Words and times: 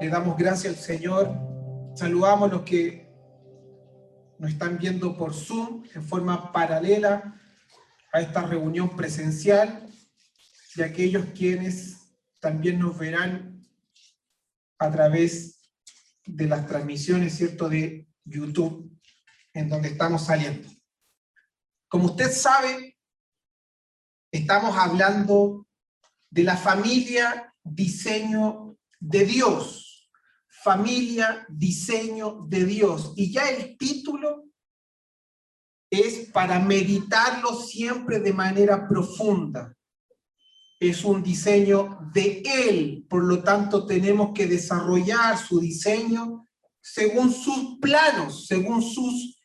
Le 0.00 0.08
damos 0.08 0.36
gracias 0.36 0.74
al 0.74 0.80
Señor. 0.80 1.30
Saludamos 1.94 2.50
a 2.50 2.54
los 2.54 2.62
que 2.62 3.08
nos 4.38 4.50
están 4.50 4.78
viendo 4.78 5.16
por 5.16 5.34
Zoom 5.34 5.84
en 5.94 6.02
forma 6.02 6.52
paralela 6.52 7.38
a 8.12 8.20
esta 8.20 8.42
reunión 8.42 8.96
presencial 8.96 9.86
y 10.74 10.82
aquellos 10.82 11.26
quienes 11.34 11.98
también 12.40 12.78
nos 12.78 12.98
verán 12.98 13.62
a 14.78 14.90
través 14.90 15.60
de 16.24 16.46
las 16.46 16.66
transmisiones, 16.66 17.36
¿cierto?, 17.36 17.68
de 17.68 18.08
YouTube, 18.24 18.90
en 19.52 19.68
donde 19.68 19.88
estamos 19.88 20.24
saliendo. 20.24 20.68
Como 21.88 22.06
usted 22.06 22.30
sabe, 22.32 22.96
estamos 24.32 24.76
hablando 24.76 25.66
de 26.30 26.44
la 26.44 26.56
familia 26.56 27.52
diseño 27.62 28.69
de 29.00 29.24
Dios. 29.24 30.10
Familia 30.46 31.46
diseño 31.48 32.44
de 32.46 32.64
Dios. 32.64 33.14
Y 33.16 33.32
ya 33.32 33.48
el 33.50 33.76
título 33.78 34.44
es 35.90 36.30
para 36.30 36.60
meditarlo 36.60 37.54
siempre 37.54 38.20
de 38.20 38.32
manera 38.32 38.86
profunda. 38.86 39.74
Es 40.78 41.04
un 41.04 41.22
diseño 41.22 41.98
de 42.14 42.42
Él, 42.44 43.06
por 43.08 43.24
lo 43.24 43.42
tanto 43.42 43.86
tenemos 43.86 44.30
que 44.34 44.46
desarrollar 44.46 45.36
su 45.36 45.60
diseño 45.60 46.46
según 46.80 47.32
sus 47.32 47.78
planos, 47.80 48.46
según 48.46 48.82
sus 48.82 49.38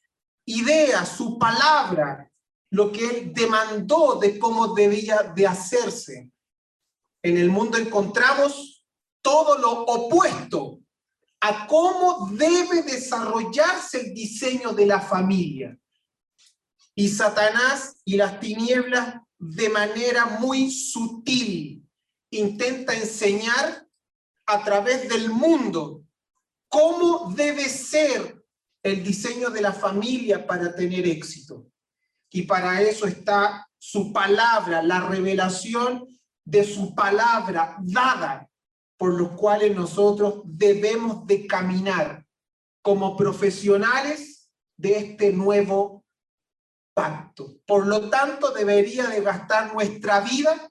ideas, 0.46 1.10
su 1.10 1.38
palabra, 1.38 2.32
lo 2.70 2.92
que 2.92 3.10
Él 3.10 3.34
demandó 3.34 4.18
de 4.20 4.38
cómo 4.40 4.74
debía 4.74 5.34
de 5.36 5.48
hacerse. 5.48 6.32
En 7.22 7.38
el 7.38 7.50
mundo 7.50 7.78
encontramos 7.78 8.75
todo 9.26 9.58
lo 9.58 9.72
opuesto 9.86 10.80
a 11.42 11.66
cómo 11.66 12.30
debe 12.32 12.84
desarrollarse 12.84 14.02
el 14.02 14.14
diseño 14.14 14.72
de 14.72 14.86
la 14.86 15.02
familia. 15.02 15.76
Y 16.94 17.10
Satanás 17.10 17.96
y 18.06 18.18
las 18.18 18.40
tinieblas 18.40 19.16
de 19.40 19.70
manera 19.70 20.38
muy 20.40 20.70
sutil 20.70 21.84
intenta 22.30 22.94
enseñar 22.94 23.88
a 24.46 24.64
través 24.64 25.10
del 25.10 25.32
mundo 25.32 26.04
cómo 26.70 27.34
debe 27.36 27.68
ser 27.68 28.44
el 28.84 29.04
diseño 29.04 29.50
de 29.50 29.62
la 29.62 29.74
familia 29.74 30.46
para 30.46 30.76
tener 30.76 31.08
éxito. 31.08 31.66
Y 32.30 32.44
para 32.44 32.80
eso 32.80 33.08
está 33.08 33.68
su 33.80 34.14
palabra, 34.14 34.84
la 34.84 35.00
revelación 35.10 36.06
de 36.44 36.64
su 36.64 36.94
palabra 36.94 37.76
dada, 37.82 38.48
por 38.98 39.14
los 39.14 39.32
cuales 39.32 39.76
nosotros 39.76 40.42
debemos 40.46 41.26
de 41.28 41.48
caminar 41.48 42.26
como 42.82 43.18
profesionales 43.18 44.50
de 44.78 44.98
este 44.98 45.34
nuevo 45.34 46.04
pacto. 46.94 47.58
Por 47.66 47.88
lo 47.88 48.10
tanto, 48.10 48.52
debería 48.52 49.08
de 49.08 49.22
gastar 49.22 49.74
nuestra 49.74 50.22
vida 50.22 50.70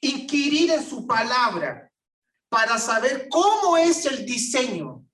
inquirir 0.00 0.72
en 0.72 0.84
su 0.84 1.06
palabra 1.06 1.90
para 2.50 2.78
saber 2.78 3.28
cómo 3.30 3.76
es 3.76 4.04
el 4.04 4.26
diseño 4.26 5.06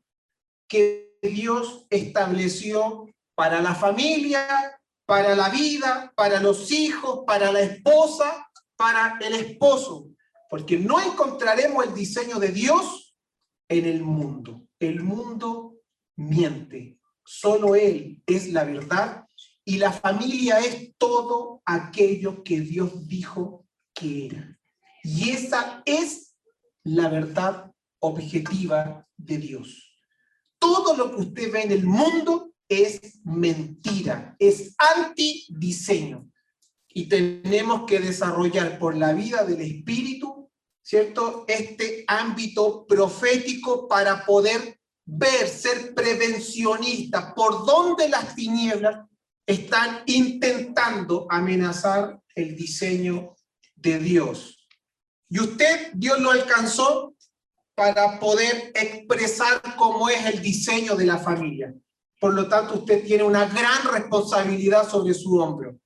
que 0.67 1.19
Dios 1.23 1.87
estableció 1.91 3.07
para 3.35 3.61
la 3.61 3.75
familia, 3.75 4.81
para 5.07 5.37
la 5.37 5.49
vida, 5.49 6.13
para 6.17 6.41
los 6.41 6.73
hijos, 6.73 7.21
para 7.27 7.53
la 7.53 7.61
esposa, 7.61 8.51
para 8.77 9.19
el 9.21 9.35
esposo. 9.35 10.09
Porque 10.49 10.79
no 10.79 11.01
encontraremos 11.01 11.85
el 11.85 11.95
diseño 11.95 12.39
de 12.39 12.49
Dios 12.49 13.17
en 13.69 13.85
el 13.85 14.03
mundo. 14.03 14.67
El 14.79 15.03
mundo 15.03 15.77
miente. 16.17 16.99
Solo 17.25 17.75
Él 17.75 18.23
es 18.27 18.49
la 18.53 18.65
verdad 18.65 19.27
y 19.65 19.77
la 19.77 19.93
familia 19.93 20.61
es 20.61 20.95
todo 20.97 21.61
aquello 21.67 22.43
que 22.43 22.61
Dios 22.61 23.07
dijo 23.07 23.67
que 23.95 24.27
era. 24.27 24.59
Y 25.05 25.31
esa 25.31 25.83
es 25.85 26.35
la 26.85 27.09
verdad 27.09 27.71
objetiva 28.01 29.07
de 29.17 29.37
Dios. 29.37 29.99
Todo 30.59 30.97
lo 30.97 31.15
que 31.15 31.21
usted 31.21 31.53
ve 31.53 31.63
en 31.65 31.73
el 31.73 31.85
mundo 31.85 32.55
es 32.69 33.21
mentira, 33.25 34.37
es 34.39 34.75
antidiseño. 34.79 36.31
Y 36.89 37.07
tenemos 37.07 37.85
que 37.87 38.01
desarrollar 38.01 38.79
por 38.79 38.97
la 38.97 39.13
vida 39.13 39.45
del 39.45 39.61
Espíritu, 39.61 40.38
¿cierto? 40.89 41.45
Este 41.47 42.03
ámbito 42.07 42.87
profético 42.87 43.87
para 43.87 44.25
poder 44.25 44.81
ver, 45.05 45.47
ser 45.47 45.95
prevencionista 45.95 47.35
por 47.35 47.67
dónde 47.67 48.09
las 48.09 48.35
tinieblas 48.35 49.07
están 49.45 50.03
intentando 50.07 51.27
amenazar 51.29 52.19
el 52.35 52.57
diseño 52.57 53.37
de 53.77 53.99
Dios. 53.99 54.67
Y 55.29 55.41
usted, 55.41 55.93
Dios 55.93 56.21
lo 56.21 56.31
alcanzó 56.31 57.15
para 57.75 58.19
poder 58.19 58.73
expresar 58.75 59.61
cómo 59.77 60.09
es 60.09 60.25
el 60.25 60.41
diseño 60.41 60.97
de 60.97 61.05
la 61.05 61.19
familia. 61.19 61.75
Por 62.19 62.33
lo 62.33 62.49
tanto, 62.49 62.77
usted 62.77 63.05
tiene 63.05 63.25
una 63.25 63.45
gran 63.45 63.93
responsabilidad 63.93 64.89
sobre 64.89 65.13
su 65.13 65.37
hombro. 65.37 65.79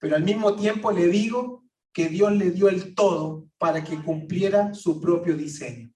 Pero 0.00 0.16
al 0.16 0.24
mismo 0.24 0.56
tiempo 0.56 0.90
le 0.90 1.06
digo 1.06 1.65
que 1.96 2.10
Dios 2.10 2.30
le 2.32 2.50
dio 2.50 2.68
el 2.68 2.94
todo 2.94 3.48
para 3.56 3.82
que 3.82 3.98
cumpliera 4.02 4.74
su 4.74 5.00
propio 5.00 5.34
diseño. 5.34 5.90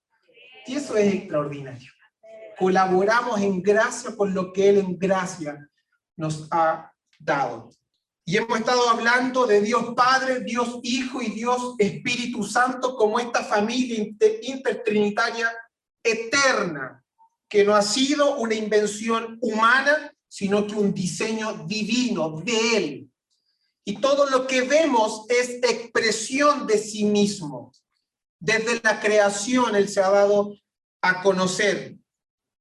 Y 0.66 0.76
eso 0.76 0.96
es 0.96 1.12
extraordinario. 1.12 1.92
Colaboramos 2.58 3.38
en 3.42 3.60
gracia 3.60 4.16
con 4.16 4.32
lo 4.32 4.50
que 4.50 4.70
Él 4.70 4.78
en 4.78 4.98
gracia 4.98 5.68
nos 6.16 6.48
ha 6.52 6.90
dado. 7.18 7.68
Y 8.24 8.38
hemos 8.38 8.60
estado 8.60 8.88
hablando 8.88 9.46
de 9.46 9.60
Dios 9.60 9.92
Padre, 9.94 10.40
Dios 10.40 10.80
Hijo 10.84 11.20
y 11.20 11.32
Dios 11.32 11.74
Espíritu 11.78 12.44
Santo 12.44 12.96
como 12.96 13.20
esta 13.20 13.44
familia 13.44 14.02
intertrinitaria 14.40 15.52
eterna, 16.02 17.04
que 17.46 17.62
no 17.62 17.74
ha 17.74 17.82
sido 17.82 18.38
una 18.38 18.54
invención 18.54 19.36
humana, 19.42 20.10
sino 20.26 20.66
que 20.66 20.76
un 20.76 20.94
diseño 20.94 21.66
divino 21.66 22.40
de 22.40 22.76
Él. 22.78 23.09
Y 23.84 23.96
todo 23.96 24.28
lo 24.28 24.46
que 24.46 24.62
vemos 24.62 25.24
es 25.28 25.50
expresión 25.62 26.66
de 26.66 26.78
sí 26.78 27.04
mismo. 27.04 27.72
Desde 28.38 28.80
la 28.82 29.00
creación 29.00 29.74
Él 29.74 29.88
se 29.88 30.00
ha 30.00 30.10
dado 30.10 30.54
a 31.02 31.22
conocer. 31.22 31.96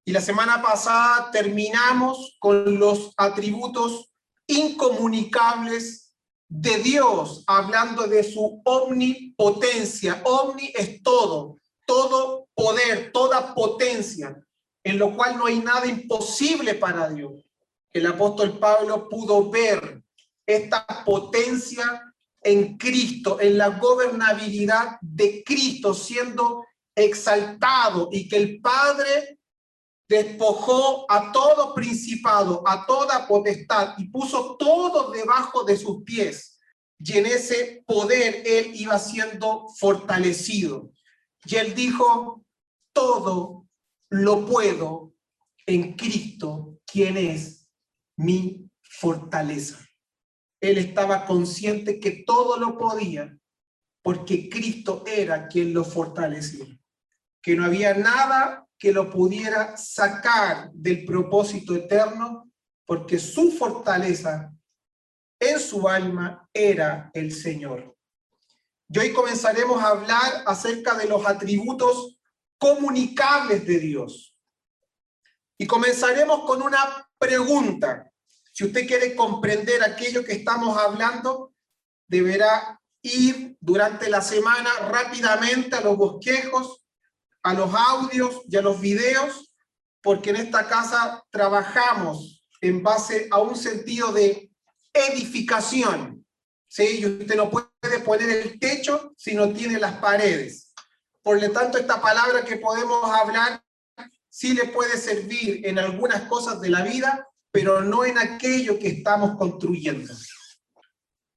Y 0.05 0.11
la 0.11 0.21
semana 0.21 0.61
pasada 0.61 1.29
terminamos 1.31 2.37
con 2.39 2.79
los 2.79 3.13
atributos 3.17 4.09
incomunicables 4.47 6.15
de 6.47 6.77
Dios, 6.79 7.43
hablando 7.45 8.07
de 8.07 8.23
su 8.23 8.61
omnipotencia. 8.65 10.21
Omni 10.25 10.71
es 10.73 11.03
todo, 11.03 11.59
todo 11.85 12.47
poder, 12.55 13.11
toda 13.11 13.53
potencia, 13.53 14.35
en 14.83 14.97
lo 14.97 15.15
cual 15.15 15.37
no 15.37 15.45
hay 15.45 15.59
nada 15.59 15.85
imposible 15.85 16.73
para 16.73 17.09
Dios. 17.09 17.45
El 17.93 18.07
apóstol 18.07 18.57
Pablo 18.57 19.07
pudo 19.07 19.49
ver 19.49 20.03
esta 20.49 20.85
potencia 21.05 22.01
en 22.41 22.77
Cristo, 22.77 23.39
en 23.39 23.57
la 23.57 23.69
gobernabilidad 23.69 24.97
de 25.01 25.43
Cristo 25.43 25.93
siendo 25.93 26.65
exaltado 26.95 28.09
y 28.11 28.27
que 28.27 28.37
el 28.37 28.59
Padre 28.59 29.39
despojó 30.07 31.05
a 31.07 31.31
todo 31.31 31.75
principado, 31.75 32.63
a 32.65 32.87
toda 32.87 33.27
potestad 33.27 33.93
y 33.99 34.05
puso 34.05 34.57
todo 34.57 35.11
debajo 35.11 35.63
de 35.63 35.77
sus 35.77 36.03
pies. 36.03 36.59
Y 36.97 37.17
en 37.17 37.27
ese 37.27 37.83
poder 37.85 38.41
él 38.43 38.71
iba 38.73 38.97
siendo 38.97 39.67
fortalecido. 39.77 40.91
Y 41.45 41.55
él 41.57 41.75
dijo, 41.75 42.43
todo 42.91 43.67
lo 44.09 44.47
puedo 44.47 45.13
en 45.67 45.93
Cristo, 45.93 46.79
quien 46.85 47.17
es 47.17 47.69
mi 48.17 48.67
fortaleza. 48.81 49.88
Él 50.61 50.77
estaba 50.77 51.25
consciente 51.25 51.99
que 51.99 52.23
todo 52.25 52.57
lo 52.57 52.77
podía 52.77 53.37
porque 54.01 54.49
Cristo 54.49 55.03
era 55.05 55.47
quien 55.47 55.73
lo 55.73 55.83
fortalecía. 55.83 56.65
Que 57.41 57.55
no 57.55 57.65
había 57.65 57.93
nada 57.93 58.67
que 58.77 58.91
lo 58.93 59.09
pudiera 59.09 59.75
sacar 59.75 60.71
del 60.71 61.05
propósito 61.05 61.75
eterno, 61.75 62.49
porque 62.85 63.19
su 63.19 63.51
fortaleza 63.51 64.53
en 65.39 65.59
su 65.59 65.87
alma 65.87 66.49
era 66.53 67.11
el 67.13 67.33
Señor. 67.33 67.95
Y 68.87 68.99
hoy 68.99 69.13
comenzaremos 69.13 69.81
a 69.83 69.89
hablar 69.89 70.43
acerca 70.47 70.95
de 70.95 71.07
los 71.07 71.25
atributos 71.25 72.17
comunicables 72.57 73.65
de 73.67 73.79
Dios. 73.79 74.35
Y 75.57 75.67
comenzaremos 75.67 76.45
con 76.45 76.61
una 76.61 77.07
pregunta. 77.17 78.08
Si 78.59 78.65
usted 78.65 78.85
quiere 78.85 79.15
comprender 79.15 79.81
aquello 79.81 80.25
que 80.25 80.33
estamos 80.33 80.77
hablando, 80.77 81.53
deberá 82.09 82.77
ir 83.01 83.55
durante 83.61 84.09
la 84.09 84.21
semana 84.21 84.69
rápidamente 84.89 85.77
a 85.77 85.79
los 85.79 85.95
bosquejos 85.95 86.83
a 87.41 87.53
los 87.53 87.73
audios 87.73 88.41
y 88.49 88.57
a 88.57 88.61
los 88.61 88.81
videos, 88.81 89.55
porque 90.03 90.31
en 90.31 90.35
esta 90.35 90.67
casa 90.67 91.23
trabajamos 91.29 92.45
en 92.59 92.83
base 92.83 93.29
a 93.31 93.39
un 93.39 93.55
sentido 93.55 94.11
de 94.11 94.51
edificación. 94.91 96.25
¿sí? 96.67 96.99
Y 96.99 97.05
usted 97.05 97.37
no 97.37 97.49
puede 97.49 97.99
poner 98.03 98.29
el 98.29 98.59
techo 98.59 99.13
si 99.15 99.35
no 99.35 99.53
tiene 99.53 99.79
las 99.79 99.93
paredes. 100.01 100.73
Por 101.21 101.41
lo 101.41 101.49
tanto, 101.53 101.77
esta 101.77 102.01
palabra 102.01 102.43
que 102.43 102.57
podemos 102.57 103.09
hablar 103.09 103.63
sí 104.27 104.53
le 104.53 104.65
puede 104.65 104.97
servir 104.97 105.65
en 105.65 105.79
algunas 105.79 106.23
cosas 106.23 106.59
de 106.59 106.71
la 106.71 106.81
vida, 106.81 107.25
pero 107.51 107.81
no 107.81 108.05
en 108.05 108.17
aquello 108.17 108.77
que 108.77 108.89
estamos 108.89 109.37
construyendo. 109.37 110.13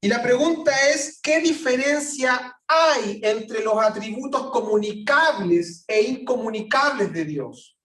Y 0.01 0.09
la 0.09 0.21
pregunta 0.21 0.73
es, 0.91 1.21
¿qué 1.23 1.41
diferencia 1.41 2.59
hay 2.67 3.21
entre 3.23 3.63
los 3.63 3.79
atributos 3.79 4.51
comunicables 4.51 5.85
e 5.87 6.03
incomunicables 6.03 7.13
de 7.13 7.25
Dios? 7.25 7.79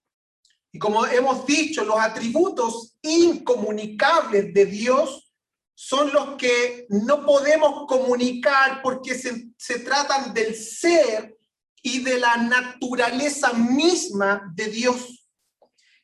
Y 0.71 0.79
como 0.79 1.05
hemos 1.05 1.45
dicho, 1.45 1.85
los 1.85 1.99
atributos 1.99 2.97
incomunicables 3.03 4.51
de 4.53 4.65
Dios 4.65 5.31
son 5.75 6.11
los 6.11 6.37
que 6.37 6.87
no 6.89 7.23
podemos 7.23 7.85
comunicar 7.87 8.81
porque 8.81 9.13
se, 9.13 9.49
se 9.55 9.79
tratan 9.79 10.33
del 10.33 10.55
ser 10.55 11.37
y 11.83 11.99
de 11.99 12.17
la 12.17 12.35
naturaleza 12.37 13.53
misma 13.53 14.51
de 14.55 14.65
Dios. 14.69 15.29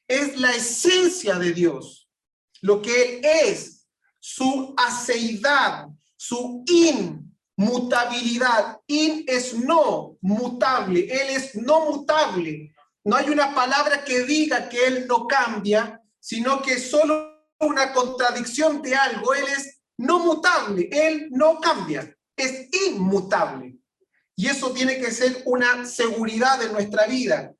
Es 0.07 0.37
la 0.37 0.51
esencia 0.51 1.39
de 1.39 1.53
Dios, 1.53 2.02
lo 2.63 2.81
que 2.81 3.19
Él 3.19 3.21
es, 3.23 3.85
su 4.19 4.73
aceidad, 4.77 5.87
su 6.15 6.63
inmutabilidad. 7.57 8.79
In 8.87 9.25
es 9.27 9.53
no 9.53 10.17
mutable, 10.21 11.01
Él 11.01 11.29
es 11.35 11.55
no 11.55 11.91
mutable. 11.91 12.73
No 13.03 13.17
hay 13.17 13.29
una 13.29 13.53
palabra 13.53 14.05
que 14.05 14.23
diga 14.23 14.69
que 14.69 14.87
Él 14.87 15.05
no 15.07 15.27
cambia, 15.27 16.01
sino 16.19 16.61
que 16.61 16.79
solo 16.79 17.33
una 17.59 17.91
contradicción 17.91 18.81
de 18.81 18.95
algo. 18.95 19.33
Él 19.33 19.45
es 19.57 19.81
no 19.97 20.19
mutable, 20.19 20.87
Él 20.89 21.27
no 21.31 21.59
cambia, 21.59 22.15
es 22.37 22.69
inmutable. 22.87 23.75
Y 24.37 24.47
eso 24.47 24.71
tiene 24.71 24.99
que 24.99 25.11
ser 25.11 25.43
una 25.45 25.85
seguridad 25.85 26.59
de 26.59 26.71
nuestra 26.71 27.07
vida, 27.07 27.53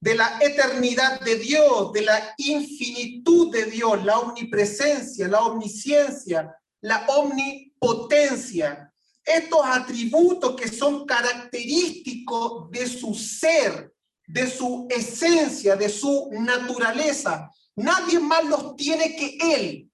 de 0.00 0.14
la 0.14 0.38
eternidad 0.40 1.20
de 1.20 1.36
Dios, 1.36 1.92
de 1.92 2.02
la 2.02 2.34
infinitud 2.36 3.52
de 3.52 3.64
Dios, 3.64 4.04
la 4.04 4.18
omnipresencia, 4.18 5.26
la 5.28 5.40
omnisciencia, 5.40 6.56
la 6.80 7.04
omnipotencia, 7.08 8.92
estos 9.24 9.60
atributos 9.64 10.54
que 10.56 10.68
son 10.68 11.04
característicos 11.04 12.70
de 12.70 12.86
su 12.86 13.14
ser, 13.14 13.92
de 14.26 14.48
su 14.48 14.86
esencia, 14.88 15.74
de 15.74 15.88
su 15.88 16.30
naturaleza. 16.32 17.50
Nadie 17.76 18.18
más 18.20 18.44
los 18.44 18.76
tiene 18.76 19.16
que 19.16 19.36
Él. 19.40 19.90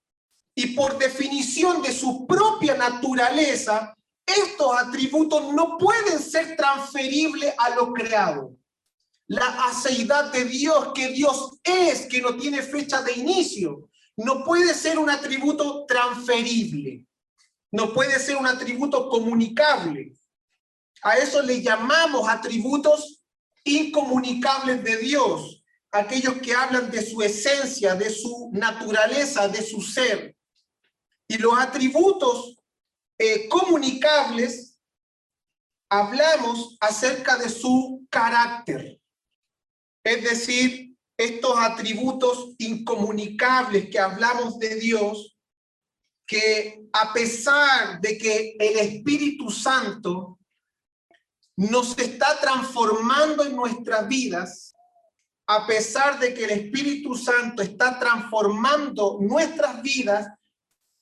Y 0.54 0.66
por 0.68 0.98
definición 0.98 1.82
de 1.82 1.92
su 1.92 2.26
propia 2.26 2.76
naturaleza, 2.76 3.94
estos 4.24 4.76
atributos 4.76 5.52
no 5.52 5.76
pueden 5.78 6.18
ser 6.20 6.56
transferibles 6.56 7.54
a 7.58 7.70
lo 7.74 7.92
creado. 7.92 8.56
La 9.26 9.64
aceidad 9.64 10.32
de 10.32 10.44
Dios, 10.44 10.92
que 10.94 11.08
Dios 11.08 11.58
es, 11.62 12.06
que 12.06 12.20
no 12.20 12.36
tiene 12.36 12.62
fecha 12.62 13.02
de 13.02 13.12
inicio, 13.12 13.88
no 14.16 14.44
puede 14.44 14.74
ser 14.74 14.98
un 14.98 15.10
atributo 15.10 15.86
transferible, 15.86 17.06
no 17.72 17.92
puede 17.92 18.18
ser 18.18 18.36
un 18.36 18.46
atributo 18.46 19.08
comunicable. 19.08 20.12
A 21.02 21.16
eso 21.16 21.42
le 21.42 21.62
llamamos 21.62 22.28
atributos 22.28 23.22
incomunicables 23.64 24.84
de 24.84 24.98
Dios, 24.98 25.64
aquellos 25.90 26.34
que 26.34 26.54
hablan 26.54 26.90
de 26.90 27.04
su 27.04 27.22
esencia, 27.22 27.94
de 27.94 28.10
su 28.10 28.50
naturaleza, 28.52 29.48
de 29.48 29.62
su 29.62 29.80
ser. 29.80 30.36
Y 31.26 31.38
los 31.38 31.58
atributos 31.58 32.56
eh, 33.18 33.48
comunicables, 33.48 34.78
hablamos 35.88 36.76
acerca 36.80 37.36
de 37.36 37.48
su 37.48 38.06
carácter. 38.10 39.00
Es 40.04 40.22
decir, 40.22 40.94
estos 41.16 41.56
atributos 41.56 42.54
incomunicables 42.58 43.88
que 43.88 43.98
hablamos 43.98 44.58
de 44.58 44.74
Dios, 44.76 45.36
que 46.26 46.86
a 46.92 47.12
pesar 47.12 48.00
de 48.00 48.18
que 48.18 48.56
el 48.58 48.78
Espíritu 48.78 49.50
Santo 49.50 50.38
nos 51.56 51.96
está 51.98 52.38
transformando 52.40 53.44
en 53.44 53.56
nuestras 53.56 54.06
vidas, 54.06 54.74
a 55.46 55.66
pesar 55.66 56.18
de 56.18 56.34
que 56.34 56.44
el 56.44 56.50
Espíritu 56.50 57.14
Santo 57.14 57.62
está 57.62 57.98
transformando 57.98 59.18
nuestras 59.20 59.82
vidas 59.82 60.28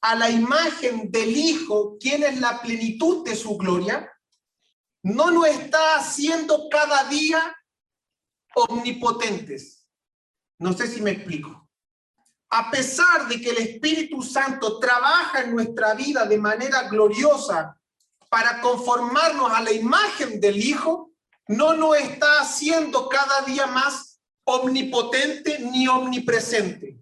a 0.00 0.14
la 0.14 0.30
imagen 0.30 1.10
del 1.10 1.36
Hijo, 1.36 1.96
quien 1.98 2.22
es 2.24 2.40
la 2.40 2.60
plenitud 2.60 3.24
de 3.24 3.36
su 3.36 3.56
gloria, 3.56 4.08
no 5.04 5.30
nos 5.30 5.46
está 5.46 5.96
haciendo 5.96 6.68
cada 6.68 7.04
día 7.08 7.56
omnipotentes 8.54 9.82
no 10.62 10.72
sé 10.72 10.86
si 10.86 11.02
me 11.02 11.10
explico. 11.10 11.68
A 12.50 12.70
pesar 12.70 13.26
de 13.26 13.40
que 13.40 13.50
el 13.50 13.58
Espíritu 13.58 14.22
Santo 14.22 14.78
trabaja 14.78 15.40
en 15.42 15.52
nuestra 15.52 15.94
vida 15.94 16.24
de 16.24 16.38
manera 16.38 16.88
gloriosa 16.88 17.76
para 18.30 18.60
conformarnos 18.60 19.50
a 19.50 19.60
la 19.60 19.72
imagen 19.72 20.40
del 20.40 20.56
Hijo, 20.64 21.10
no 21.48 21.74
nos 21.74 21.96
está 21.96 22.40
haciendo 22.40 23.08
cada 23.08 23.42
día 23.42 23.66
más 23.66 24.20
omnipotente 24.44 25.58
ni 25.58 25.88
omnipresente. 25.88 26.96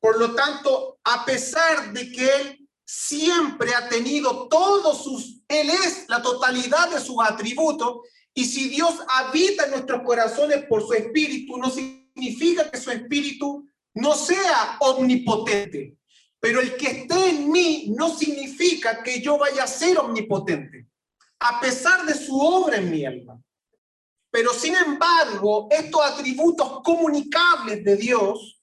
Por 0.00 0.18
lo 0.18 0.34
tanto, 0.34 0.98
a 1.04 1.26
pesar 1.26 1.92
de 1.92 2.10
que 2.10 2.36
Él 2.36 2.68
siempre 2.84 3.74
ha 3.74 3.90
tenido 3.90 4.48
todos 4.48 5.04
sus, 5.04 5.42
Él 5.48 5.68
es 5.68 6.08
la 6.08 6.22
totalidad 6.22 6.88
de 6.88 7.00
sus 7.00 7.16
atributos, 7.20 8.08
y 8.34 8.44
si 8.44 8.68
Dios 8.68 8.94
habita 9.08 9.64
en 9.64 9.72
nuestros 9.72 10.02
corazones 10.02 10.64
por 10.66 10.86
su 10.86 10.94
Espíritu, 10.94 11.58
no 11.58 11.70
significa 11.70 12.70
que 12.70 12.78
su 12.78 12.90
espíritu 12.90 13.66
no 13.94 14.14
sea 14.14 14.78
omnipotente, 14.80 15.96
pero 16.40 16.60
el 16.60 16.76
que 16.76 16.86
esté 16.86 17.30
en 17.30 17.50
mí 17.50 17.92
no 17.96 18.16
significa 18.16 19.02
que 19.02 19.20
yo 19.20 19.38
vaya 19.38 19.64
a 19.64 19.66
ser 19.66 19.98
omnipotente, 19.98 20.88
a 21.40 21.60
pesar 21.60 22.06
de 22.06 22.14
su 22.14 22.38
obra 22.38 22.78
en 22.78 22.90
mi 22.90 23.04
alma. 23.04 23.40
Pero 24.30 24.54
sin 24.54 24.74
embargo, 24.74 25.68
estos 25.70 26.00
atributos 26.00 26.80
comunicables 26.82 27.84
de 27.84 27.96
Dios, 27.96 28.62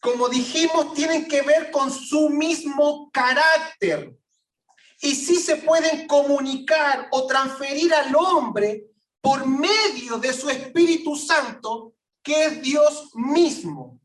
como 0.00 0.28
dijimos, 0.28 0.94
tienen 0.94 1.26
que 1.26 1.42
ver 1.42 1.72
con 1.72 1.90
su 1.90 2.28
mismo 2.28 3.10
carácter. 3.12 4.16
Y 5.00 5.16
sí 5.16 5.36
se 5.36 5.56
pueden 5.56 6.06
comunicar 6.06 7.08
o 7.10 7.26
transferir 7.26 7.92
al 7.92 8.14
hombre 8.14 8.91
por 9.22 9.46
medio 9.46 10.18
de 10.18 10.32
su 10.34 10.50
Espíritu 10.50 11.16
Santo 11.16 11.94
que 12.22 12.44
es 12.44 12.62
Dios 12.62 13.10
mismo. 13.14 13.98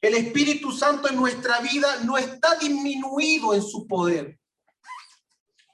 El 0.00 0.14
Espíritu 0.14 0.70
Santo 0.70 1.08
en 1.08 1.16
nuestra 1.16 1.60
vida 1.60 2.00
no 2.04 2.18
está 2.18 2.56
disminuido 2.56 3.54
en 3.54 3.62
su 3.62 3.86
poder. 3.86 4.38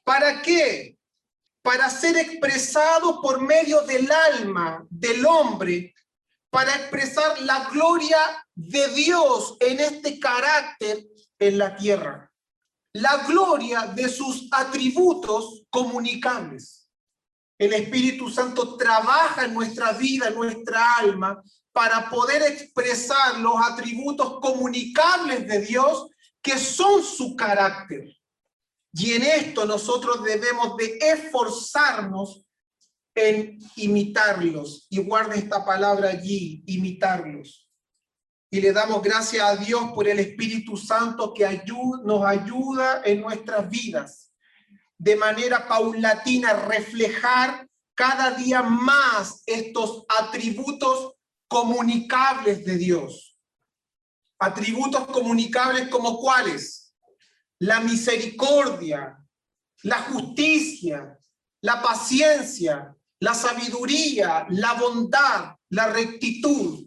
¿Para 0.04 0.40
qué? 0.42 0.96
Para 1.62 1.90
ser 1.90 2.16
expresado 2.16 3.20
por 3.20 3.40
medio 3.40 3.80
del 3.82 4.10
alma 4.10 4.86
del 4.88 5.26
hombre, 5.26 5.94
para 6.50 6.74
expresar 6.74 7.40
la 7.42 7.68
gloria 7.70 8.18
de 8.54 8.88
Dios 8.88 9.56
en 9.60 9.80
este 9.80 10.18
carácter 10.20 11.06
en 11.38 11.58
la 11.58 11.76
tierra. 11.76 12.30
La 12.92 13.24
gloria 13.26 13.86
de 13.86 14.08
sus 14.08 14.48
atributos 14.52 15.64
comunicables. 15.70 16.79
El 17.60 17.74
Espíritu 17.74 18.30
Santo 18.30 18.78
trabaja 18.78 19.44
en 19.44 19.52
nuestra 19.52 19.92
vida, 19.92 20.28
en 20.28 20.34
nuestra 20.34 20.94
alma, 20.94 21.42
para 21.72 22.08
poder 22.08 22.40
expresar 22.40 23.38
los 23.38 23.52
atributos 23.56 24.40
comunicables 24.40 25.46
de 25.46 25.60
Dios 25.60 26.06
que 26.40 26.56
son 26.58 27.04
su 27.04 27.36
carácter. 27.36 28.16
Y 28.94 29.12
en 29.12 29.24
esto 29.24 29.66
nosotros 29.66 30.24
debemos 30.24 30.74
de 30.78 30.96
esforzarnos 31.02 32.46
en 33.14 33.58
imitarlos. 33.76 34.86
Y 34.88 35.02
guarde 35.02 35.36
esta 35.36 35.62
palabra 35.62 36.08
allí, 36.08 36.64
imitarlos. 36.64 37.68
Y 38.50 38.62
le 38.62 38.72
damos 38.72 39.02
gracias 39.02 39.44
a 39.44 39.56
Dios 39.56 39.92
por 39.94 40.08
el 40.08 40.18
Espíritu 40.18 40.78
Santo 40.78 41.34
que 41.34 41.44
nos 42.04 42.24
ayuda 42.24 43.02
en 43.04 43.20
nuestras 43.20 43.68
vidas 43.68 44.29
de 45.00 45.16
manera 45.16 45.66
paulatina 45.66 46.52
reflejar 46.52 47.66
cada 47.94 48.32
día 48.32 48.62
más 48.62 49.42
estos 49.46 50.04
atributos 50.08 51.14
comunicables 51.48 52.66
de 52.66 52.76
Dios. 52.76 53.34
Atributos 54.38 55.06
comunicables 55.06 55.88
como 55.88 56.18
cuáles? 56.18 56.92
La 57.60 57.80
misericordia, 57.80 59.16
la 59.84 60.02
justicia, 60.02 61.18
la 61.62 61.80
paciencia, 61.80 62.94
la 63.20 63.32
sabiduría, 63.32 64.46
la 64.50 64.74
bondad, 64.74 65.56
la 65.70 65.86
rectitud, 65.86 66.86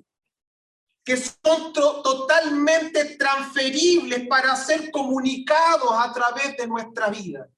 que 1.03 1.17
son 1.17 1.73
totalmente 1.73 3.15
transferibles 3.15 4.27
para 4.27 4.55
ser 4.55 4.91
comunicados 4.91 5.91
a 5.97 6.13
través 6.13 6.55
de 6.57 6.67
nuestra 6.67 7.09
vida. 7.09 7.49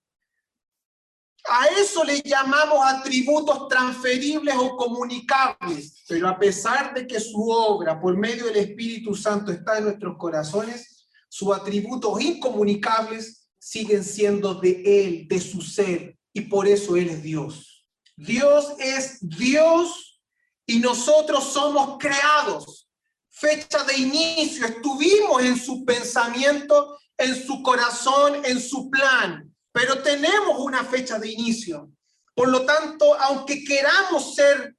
A 1.48 1.68
eso 1.80 2.04
le 2.04 2.22
llamamos 2.22 2.80
atributos 2.84 3.68
transferibles 3.68 4.56
o 4.58 4.76
comunicables, 4.76 6.04
pero 6.08 6.28
a 6.28 6.40
pesar 6.40 6.94
de 6.94 7.06
que 7.06 7.20
su 7.20 7.50
obra 7.50 8.00
por 8.00 8.18
medio 8.18 8.46
del 8.46 8.58
Espíritu 8.58 9.16
Santo 9.16 9.52
está 9.52 9.78
en 9.78 9.86
nuestros 9.86 10.18
corazones, 10.18 11.08
sus 11.30 11.56
atributos 11.56 12.20
incomunicables 12.20 13.48
siguen 13.60 14.04
siendo 14.04 14.56
de 14.56 14.82
Él, 14.86 15.28
de 15.28 15.40
su 15.40 15.62
ser, 15.62 16.18
y 16.34 16.42
por 16.42 16.68
eso 16.68 16.96
Él 16.96 17.10
es 17.10 17.22
Dios. 17.22 17.86
Dios 18.16 18.74
es 18.80 19.20
Dios 19.22 20.22
y 20.66 20.80
nosotros 20.80 21.44
somos 21.44 21.98
creados. 22.00 22.90
Fecha 23.30 23.84
de 23.84 23.98
inicio, 23.98 24.66
estuvimos 24.66 25.44
en 25.44 25.58
su 25.58 25.86
pensamiento, 25.86 26.98
en 27.18 27.36
su 27.36 27.62
corazón, 27.62 28.44
en 28.46 28.60
su 28.60 28.90
plan 28.90 29.55
pero 29.76 30.02
tenemos 30.02 30.58
una 30.60 30.86
fecha 30.86 31.20
de 31.20 31.30
inicio. 31.30 31.92
Por 32.34 32.48
lo 32.48 32.66
tanto, 32.66 33.14
aunque 33.16 33.62
queramos 33.66 34.34
ser 34.34 34.74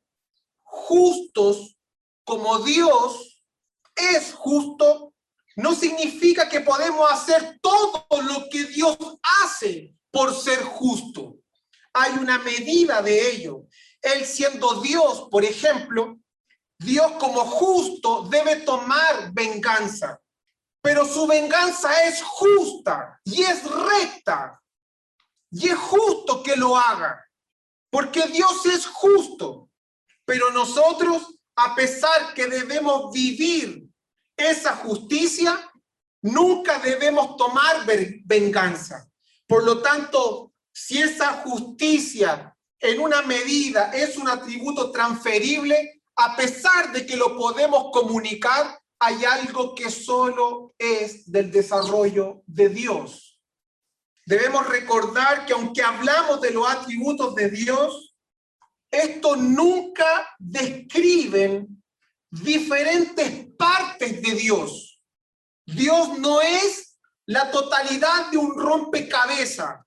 justos 0.63 1.77
como 2.25 2.61
Dios 2.61 3.43
es 3.95 4.33
justo, 4.33 5.13
no 5.57 5.75
significa 5.75 6.49
que 6.49 6.63
podemos 6.63 7.13
hacer 7.13 7.59
todo 7.61 8.07
lo 8.23 8.49
que 8.51 8.65
Dios 8.65 8.97
hace 9.45 9.95
por 10.11 10.35
ser 10.35 10.63
justo. 10.63 11.37
Hay 11.93 12.13
una 12.13 12.39
medida 12.39 13.03
de 13.03 13.33
ello. 13.33 13.67
Él 14.01 14.25
siendo 14.25 14.81
Dios, 14.81 15.29
por 15.31 15.45
ejemplo, 15.45 16.17
Dios 16.79 17.13
como 17.21 17.41
justo 17.41 18.23
debe 18.31 18.57
tomar 18.63 19.31
venganza, 19.35 20.19
pero 20.81 21.05
su 21.05 21.27
venganza 21.27 22.03
es 22.05 22.23
justa 22.23 23.21
y 23.25 23.43
es 23.43 23.63
recta. 23.63 24.59
Y 25.51 25.69
es 25.69 25.79
justo 25.79 26.43
que 26.43 26.57
lo 26.57 26.77
haga, 26.77 27.25
porque 27.91 28.27
Dios 28.29 28.67
es 28.67 28.87
justo. 28.87 29.71
Pero 30.25 30.51
nosotros, 30.51 31.39
a 31.57 31.75
pesar 31.75 32.35
que 32.35 32.47
debemos 32.47 33.13
vivir 33.13 33.89
esa 34.37 34.77
justicia, 34.77 35.71
nunca 36.21 36.79
debemos 36.79 37.37
tomar 37.37 37.87
venganza. 38.25 39.09
Por 39.47 39.65
lo 39.65 39.81
tanto, 39.81 40.53
si 40.73 41.01
esa 41.01 41.43
justicia 41.45 42.55
en 42.81 43.01
una 43.01 43.23
medida 43.23 43.93
es 43.93 44.17
un 44.17 44.29
atributo 44.29 44.91
transferible, 44.91 46.03
a 46.17 46.37
pesar 46.37 46.93
de 46.93 47.07
que 47.07 47.17
lo 47.17 47.37
podemos 47.37 47.91
comunicar, 47.93 48.79
hay 48.99 49.25
algo 49.25 49.75
que 49.75 49.91
solo 49.91 50.75
es 50.79 51.31
del 51.31 51.51
desarrollo 51.51 52.43
de 52.47 52.69
Dios. 52.69 53.26
Debemos 54.27 54.67
recordar 54.67 55.47
que 55.47 55.53
aunque 55.53 55.83
hablamos 55.83 56.41
de 56.41 56.51
los 56.51 56.69
atributos 56.69 57.33
de 57.37 57.49
Dios, 57.49 58.13
estos 58.91 59.39
nunca 59.39 60.35
describen 60.41 61.83
diferentes 62.29 63.47
partes 63.57 64.21
de 64.21 64.33
Dios. 64.33 65.01
Dios 65.65 66.19
no 66.19 66.41
es 66.41 66.99
la 67.27 67.53
totalidad 67.53 68.31
de 68.33 68.39
un 68.39 68.59
rompecabezas. 68.59 69.81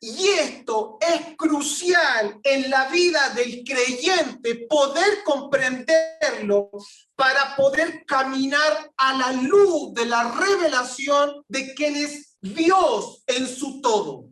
Y 0.00 0.28
esto 0.28 0.98
es 1.00 1.36
crucial 1.36 2.38
en 2.42 2.70
la 2.70 2.88
vida 2.88 3.30
del 3.30 3.64
creyente, 3.64 4.66
poder 4.68 5.24
comprenderlo 5.24 6.70
para 7.16 7.56
poder 7.56 8.04
caminar 8.06 8.92
a 8.96 9.14
la 9.14 9.32
luz 9.32 9.94
de 9.94 10.06
la 10.06 10.30
revelación 10.32 11.44
de 11.48 11.74
quien 11.74 11.96
es 11.96 12.27
Dios 12.40 13.22
en 13.26 13.46
su 13.46 13.80
todo. 13.80 14.28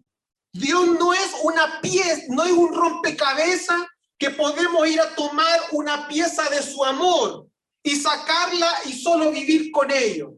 Dios 0.53 0.87
no 0.99 1.13
es 1.13 1.31
una 1.43 1.81
pieza, 1.81 2.23
no 2.29 2.45
es 2.45 2.53
un 2.53 2.75
rompecabezas 2.75 3.83
que 4.19 4.31
podemos 4.31 4.87
ir 4.89 5.01
a 5.01 5.15
tomar 5.15 5.61
una 5.73 6.09
pieza 6.09 6.49
de 6.49 6.63
su 6.63 6.83
amor 6.85 7.47
y 7.83 7.97
sacarla 7.97 8.73
y 8.87 8.93
solo 8.93 9.31
vivir 9.31 9.71
con 9.71 9.91
ello. 9.91 10.35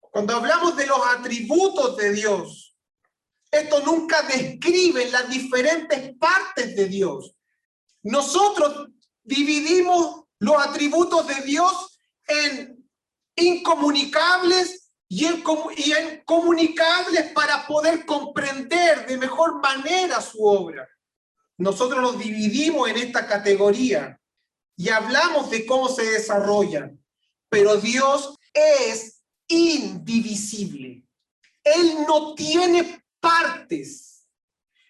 Cuando 0.00 0.36
hablamos 0.36 0.76
de 0.76 0.86
los 0.86 1.00
atributos 1.06 1.96
de 1.96 2.12
Dios, 2.12 2.74
esto 3.50 3.80
nunca 3.80 4.22
describe 4.22 5.10
las 5.10 5.28
diferentes 5.28 6.16
partes 6.16 6.74
de 6.74 6.86
Dios. 6.86 7.34
Nosotros 8.02 8.88
dividimos 9.22 10.24
los 10.38 10.56
atributos 10.56 11.26
de 11.26 11.42
Dios 11.42 12.00
en 12.26 12.88
incomunicables 13.36 14.79
y 15.12 15.24
en, 15.24 15.42
y 15.76 16.22
comunicables 16.24 17.32
para 17.32 17.66
poder 17.66 18.06
comprender 18.06 19.06
de 19.08 19.18
mejor 19.18 19.60
manera 19.60 20.20
su 20.20 20.40
obra. 20.44 20.88
Nosotros 21.58 22.00
los 22.00 22.16
dividimos 22.16 22.88
en 22.88 22.96
esta 22.96 23.26
categoría 23.26 24.20
y 24.76 24.88
hablamos 24.88 25.50
de 25.50 25.66
cómo 25.66 25.88
se 25.88 26.04
desarrollan, 26.04 27.04
pero 27.48 27.76
Dios 27.76 28.36
es 28.54 29.20
indivisible. 29.48 31.02
Él 31.64 32.04
no 32.06 32.36
tiene 32.36 33.04
partes. 33.18 34.28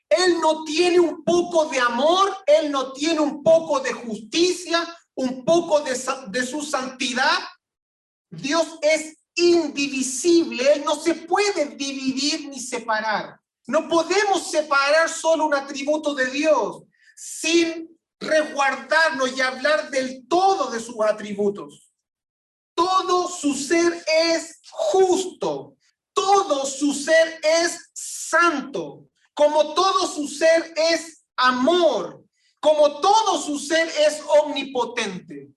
Él 0.07 0.39
no 0.39 0.65
tiene 0.65 1.01
un 1.01 1.25
poco 1.25 1.65
de 1.71 1.81
amor, 1.81 2.37
Él 2.47 2.71
no 2.71 2.93
tiene 2.93 3.21
un 3.21 3.43
poco 3.43 3.81
de 3.81 3.95
justicia, 3.95 4.87
un 5.15 5.47
poco 5.47 5.81
de, 5.81 5.99
de 6.29 6.47
su 6.47 6.61
santidad. 6.61 7.39
Dios 8.29 8.79
es 8.83 9.20
indivisible, 9.41 10.83
no 10.85 10.97
se 10.97 11.15
puede 11.15 11.67
dividir 11.77 12.49
ni 12.49 12.61
separar. 12.61 13.41
No 13.67 13.89
podemos 13.89 14.51
separar 14.51 15.09
solo 15.09 15.47
un 15.47 15.55
atributo 15.55 16.15
de 16.15 16.27
Dios 16.27 16.83
sin 17.17 17.97
resguardarnos 18.19 19.37
y 19.37 19.41
hablar 19.41 19.91
del 19.91 20.27
todo 20.29 20.71
de 20.71 20.81
sus 20.81 21.01
atributos. 21.01 21.91
Todo 22.75 23.29
su 23.29 23.55
ser 23.55 24.05
es 24.07 24.61
justo, 24.71 25.77
todo 26.13 26.67
su 26.67 26.93
ser 26.93 27.41
es 27.43 27.91
santo, 27.93 29.07
como 29.35 29.75
todo 29.75 30.07
su 30.07 30.29
ser 30.29 30.73
es 30.77 31.25
amor, 31.37 32.25
como 32.61 33.01
todo 33.01 33.41
su 33.41 33.59
ser 33.59 33.89
es 33.89 34.23
omnipotente. 34.43 35.49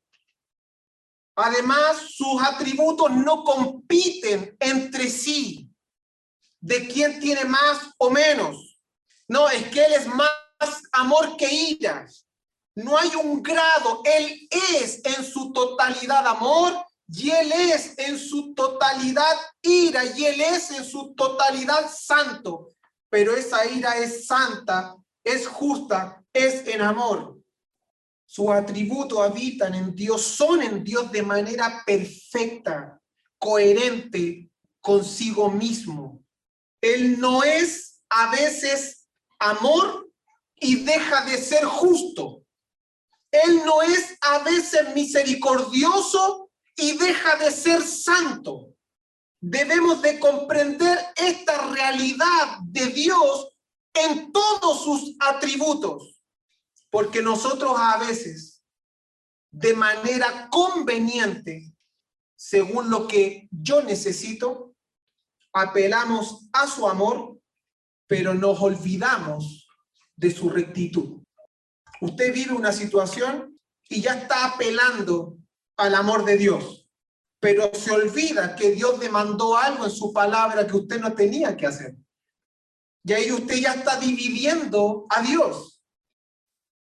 Además, 1.36 1.98
sus 2.16 2.42
atributos 2.42 3.12
no 3.12 3.44
compiten 3.44 4.56
entre 4.60 5.10
sí 5.10 5.68
de 6.60 6.88
quién 6.88 7.20
tiene 7.20 7.46
más 7.46 7.90
o 7.98 8.10
menos. 8.10 8.78
No, 9.28 9.50
es 9.50 9.68
que 9.70 9.84
Él 9.84 9.94
es 9.94 10.08
más 10.08 10.30
amor 10.92 11.36
que 11.38 11.52
ira. 11.52 12.06
No 12.76 12.98
hay 12.98 13.16
un 13.16 13.42
grado. 13.42 14.02
Él 14.06 14.48
es 14.52 15.02
en 15.04 15.24
su 15.26 15.52
totalidad 15.52 16.26
amor 16.28 16.74
y 17.08 17.32
Él 17.32 17.52
es 17.52 17.98
en 17.98 18.18
su 18.18 18.54
totalidad 18.54 19.36
ira 19.62 20.06
y 20.06 20.26
Él 20.26 20.42
es 20.42 20.70
en 20.72 20.86
su 20.86 21.16
totalidad 21.16 21.92
santo. 21.92 22.70
Pero 23.10 23.36
esa 23.36 23.66
ira 23.66 23.98
es 23.98 24.28
santa, 24.28 24.96
es 25.24 25.48
justa, 25.48 26.24
es 26.32 26.68
en 26.68 26.82
amor 26.82 27.43
sus 28.34 28.50
atributos 28.50 29.20
habitan 29.20 29.76
en 29.76 29.94
Dios, 29.94 30.24
son 30.24 30.64
en 30.64 30.84
Dios 30.84 31.12
de 31.12 31.22
manera 31.22 31.84
perfecta, 31.86 33.00
coherente 33.38 34.50
consigo 34.82 35.52
mismo. 35.52 36.20
Él 36.82 37.20
no 37.20 37.44
es 37.44 38.02
a 38.10 38.32
veces 38.32 39.08
amor 39.38 40.10
y 40.56 40.78
deja 40.78 41.24
de 41.26 41.38
ser 41.38 41.64
justo. 41.64 42.44
Él 43.30 43.62
no 43.66 43.84
es 43.84 44.18
a 44.22 44.40
veces 44.40 44.96
misericordioso 44.96 46.50
y 46.76 46.98
deja 46.98 47.36
de 47.36 47.52
ser 47.52 47.84
santo. 47.84 48.74
Debemos 49.42 50.02
de 50.02 50.18
comprender 50.18 50.98
esta 51.18 51.70
realidad 51.70 52.58
de 52.64 52.88
Dios 52.88 53.56
en 53.94 54.32
todos 54.32 54.84
sus 54.84 55.16
atributos. 55.20 56.13
Porque 56.94 57.24
nosotros 57.24 57.74
a 57.76 57.98
veces, 57.98 58.64
de 59.52 59.74
manera 59.74 60.48
conveniente, 60.52 61.74
según 62.36 62.92
lo 62.92 63.08
que 63.08 63.50
yo 63.50 63.82
necesito, 63.82 64.76
apelamos 65.52 66.50
a 66.54 66.68
su 66.68 66.88
amor, 66.88 67.40
pero 68.06 68.36
nos 68.36 68.62
olvidamos 68.62 69.68
de 70.16 70.30
su 70.30 70.52
rectitud. 70.52 71.24
Usted 72.00 72.32
vive 72.32 72.54
una 72.54 72.72
situación 72.72 73.60
y 73.90 74.00
ya 74.00 74.14
está 74.14 74.54
apelando 74.54 75.40
al 75.78 75.96
amor 75.96 76.24
de 76.26 76.38
Dios, 76.38 76.88
pero 77.40 77.74
se 77.74 77.90
olvida 77.90 78.56
que 78.56 78.70
Dios 78.70 79.00
demandó 79.00 79.58
algo 79.58 79.86
en 79.86 79.92
su 79.92 80.14
palabra 80.14 80.68
que 80.68 80.78
usted 80.78 81.00
no 81.00 81.12
tenía 81.16 81.58
que 81.58 81.66
hacer. 81.66 81.96
Y 83.04 83.14
ahí 83.14 83.32
usted 83.32 83.56
ya 83.56 83.74
está 83.74 84.00
dividiendo 84.00 85.08
a 85.10 85.24
Dios. 85.24 85.73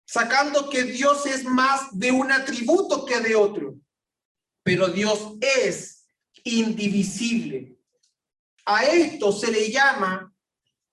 Sacando 0.09 0.71
que 0.71 0.85
Dios 0.85 1.27
es 1.27 1.45
más 1.45 1.89
de 1.93 2.11
un 2.11 2.33
atributo 2.33 3.05
que 3.05 3.21
de 3.21 3.37
otro. 3.37 3.75
Pero 4.63 4.89
Dios 4.89 5.35
es 5.39 6.07
indivisible. 6.45 7.77
A 8.65 8.85
esto 8.85 9.33
se 9.33 9.53
le 9.53 9.71
llama 9.71 10.33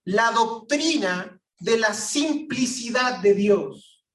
la 0.03 0.31
doctrina 0.31 1.39
de 1.59 1.77
la 1.77 1.93
simplicidad 1.93 3.19
de 3.19 3.33
Dios. 3.33 4.05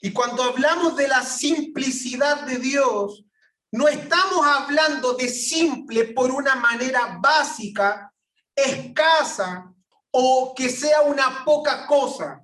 Y 0.00 0.12
cuando 0.12 0.44
hablamos 0.44 0.94
de 0.94 1.08
la 1.08 1.24
simplicidad 1.24 2.46
de 2.46 2.58
Dios, 2.58 3.24
no 3.72 3.88
estamos 3.88 4.46
hablando 4.46 5.14
de 5.14 5.28
simple 5.28 6.04
por 6.04 6.30
una 6.30 6.54
manera 6.54 7.18
básica, 7.20 8.14
escasa 8.54 9.74
o 10.12 10.54
que 10.54 10.68
sea 10.68 11.00
una 11.02 11.44
poca 11.44 11.88
cosa, 11.88 12.43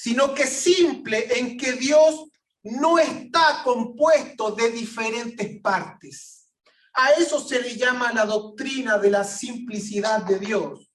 sino 0.00 0.32
que 0.32 0.46
simple 0.46 1.26
en 1.40 1.58
que 1.58 1.72
Dios 1.72 2.28
no 2.62 3.00
está 3.00 3.62
compuesto 3.64 4.52
de 4.52 4.70
diferentes 4.70 5.60
partes. 5.60 6.46
A 6.94 7.10
eso 7.14 7.44
se 7.44 7.60
le 7.60 7.76
llama 7.76 8.12
la 8.12 8.24
doctrina 8.24 8.96
de 8.98 9.10
la 9.10 9.24
simplicidad 9.24 10.22
de 10.22 10.38
Dios. 10.38 10.92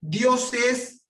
Dios 0.00 0.52
es 0.52 1.04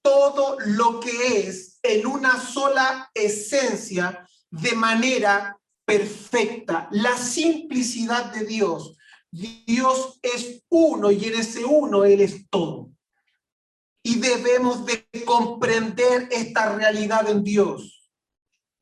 todo 0.00 0.56
lo 0.58 1.00
que 1.00 1.40
es 1.40 1.78
en 1.82 2.06
una 2.06 2.40
sola 2.40 3.10
esencia 3.12 4.26
de 4.50 4.72
manera 4.72 5.58
perfecta. 5.84 6.88
La 6.92 7.14
simplicidad 7.18 8.32
de 8.32 8.46
Dios. 8.46 8.96
Dios 9.30 10.18
es 10.22 10.62
uno 10.70 11.10
y 11.10 11.26
en 11.26 11.34
ese 11.34 11.62
uno 11.62 12.06
Él 12.06 12.22
es 12.22 12.48
todo. 12.48 12.89
Y 14.02 14.18
debemos 14.18 14.86
de 14.86 15.06
comprender 15.24 16.28
esta 16.30 16.74
realidad 16.74 17.28
en 17.28 17.44
Dios, 17.44 18.10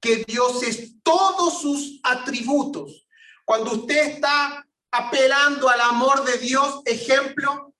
que 0.00 0.24
Dios 0.24 0.62
es 0.62 1.02
todos 1.02 1.60
sus 1.60 2.00
atributos. 2.02 3.06
Cuando 3.44 3.72
usted 3.72 4.14
está 4.14 4.64
apelando 4.90 5.68
al 5.68 5.80
amor 5.80 6.24
de 6.24 6.38
Dios, 6.38 6.82
ejemplo, 6.84 7.74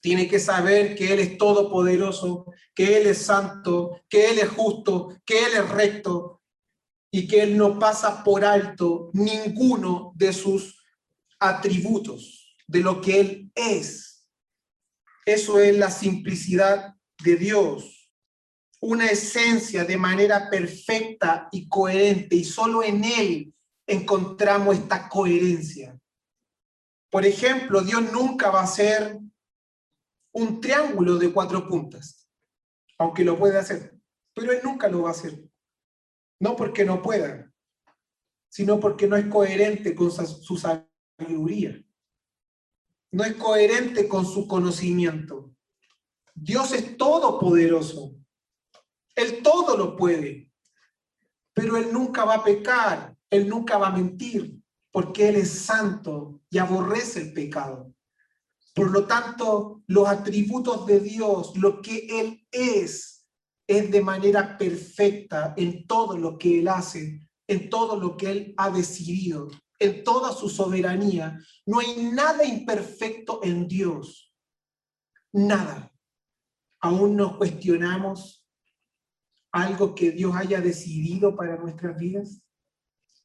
tiene 0.00 0.28
que 0.28 0.38
saber 0.38 0.94
que 0.94 1.12
Él 1.12 1.20
es 1.20 1.38
todopoderoso, 1.38 2.46
que 2.74 2.96
Él 2.98 3.06
es 3.06 3.18
santo, 3.18 4.02
que 4.08 4.30
Él 4.30 4.38
es 4.38 4.48
justo, 4.48 5.16
que 5.24 5.44
Él 5.44 5.52
es 5.54 5.68
recto 5.70 6.40
y 7.10 7.26
que 7.26 7.42
Él 7.42 7.56
no 7.56 7.78
pasa 7.78 8.24
por 8.24 8.44
alto 8.44 9.10
ninguno 9.12 10.12
de 10.14 10.32
sus 10.32 10.82
atributos, 11.38 12.56
de 12.66 12.80
lo 12.80 13.00
que 13.00 13.20
Él 13.20 13.52
es. 13.54 14.09
Eso 15.24 15.58
es 15.58 15.76
la 15.76 15.90
simplicidad 15.90 16.94
de 17.22 17.36
Dios, 17.36 18.10
una 18.80 19.06
esencia 19.06 19.84
de 19.84 19.96
manera 19.96 20.48
perfecta 20.48 21.48
y 21.52 21.68
coherente, 21.68 22.36
y 22.36 22.44
solo 22.44 22.82
en 22.82 23.04
Él 23.04 23.54
encontramos 23.86 24.76
esta 24.76 25.08
coherencia. 25.08 25.98
Por 27.10 27.26
ejemplo, 27.26 27.82
Dios 27.82 28.10
nunca 28.12 28.50
va 28.50 28.62
a 28.62 28.66
ser 28.66 29.18
un 30.32 30.60
triángulo 30.60 31.16
de 31.16 31.32
cuatro 31.32 31.66
puntas, 31.66 32.28
aunque 32.98 33.24
lo 33.24 33.38
puede 33.38 33.58
hacer, 33.58 33.98
pero 34.32 34.52
Él 34.52 34.60
nunca 34.62 34.88
lo 34.88 35.02
va 35.02 35.08
a 35.08 35.12
hacer. 35.12 35.42
No 36.40 36.56
porque 36.56 36.84
no 36.84 37.02
pueda, 37.02 37.52
sino 38.48 38.80
porque 38.80 39.06
no 39.06 39.16
es 39.16 39.26
coherente 39.26 39.94
con 39.94 40.10
su 40.10 40.56
sabiduría. 40.56 41.84
No 43.12 43.24
es 43.24 43.34
coherente 43.34 44.08
con 44.08 44.24
su 44.24 44.46
conocimiento. 44.46 45.52
Dios 46.34 46.72
es 46.72 46.96
todopoderoso. 46.96 48.14
Él 49.16 49.42
todo 49.42 49.76
lo 49.76 49.96
puede. 49.96 50.50
Pero 51.52 51.76
Él 51.76 51.92
nunca 51.92 52.24
va 52.24 52.36
a 52.36 52.44
pecar. 52.44 53.16
Él 53.28 53.48
nunca 53.48 53.78
va 53.78 53.88
a 53.88 53.96
mentir. 53.96 54.60
Porque 54.92 55.28
Él 55.28 55.36
es 55.36 55.50
santo 55.50 56.40
y 56.50 56.58
aborrece 56.58 57.20
el 57.20 57.32
pecado. 57.32 57.92
Por 58.74 58.92
lo 58.92 59.06
tanto, 59.06 59.82
los 59.88 60.08
atributos 60.08 60.86
de 60.86 61.00
Dios, 61.00 61.56
lo 61.56 61.82
que 61.82 62.06
Él 62.20 62.46
es, 62.50 63.26
es 63.66 63.90
de 63.90 64.00
manera 64.00 64.56
perfecta 64.56 65.54
en 65.56 65.86
todo 65.86 66.16
lo 66.16 66.38
que 66.38 66.60
Él 66.60 66.68
hace, 66.68 67.28
en 67.46 67.68
todo 67.68 67.96
lo 67.96 68.16
que 68.16 68.30
Él 68.30 68.54
ha 68.56 68.70
decidido, 68.70 69.48
en 69.80 70.04
toda 70.04 70.32
su 70.32 70.48
soberanía. 70.48 71.36
No 71.66 71.80
hay 71.80 72.10
nada 72.12 72.44
imperfecto 72.44 73.40
en 73.42 73.66
Dios. 73.66 74.32
Nada. 75.32 75.92
Aún 76.80 77.16
nos 77.16 77.36
cuestionamos 77.36 78.46
algo 79.50 79.96
que 79.96 80.12
Dios 80.12 80.36
haya 80.36 80.60
decidido 80.60 81.34
para 81.34 81.56
nuestras 81.56 81.96
vidas. 81.98 82.40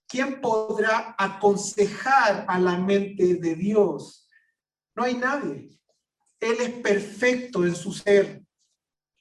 ¿Quién 0.07 0.41
podrá 0.41 1.15
aconsejar 1.17 2.45
a 2.47 2.59
la 2.59 2.77
mente 2.77 3.35
de 3.35 3.55
Dios 3.55 4.25
no 4.95 5.03
hay 5.03 5.15
nadie. 5.15 5.77
Él 6.39 6.57
es 6.59 6.71
perfecto 6.81 7.65
en 7.65 7.75
su 7.75 7.91
ser. 7.91 8.43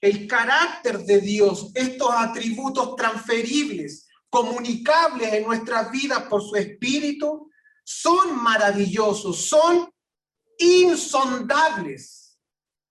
El 0.01 0.27
carácter 0.27 0.99
de 1.01 1.21
Dios, 1.21 1.73
estos 1.75 2.11
atributos 2.11 2.95
transferibles, 2.97 4.07
comunicables 4.35 5.33
en 5.33 5.45
nuestras 5.45 5.93
vidas 5.93 6.25
por 6.25 6.43
su 6.43 6.57
espíritu, 6.57 7.49
son 7.85 8.43
maravillosos, 8.43 9.47
son 9.47 9.89
insondables 10.59 12.37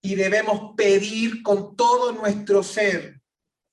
y 0.00 0.14
debemos 0.14 0.74
pedir 0.74 1.42
con 1.42 1.76
todo 1.76 2.12
nuestro 2.12 2.62
ser 2.62 3.20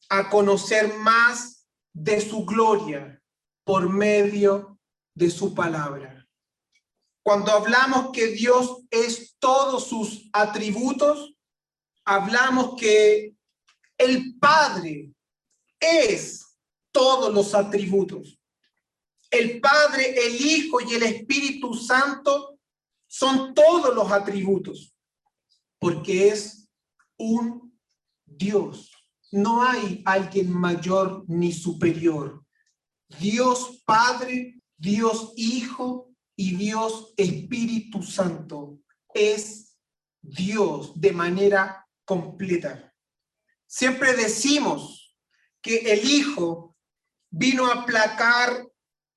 a 0.09 0.29
conocer 0.29 0.93
más 0.97 1.65
de 1.93 2.19
su 2.19 2.43
gloria 2.43 3.21
por 3.63 3.87
medio 3.87 4.77
de 5.15 5.29
su 5.29 5.55
palabra. 5.55 6.27
Cuando 7.23 7.53
hablamos 7.53 8.11
que 8.11 8.27
Dios 8.27 8.81
es 8.89 9.37
todos 9.39 9.87
sus 9.87 10.29
atributos, 10.33 11.37
hablamos 12.03 12.75
que 12.77 13.33
el 13.97 14.37
Padre 14.39 15.13
es 15.79 16.40
todos 16.91 17.33
los 17.33 17.53
atributos. 17.53 18.39
El 19.29 19.61
Padre, 19.61 20.13
el 20.25 20.35
Hijo 20.35 20.81
y 20.81 20.93
el 20.93 21.03
Espíritu 21.03 21.73
Santo 21.73 22.59
son 23.07 23.53
todos 23.53 23.93
los 23.95 24.11
atributos, 24.11 24.93
porque 25.79 26.29
es 26.29 26.69
un 27.17 27.77
Dios. 28.25 28.91
No 29.31 29.63
hay 29.63 30.01
alguien 30.05 30.51
mayor 30.51 31.23
ni 31.27 31.53
superior. 31.53 32.45
Dios 33.19 33.81
Padre, 33.85 34.61
Dios 34.77 35.33
Hijo 35.35 36.11
y 36.35 36.55
Dios 36.55 37.13
Espíritu 37.17 38.03
Santo 38.03 38.79
es 39.13 39.77
Dios 40.21 40.99
de 40.99 41.11
manera 41.11 41.87
completa. 42.05 42.93
Siempre 43.67 44.13
decimos 44.13 45.15
que 45.61 45.77
el 45.91 46.09
Hijo 46.09 46.70
vino 47.31 47.65
a 47.65 47.81
aplacar 47.81 48.67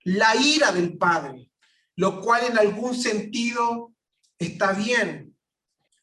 la 0.04 0.34
ira 0.36 0.72
del 0.72 0.96
Padre, 0.96 1.50
lo 1.96 2.20
cual 2.22 2.44
en 2.44 2.58
algún 2.58 2.94
sentido 2.94 3.92
está 4.38 4.72
bien. 4.72 5.36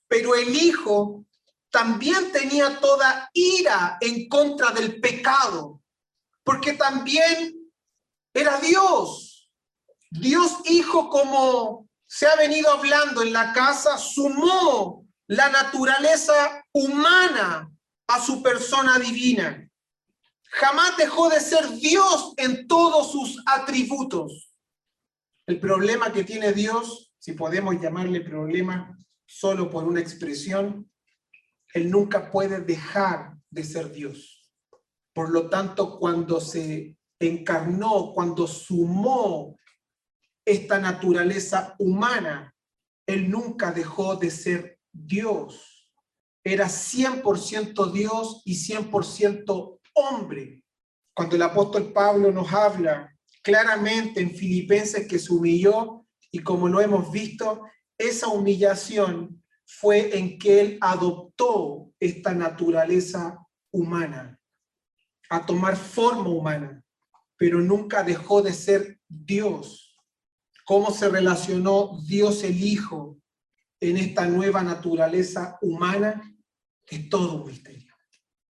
Pero 0.07 0.35
el 0.35 0.55
Hijo 0.55 1.25
también 1.71 2.31
tenía 2.31 2.79
toda 2.79 3.29
ira 3.33 3.97
en 4.01 4.29
contra 4.29 4.71
del 4.71 4.99
pecado, 4.99 5.81
porque 6.43 6.73
también 6.73 7.55
era 8.33 8.59
Dios 8.59 9.31
Dios 10.11 10.57
Hijo, 10.65 11.09
como 11.09 11.89
se 12.05 12.27
ha 12.27 12.35
venido 12.35 12.69
hablando 12.69 13.23
en 13.23 13.31
la 13.31 13.53
casa, 13.53 13.97
sumó 13.97 15.07
la 15.27 15.49
naturaleza 15.49 16.65
humana 16.73 17.71
a 18.07 18.21
su 18.21 18.43
persona 18.43 18.99
divina. 18.99 19.69
Jamás 20.51 20.97
dejó 20.97 21.29
de 21.29 21.39
ser 21.39 21.69
Dios 21.71 22.33
en 22.37 22.67
todos 22.67 23.11
sus 23.11 23.41
atributos. 23.45 24.53
El 25.47 25.59
problema 25.59 26.11
que 26.11 26.23
tiene 26.23 26.53
Dios, 26.53 27.13
si 27.17 27.33
podemos 27.33 27.79
llamarle 27.81 28.21
problema 28.21 28.97
solo 29.25 29.69
por 29.69 29.85
una 29.85 30.01
expresión, 30.01 30.89
Él 31.73 31.89
nunca 31.89 32.29
puede 32.29 32.61
dejar 32.61 33.37
de 33.49 33.63
ser 33.63 33.91
Dios. 33.91 34.51
Por 35.13 35.29
lo 35.29 35.49
tanto, 35.49 35.97
cuando 35.99 36.39
se 36.39 36.97
encarnó, 37.19 38.11
cuando 38.13 38.47
sumó 38.47 39.57
esta 40.45 40.79
naturaleza 40.79 41.75
humana. 41.79 42.55
Él 43.05 43.29
nunca 43.29 43.71
dejó 43.71 44.15
de 44.15 44.31
ser 44.31 44.79
Dios. 44.91 45.89
Era 46.43 46.67
100% 46.67 47.91
Dios 47.91 48.41
y 48.45 48.55
100% 48.55 49.79
hombre. 50.01 50.63
Cuando 51.13 51.35
el 51.35 51.41
apóstol 51.41 51.91
Pablo 51.91 52.31
nos 52.31 52.51
habla 52.51 53.13
claramente 53.41 54.21
en 54.21 54.31
Filipenses 54.31 55.07
que 55.07 55.19
se 55.19 55.33
humilló 55.33 56.05
y 56.31 56.39
como 56.39 56.67
lo 56.67 56.79
hemos 56.81 57.11
visto, 57.11 57.63
esa 57.97 58.27
humillación 58.27 59.43
fue 59.65 60.17
en 60.17 60.37
que 60.37 60.59
él 60.61 60.77
adoptó 60.81 61.91
esta 61.99 62.33
naturaleza 62.33 63.37
humana. 63.71 64.37
a 65.29 65.45
tomar 65.45 65.77
forma 65.77 66.27
humana, 66.27 66.83
pero 67.37 67.61
nunca 67.61 68.03
dejó 68.03 68.41
de 68.41 68.51
ser 68.51 68.99
Dios. 69.07 69.95
¿Cómo 70.65 70.91
se 70.91 71.07
relacionó 71.07 71.97
Dios 72.05 72.43
el 72.43 72.61
Hijo 72.61 73.17
en 73.79 73.95
esta 73.95 74.27
nueva 74.27 74.61
naturaleza 74.61 75.57
humana? 75.61 76.21
Es 76.85 77.07
todo 77.07 77.41
un 77.41 77.47
misterio. 77.47 77.93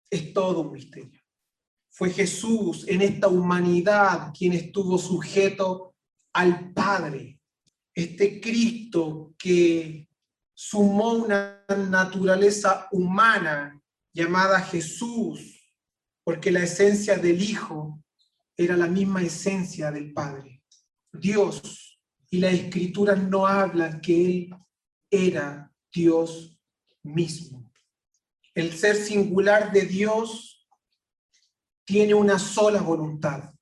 Es 0.10 0.34
todo 0.34 0.60
un 0.62 0.74
misterio. 0.74 1.25
Fue 1.98 2.10
Jesús 2.10 2.84
en 2.90 3.02
esta 3.02 3.30
humanidad 3.30 4.34
quien 4.38 4.52
estuvo 4.52 4.98
sujeto 4.98 5.96
al 6.34 6.74
Padre. 6.74 7.40
Este 7.94 8.42
Cristo 8.42 9.34
que 9.38 10.10
sumó 10.54 11.14
una 11.14 11.64
naturaleza 11.70 12.90
humana 12.92 13.82
llamada 14.12 14.60
Jesús, 14.60 15.74
porque 16.26 16.52
la 16.52 16.64
esencia 16.64 17.18
del 17.18 17.42
Hijo 17.42 18.04
era 18.58 18.76
la 18.76 18.88
misma 18.88 19.22
esencia 19.22 19.90
del 19.90 20.12
Padre. 20.12 20.62
Dios 21.14 21.98
y 22.30 22.40
la 22.40 22.50
Escritura 22.50 23.16
no 23.16 23.48
hablan 23.48 24.02
que 24.02 24.26
Él 24.26 24.56
era 25.10 25.72
Dios 25.94 26.60
mismo. 27.04 27.72
El 28.54 28.74
ser 28.74 28.98
singular 28.98 29.72
de 29.72 29.84
Dios 29.84 30.55
tiene 31.86 32.14
una 32.14 32.40
sola 32.40 32.82
voluntad 32.82 33.54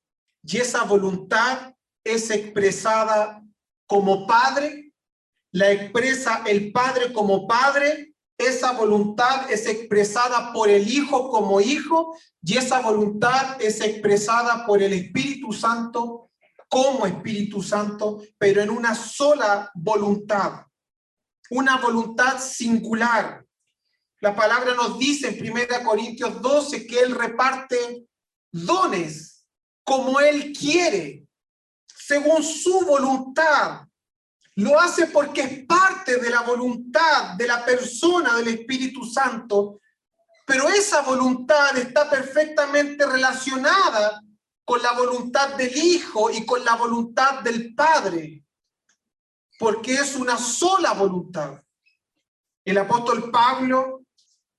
y 0.44 0.58
esa 0.58 0.84
voluntad 0.84 1.74
es 2.04 2.30
expresada 2.30 3.42
como 3.88 4.26
Padre, 4.26 4.94
la 5.52 5.72
expresa 5.72 6.44
el 6.46 6.72
Padre 6.72 7.14
como 7.14 7.48
Padre 7.48 8.14
esa 8.38 8.72
voluntad 8.74 9.50
es 9.52 9.68
expresada 9.68 10.52
por 10.52 10.70
el 10.70 10.88
Hijo 10.88 11.30
como 11.30 11.62
Hijo 11.62 12.18
y 12.42 12.58
esa 12.58 12.82
voluntad 12.82 13.62
es 13.62 13.80
expresada 13.82 14.66
por 14.66 14.82
el 14.82 14.94
Espíritu 14.94 15.54
Santo 15.54 16.32
como 16.68 17.06
Espíritu 17.06 17.62
Santo, 17.62 18.24
pero 18.38 18.62
en 18.62 18.72
una 18.72 18.96
sola 18.96 19.72
voluntad, 19.76 20.66
una 21.52 21.78
voluntad 21.78 22.40
singular. 22.40 23.46
La 24.20 24.36
palabra 24.36 24.74
nos 24.74 24.98
dice 24.98 25.30
en 25.30 25.52
1 25.52 25.62
Corintios 25.86 26.42
12 26.42 26.88
que 26.88 27.00
Él 27.00 27.14
reparte 27.14 28.08
dones 28.54 29.46
como 29.84 30.20
Él 30.20 30.54
quiere, 30.58 31.28
según 31.86 32.42
su 32.44 32.86
voluntad. 32.86 33.86
Lo 34.56 34.80
hace 34.80 35.08
porque 35.08 35.42
es 35.42 35.66
parte 35.66 36.18
de 36.18 36.30
la 36.30 36.42
voluntad 36.42 37.36
de 37.36 37.48
la 37.48 37.66
persona 37.66 38.36
del 38.36 38.50
Espíritu 38.50 39.04
Santo, 39.04 39.80
pero 40.46 40.70
esa 40.70 41.02
voluntad 41.02 41.76
está 41.78 42.10
perfectamente 42.10 43.06
relacionada 43.06 44.22
con 44.64 44.82
la 44.82 44.94
voluntad 44.94 45.56
del 45.56 45.76
Hijo 45.76 46.30
y 46.30 46.46
con 46.46 46.64
la 46.64 46.76
voluntad 46.76 47.42
del 47.42 47.74
Padre, 47.74 48.46
porque 49.58 49.96
es 49.96 50.16
una 50.16 50.38
sola 50.38 50.94
voluntad. 50.94 51.62
El 52.64 52.78
apóstol 52.78 53.32
Pablo 53.32 54.04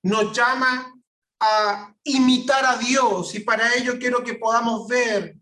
nos 0.03 0.35
llama 0.35 0.94
a 1.39 1.95
imitar 2.03 2.65
a 2.65 2.77
Dios 2.77 3.35
y 3.35 3.39
para 3.41 3.73
ello 3.75 3.97
quiero 3.99 4.23
que 4.23 4.35
podamos 4.35 4.87
ver 4.87 5.37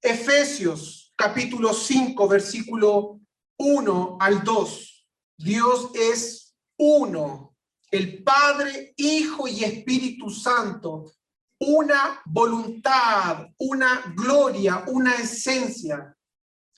Efesios 0.00 1.12
capítulo 1.16 1.74
5, 1.74 2.28
versículo 2.28 3.20
1 3.58 4.18
al 4.20 4.44
2. 4.44 5.06
Dios 5.36 5.90
es 5.94 6.54
uno, 6.76 7.56
el 7.90 8.22
Padre, 8.22 8.94
Hijo 8.96 9.48
y 9.48 9.64
Espíritu 9.64 10.30
Santo, 10.30 11.12
una 11.58 12.22
voluntad, 12.24 13.48
una 13.58 14.14
gloria, 14.16 14.84
una 14.86 15.16
esencia, 15.16 16.16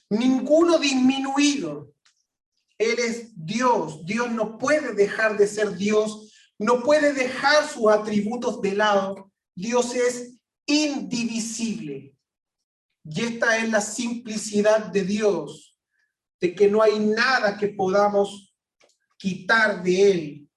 ninguno 0.09 0.79
disminuido. 0.79 1.93
Él 2.79 2.99
es 2.99 3.33
Dios, 3.35 4.07
Dios 4.07 4.31
no 4.31 4.57
puede 4.57 4.95
dejar 4.95 5.37
de 5.37 5.47
ser 5.47 5.77
Dios, 5.77 6.30
no 6.61 6.83
puede 6.83 7.15
dejar 7.15 7.67
sus 7.67 7.91
atributos 7.91 8.61
de 8.61 8.75
lado, 8.75 9.33
Dios 9.57 9.95
es 9.95 10.39
indivisible. 10.67 12.15
Y 13.03 13.23
esta 13.23 13.57
es 13.57 13.71
la 13.71 13.81
simplicidad 13.81 14.87
de 14.93 15.03
Dios 15.05 15.75
de 16.39 16.55
que 16.55 16.69
no 16.69 16.83
hay 16.83 16.99
nada 16.99 17.57
que 17.57 17.69
podamos 17.69 18.55
quitar 19.17 19.83
de 19.83 20.11
él. 20.11 20.49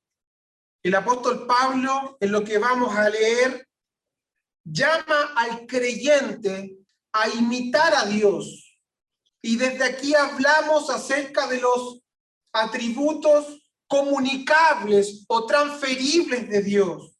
El 0.83 0.95
apóstol 0.95 1.47
Pablo, 1.47 2.17
en 2.19 2.33
lo 2.33 2.43
que 2.43 2.57
vamos 2.57 2.93
a 2.93 3.09
leer, 3.09 3.65
llama 4.65 5.33
al 5.37 5.65
creyente 5.65 6.79
a 7.13 7.29
imitar 7.29 7.95
a 7.95 8.05
Dios. 8.07 8.77
Y 9.41 9.55
desde 9.55 9.85
aquí 9.85 10.13
hablamos 10.13 10.89
acerca 10.89 11.47
de 11.47 11.61
los 11.61 12.01
atributos 12.51 13.62
comunicables 13.87 15.25
o 15.27 15.45
transferibles 15.45 16.49
de 16.49 16.61
Dios. 16.61 17.11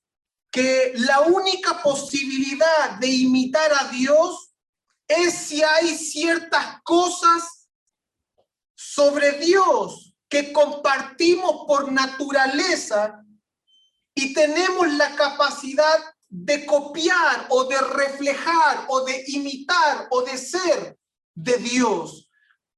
Que 0.52 0.94
la 0.96 1.22
única 1.22 1.82
posibilidad 1.82 2.98
de 3.00 3.08
imitar 3.08 3.72
a 3.74 3.90
Dios 3.90 4.54
es 5.08 5.34
si 5.34 5.64
hay 5.64 5.98
ciertas 5.98 6.82
cosas 6.84 7.68
sobre 8.76 9.40
Dios 9.40 10.14
que 10.30 10.52
compartimos 10.52 11.66
por 11.68 11.92
naturaleza 11.92 13.24
y 14.16 14.34
tenemos 14.34 14.92
la 14.94 15.16
capacidad 15.16 16.00
de 16.30 16.66
copiar 16.66 17.48
o 17.50 17.66
de 17.66 17.78
reflejar 17.80 18.86
o 18.88 19.02
de 19.02 19.24
imitar 19.28 20.08
o 20.10 20.22
de 20.22 20.38
ser 20.38 20.98
de 21.36 21.58
Dios. 21.58 22.30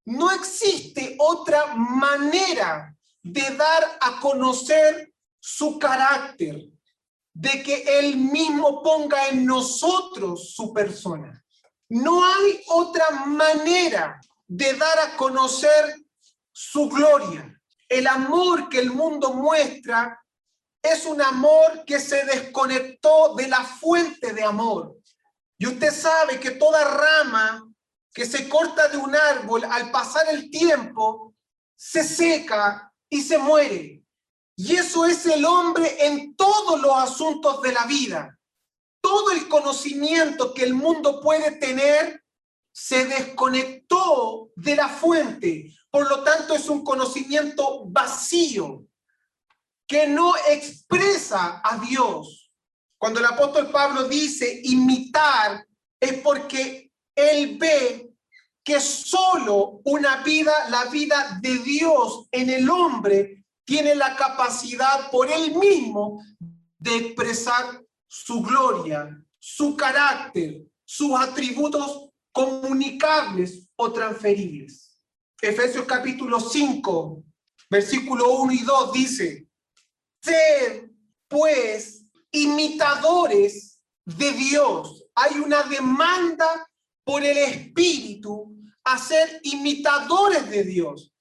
No 0.05 0.31
existe 0.31 1.15
otra 1.17 1.73
manera 1.75 2.94
de 3.25 3.41
dar 3.55 3.97
a 4.01 4.19
conocer 4.19 5.11
su 5.39 5.79
carácter, 5.79 6.61
de 7.33 7.63
que 7.63 7.97
Él 7.97 8.17
mismo 8.17 8.83
ponga 8.83 9.29
en 9.29 9.47
nosotros 9.47 10.53
su 10.53 10.71
persona. 10.71 11.43
No 11.89 12.23
hay 12.23 12.61
otra 12.67 13.09
manera 13.25 14.21
de 14.47 14.73
dar 14.73 14.99
a 14.99 15.17
conocer 15.17 15.95
su 16.51 16.87
gloria. 16.87 17.59
El 17.89 18.05
amor 18.05 18.69
que 18.69 18.77
el 18.77 18.91
mundo 18.91 19.33
muestra 19.33 20.23
es 20.83 21.07
un 21.07 21.19
amor 21.19 21.83
que 21.83 21.99
se 21.99 22.25
desconectó 22.25 23.33
de 23.33 23.47
la 23.47 23.63
fuente 23.63 24.33
de 24.33 24.43
amor. 24.43 24.97
Y 25.57 25.65
usted 25.65 25.91
sabe 25.91 26.39
que 26.39 26.51
toda 26.51 26.83
rama 26.83 27.67
que 28.13 28.27
se 28.27 28.47
corta 28.47 28.87
de 28.87 28.97
un 28.97 29.15
árbol 29.15 29.63
al 29.63 29.89
pasar 29.89 30.27
el 30.29 30.51
tiempo 30.51 31.33
se 31.75 32.03
seca 32.03 32.91
y 33.09 33.21
se 33.21 33.37
muere. 33.37 34.03
Y 34.55 34.75
eso 34.75 35.05
es 35.05 35.25
el 35.25 35.45
hombre 35.45 36.05
en 36.05 36.35
todos 36.35 36.81
los 36.81 36.95
asuntos 36.97 37.61
de 37.61 37.73
la 37.73 37.85
vida. 37.85 38.39
Todo 39.01 39.31
el 39.31 39.47
conocimiento 39.47 40.53
que 40.53 40.63
el 40.63 40.73
mundo 40.73 41.19
puede 41.21 41.51
tener 41.51 42.23
se 42.71 43.05
desconectó 43.05 44.49
de 44.55 44.75
la 44.75 44.89
fuente. 44.89 45.73
Por 45.89 46.09
lo 46.09 46.23
tanto, 46.23 46.55
es 46.55 46.67
un 46.67 46.83
conocimiento 46.83 47.85
vacío 47.85 48.85
que 49.87 50.07
no 50.07 50.33
expresa 50.49 51.61
a 51.63 51.77
Dios. 51.77 52.51
Cuando 52.97 53.19
el 53.19 53.25
apóstol 53.25 53.69
Pablo 53.69 54.07
dice 54.07 54.61
imitar, 54.63 55.65
es 55.99 56.21
porque 56.21 56.91
él 57.15 57.57
ve 57.57 58.14
que 58.65 58.81
solo 58.81 59.79
una 59.85 60.23
vida, 60.23 60.51
la 60.69 60.85
vida 60.85 61.37
de 61.39 61.59
Dios 61.59 62.27
en 62.31 62.49
el 62.49 62.67
hombre, 62.67 63.45
tiene 63.63 63.93
la 63.93 64.15
capacidad 64.15 65.11
por 65.11 65.31
él 65.31 65.55
mismo 65.55 66.23
de 66.79 66.97
expresar 66.97 67.83
su 68.07 68.41
gloria, 68.41 69.23
su 69.37 69.77
carácter, 69.77 70.63
sus 70.83 71.11
atributos 71.13 72.09
comunicables 72.31 73.67
o 73.75 73.91
transferibles. 73.91 74.99
Efesios 75.39 75.85
capítulo 75.85 76.39
5, 76.39 77.23
versículo 77.69 78.31
1 78.39 78.51
y 78.51 78.61
2 78.63 78.93
dice, 78.93 79.47
sed 80.23 80.89
pues 81.27 82.03
imitadores 82.31 83.79
de 84.05 84.31
Dios. 84.31 85.05
Hay 85.13 85.37
una 85.39 85.61
demanda 85.63 86.67
por 87.03 87.23
el 87.23 87.37
Espíritu 87.37 88.54
a 88.85 88.97
ser 88.97 89.41
imitadores 89.43 90.49
de 90.49 90.63
Dios. 90.63 91.11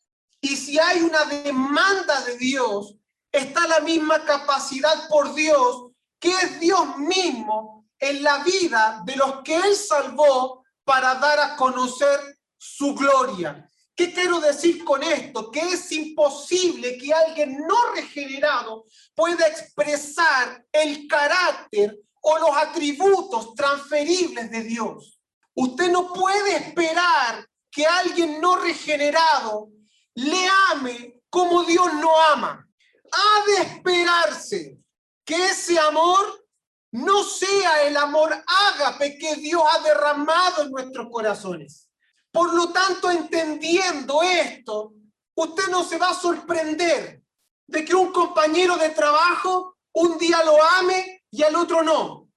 Y 0.41 0.57
si 0.57 0.79
hay 0.79 1.01
una 1.01 1.25
demanda 1.25 2.21
de 2.23 2.37
Dios, 2.37 2.95
está 3.33 3.67
la 3.67 3.81
misma 3.81 4.25
capacidad 4.25 5.09
por 5.09 5.35
Dios, 5.35 5.91
que 6.21 6.31
es 6.31 6.61
Dios 6.61 6.99
mismo 6.99 7.87
en 7.99 8.23
la 8.23 8.45
vida 8.45 9.03
de 9.05 9.17
los 9.17 9.43
que 9.43 9.57
Él 9.57 9.75
salvó 9.75 10.65
para 10.85 11.15
dar 11.15 11.41
a 11.41 11.57
conocer 11.57 12.39
su 12.59 12.95
gloria. 12.95 13.69
¿Qué 13.97 14.13
quiero 14.13 14.41
decir 14.41 14.85
con 14.85 15.03
esto? 15.03 15.51
Que 15.51 15.61
es 15.61 15.91
imposible 15.93 16.99
que 16.99 17.15
alguien 17.15 17.59
no 17.67 17.93
regenerado 17.95 18.85
pueda 19.15 19.47
expresar 19.47 20.65
el 20.73 21.07
carácter 21.07 21.99
o 22.21 22.39
los 22.39 22.57
atributos 22.57 23.55
transferibles 23.55 24.51
de 24.51 24.65
Dios. 24.65 25.19
Usted 25.55 25.91
no 25.91 26.13
puede 26.13 26.57
esperar 26.57 27.49
que 27.75 27.85
alguien 27.85 28.41
no 28.41 28.55
regenerado 28.55 29.69
le 30.15 30.47
ame 30.71 31.21
como 31.29 31.65
Dios 31.65 31.93
lo 31.95 32.21
ama. 32.33 32.65
Ha 33.11 33.45
de 33.47 33.57
esperarse 33.63 34.79
que 35.25 35.47
ese 35.47 35.77
amor 35.81 36.47
no 36.93 37.25
sea 37.25 37.83
el 37.83 37.97
amor 37.97 38.33
ágape 38.47 39.19
que 39.19 39.35
Dios 39.37 39.61
ha 39.73 39.81
derramado 39.81 40.63
en 40.63 40.71
nuestros 40.71 41.09
corazones. 41.11 41.91
Por 42.31 42.55
lo 42.55 42.71
tanto, 42.71 43.11
entendiendo 43.11 44.23
esto, 44.23 44.95
usted 45.35 45.67
no 45.69 45.83
se 45.83 45.99
va 45.99 46.11
a 46.11 46.15
sorprender 46.15 47.23
de 47.67 47.85
que 47.85 47.95
un 47.95 48.13
compañero 48.13 48.77
de 48.77 48.91
trabajo 48.91 49.79
un 49.95 50.17
día 50.17 50.45
lo 50.45 50.63
ame 50.63 51.25
y 51.29 51.43
al 51.43 51.57
otro 51.57 51.83
no. 51.83 52.29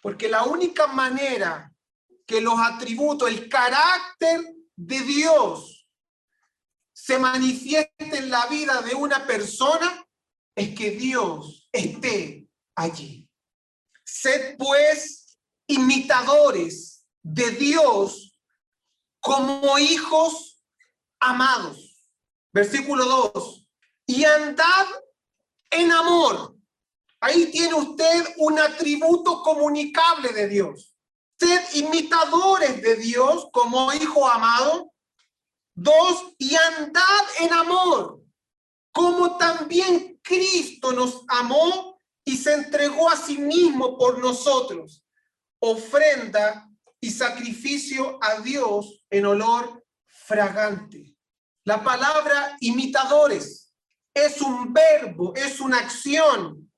Porque 0.00 0.30
la 0.30 0.44
única 0.44 0.86
manera 0.86 1.70
que 2.26 2.40
los 2.40 2.58
atributos, 2.58 3.28
el 3.28 3.50
carácter 3.50 4.40
de 4.76 5.00
Dios 5.00 5.86
se 6.92 7.18
manifieste 7.18 8.16
en 8.16 8.30
la 8.30 8.46
vida 8.46 8.80
de 8.82 8.94
una 8.94 9.26
persona 9.26 10.06
es 10.54 10.74
que 10.74 10.90
Dios 10.90 11.68
esté 11.72 12.48
allí. 12.76 13.28
Sed 14.04 14.56
pues 14.58 15.38
imitadores 15.66 17.06
de 17.22 17.50
Dios 17.52 18.38
como 19.20 19.78
hijos 19.78 20.62
amados. 21.18 22.08
Versículo 22.52 23.30
2. 23.32 23.68
Y 24.06 24.24
andad 24.24 24.86
en 25.70 25.90
amor. 25.90 26.56
Ahí 27.20 27.46
tiene 27.50 27.74
usted 27.74 28.34
un 28.38 28.58
atributo 28.58 29.42
comunicable 29.42 30.32
de 30.32 30.48
Dios. 30.48 30.91
Imitadores 31.74 32.82
de 32.82 32.96
Dios 32.96 33.48
como 33.52 33.92
hijo 33.92 34.28
amado. 34.28 34.92
Dos, 35.74 36.34
y 36.38 36.54
andad 36.54 37.24
en 37.40 37.52
amor, 37.52 38.20
como 38.92 39.38
también 39.38 40.20
Cristo 40.22 40.92
nos 40.92 41.24
amó 41.28 41.98
y 42.24 42.36
se 42.36 42.52
entregó 42.52 43.08
a 43.08 43.16
sí 43.16 43.38
mismo 43.38 43.96
por 43.96 44.18
nosotros, 44.18 45.04
ofrenda 45.58 46.68
y 47.00 47.10
sacrificio 47.10 48.18
a 48.22 48.40
Dios 48.40 49.04
en 49.10 49.26
olor 49.26 49.82
fragante. 50.06 51.16
La 51.64 51.82
palabra 51.82 52.56
imitadores 52.60 53.74
es 54.14 54.40
un 54.40 54.72
verbo, 54.72 55.32
es 55.34 55.60
una 55.60 55.78
acción. 55.78 56.70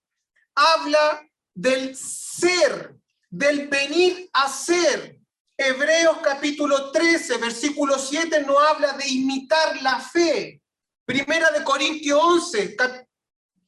Habla 0.55 1.27
del 1.55 1.97
ser, 1.97 2.97
del 3.35 3.67
venir 3.69 4.31
a 4.33 4.49
ser. 4.49 5.19
Hebreos 5.57 6.19
capítulo 6.23 6.93
13, 6.93 7.39
versículo 7.39 7.99
7 7.99 8.43
no 8.47 8.59
habla 8.59 8.93
de 8.93 9.09
imitar 9.09 9.83
la 9.83 9.99
fe. 10.01 10.63
Primera 11.05 11.51
de 11.51 11.65
Corintios 11.65 12.21
11, 12.23 12.77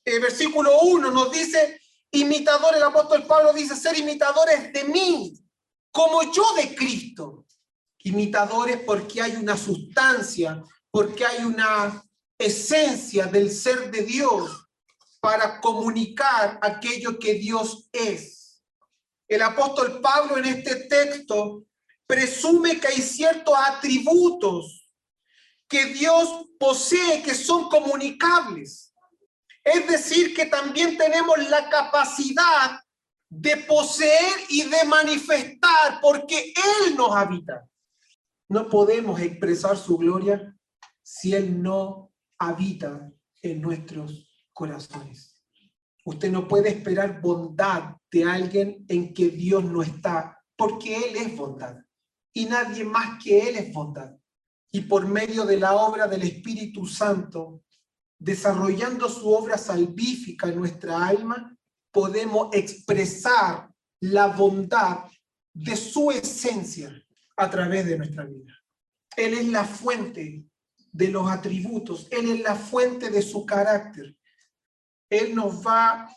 eh, 0.05 0.19
versículo 0.21 0.81
1 0.83 1.11
nos 1.11 1.33
dice, 1.33 1.81
imitador, 2.13 2.77
el 2.77 2.83
apóstol 2.83 3.27
Pablo 3.27 3.53
dice, 3.53 3.75
ser 3.75 3.99
imitadores 3.99 4.73
de 4.73 4.85
mí, 4.85 5.35
como 5.91 6.23
yo 6.33 6.45
de 6.55 6.75
Cristo. 6.75 7.45
Imitadores 8.05 8.83
porque 8.87 9.21
hay 9.21 9.35
una 9.35 9.57
sustancia, 9.57 10.63
porque 10.93 11.27
hay 11.27 11.45
una 11.45 12.05
esencia 12.39 13.27
del 13.27 13.51
ser 13.51 13.91
de 13.91 14.03
Dios 14.03 14.69
para 15.21 15.61
comunicar 15.61 16.61
aquello 16.63 17.19
que 17.19 17.35
Dios 17.35 17.89
es. 17.93 18.36
El 19.29 19.43
apóstol 19.43 20.01
Pablo 20.01 20.39
en 20.39 20.47
este 20.47 20.87
texto 20.87 21.65
presume 22.07 22.79
que 22.79 22.89
hay 22.89 23.03
ciertos 23.03 23.55
atributos 23.57 24.89
que 25.69 25.87
Dios 25.87 26.47
posee 26.59 27.23
que 27.23 27.35
son 27.35 27.69
comunicables. 27.69 28.95
Es 29.65 29.87
decir, 29.89 30.35
que 30.35 30.47
también 30.47 30.97
tenemos 30.97 31.37
la 31.49 31.69
capacidad 31.69 32.81
de 33.29 33.57
poseer 33.57 34.45
y 34.49 34.63
de 34.63 34.85
manifestar 34.85 36.01
porque 36.01 36.55
Él 36.87 36.97
nos 36.97 37.11
habita. 37.11 37.67
No 38.49 38.69
podemos 38.69 39.21
expresar 39.21 39.77
su 39.77 39.99
gloria 39.99 40.57
si 41.03 41.35
Él 41.35 41.61
no 41.61 42.13
habita 42.39 43.11
en 43.43 43.61
nuestros 43.61 44.29
corazones. 44.53 45.36
Usted 46.07 46.31
no 46.31 46.47
puede 46.47 46.69
esperar 46.69 47.21
bondad 47.21 47.97
de 48.13 48.23
alguien 48.23 48.87
en 48.89 49.13
que 49.13 49.29
Dios 49.29 49.65
no 49.65 49.83
está, 49.83 50.41
porque 50.57 50.97
Él 50.97 51.17
es 51.17 51.37
bondad 51.37 51.77
y 52.33 52.45
nadie 52.45 52.85
más 52.85 53.21
que 53.23 53.49
Él 53.49 53.57
es 53.57 53.73
bondad. 53.73 54.15
Y 54.71 54.83
por 54.83 55.09
medio 55.09 55.45
de 55.45 55.59
la 55.59 55.75
obra 55.75 56.07
del 56.07 56.23
Espíritu 56.23 56.87
Santo, 56.87 57.65
desarrollando 58.19 59.09
su 59.09 59.29
obra 59.29 59.59
salvífica 59.59 60.47
en 60.47 60.57
nuestra 60.57 61.05
alma, 61.05 61.57
podemos 61.91 62.51
expresar 62.53 63.69
la 64.01 64.29
bondad 64.29 65.07
de 65.53 65.75
su 65.75 66.13
esencia 66.13 66.93
a 67.37 67.51
través 67.51 67.85
de 67.87 67.99
nuestra 67.99 68.27
vida. 68.27 68.53
Él 69.17 69.35
es 69.35 69.49
la 69.49 69.65
fuente 69.65 70.45
de 70.93 71.09
los 71.09 71.29
atributos, 71.29 72.07
Él 72.13 72.31
es 72.31 72.41
la 72.43 72.55
fuente 72.55 73.11
de 73.11 73.23
su 73.23 73.45
carácter. 73.45 74.15
Él 75.09 75.35
nos 75.35 75.67
va, 75.67 76.09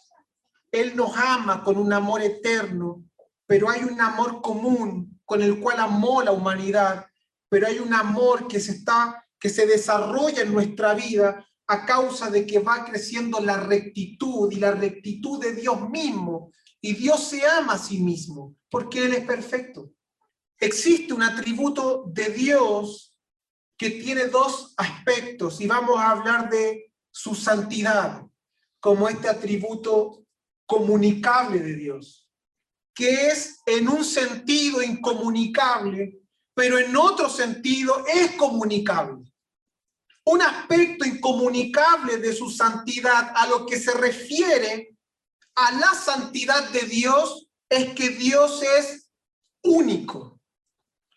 Él 0.72 0.96
nos 0.96 1.16
ama 1.16 1.64
con 1.64 1.78
un 1.78 1.94
amor 1.94 2.22
eterno, 2.22 3.04
pero 3.46 3.70
hay 3.70 3.84
un 3.84 4.00
amor 4.00 4.42
común 4.42 5.20
con 5.26 5.42
el 5.42 5.60
cual 5.60 5.80
amó 5.80 6.22
la 6.22 6.32
humanidad, 6.32 7.06
pero 7.50 7.68
hay 7.68 7.80
un 7.80 7.94
amor 7.94 8.48
que 8.48 8.60
se 8.60 8.74
está, 8.74 9.24
que 9.40 9.50
se 9.50 9.66
desarrolla 9.66 10.42
en 10.42 10.54
nuestra 10.54 10.94
vida 10.94 11.46
a 11.68 11.86
causa 11.86 12.30
de 12.32 12.48
que 12.48 12.60
va 12.60 12.84
creciendo 12.86 13.40
la 13.40 13.58
rectitud 13.58 14.52
y 14.52 14.56
la 14.56 14.72
rectitud 14.72 15.40
de 15.40 15.54
Dios 15.54 15.88
mismo. 15.90 16.52
Y 16.82 16.94
Dios 16.94 17.24
se 17.24 17.46
ama 17.46 17.74
a 17.74 17.78
sí 17.78 18.00
mismo 18.00 18.56
porque 18.70 19.06
Él 19.06 19.14
es 19.14 19.26
perfecto. 19.26 19.92
Existe 20.58 21.14
un 21.14 21.24
atributo 21.24 22.06
de 22.08 22.30
Dios 22.30 23.18
que 23.78 23.92
tiene 23.92 24.26
dos 24.26 24.74
aspectos 24.78 25.62
y 25.62 25.68
vamos 25.68 25.98
a 25.98 26.12
hablar 26.12 26.50
de 26.50 26.92
su 27.12 27.36
santidad 27.36 28.29
como 28.80 29.10
este 29.10 29.28
atributo 29.28 30.24
comunicable 30.66 31.60
de 31.60 31.76
Dios, 31.76 32.30
que 32.94 33.28
es 33.28 33.62
en 33.66 33.90
un 33.90 34.06
sentido 34.06 34.82
incomunicable, 34.82 36.20
pero 36.54 36.78
en 36.78 36.96
otro 36.96 37.30
sentido 37.30 38.06
es 38.08 38.34
comunicable. 38.34 39.24
Un 40.26 40.42
aspecto 40.42 41.06
incomunicable 41.06 42.18
de 42.18 42.36
su 42.36 42.50
santidad 42.50 43.32
a 43.36 43.48
lo 43.48 43.66
que 43.66 43.80
se 43.80 43.94
refiere 43.94 44.96
a 45.56 45.72
la 45.72 45.94
santidad 45.94 46.70
de 46.70 46.82
Dios 46.82 47.48
es 47.68 47.94
que 47.94 48.10
Dios 48.10 48.62
es 48.62 49.10
único. 49.64 50.40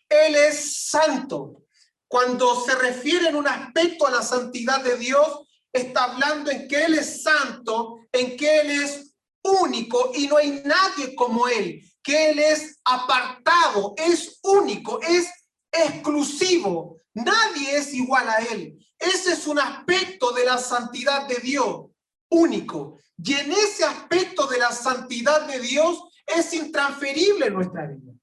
Él 0.09 0.35
es 0.35 0.87
santo. 0.89 1.63
Cuando 2.07 2.63
se 2.63 2.75
refiere 2.75 3.29
en 3.29 3.35
un 3.35 3.47
aspecto 3.47 4.07
a 4.07 4.11
la 4.11 4.21
santidad 4.21 4.83
de 4.83 4.97
Dios, 4.97 5.47
está 5.73 6.05
hablando 6.05 6.51
en 6.51 6.67
que 6.67 6.85
Él 6.85 6.93
es 6.93 7.23
santo, 7.23 7.99
en 8.11 8.37
que 8.37 8.61
Él 8.61 8.69
es 8.71 9.15
único 9.43 10.11
y 10.15 10.27
no 10.27 10.37
hay 10.37 10.61
nadie 10.63 11.15
como 11.15 11.47
Él, 11.47 11.81
que 12.01 12.29
Él 12.29 12.39
es 12.39 12.79
apartado, 12.85 13.95
es 13.97 14.39
único, 14.43 15.01
es 15.01 15.27
exclusivo. 15.71 16.97
Nadie 17.15 17.77
es 17.77 17.93
igual 17.93 18.29
a 18.29 18.37
Él. 18.37 18.77
Ese 18.97 19.33
es 19.33 19.47
un 19.47 19.59
aspecto 19.59 20.31
de 20.31 20.45
la 20.45 20.57
santidad 20.57 21.27
de 21.27 21.35
Dios, 21.35 21.87
único. 22.29 22.99
Y 23.17 23.33
en 23.33 23.51
ese 23.51 23.83
aspecto 23.83 24.47
de 24.47 24.59
la 24.59 24.71
santidad 24.71 25.47
de 25.47 25.59
Dios 25.59 26.03
es 26.25 26.53
intransferible 26.53 27.49
nuestra 27.49 27.87
vida. 27.87 28.13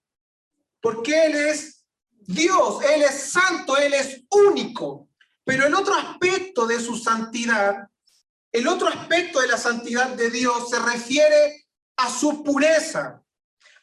Porque 0.80 1.26
Él 1.26 1.34
es 1.34 1.84
Dios, 2.10 2.82
Él 2.84 3.02
es 3.02 3.32
santo, 3.32 3.76
Él 3.76 3.94
es 3.94 4.22
único. 4.30 5.09
Pero 5.44 5.66
el 5.66 5.74
otro 5.74 5.94
aspecto 5.94 6.66
de 6.66 6.80
su 6.80 6.96
santidad, 6.96 7.88
el 8.52 8.66
otro 8.66 8.88
aspecto 8.88 9.40
de 9.40 9.48
la 9.48 9.56
santidad 9.56 10.08
de 10.10 10.30
Dios 10.30 10.70
se 10.70 10.78
refiere 10.78 11.66
a 11.96 12.10
su 12.10 12.42
pureza, 12.42 13.22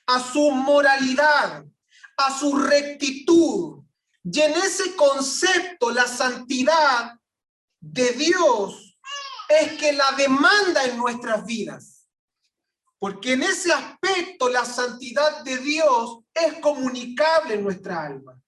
a 0.06 0.20
su 0.20 0.52
moralidad, 0.52 1.65
a 2.17 2.38
su 2.38 2.58
rectitud, 2.58 3.78
y 4.30 4.41
en 4.41 4.54
ese 4.54 4.96
concepto, 4.96 5.89
la 5.91 6.06
santidad 6.06 7.17
de 7.80 8.12
Dios 8.12 9.00
es 9.48 9.74
que 9.74 9.93
la 9.93 10.12
demanda 10.12 10.84
en 10.84 10.98
nuestras 10.98 11.46
vidas. 11.46 12.10
Porque 13.00 13.34
en 13.34 13.43
ese 13.43 13.72
aspecto 13.72 14.50
la 14.50 14.65
santidad 14.65 15.43
de 15.43 15.58
Dios 15.60 16.20
es 16.34 16.60
comunicable 16.60 17.54
en 17.54 17.63
nuestra 17.63 18.06
alma. 18.06 18.41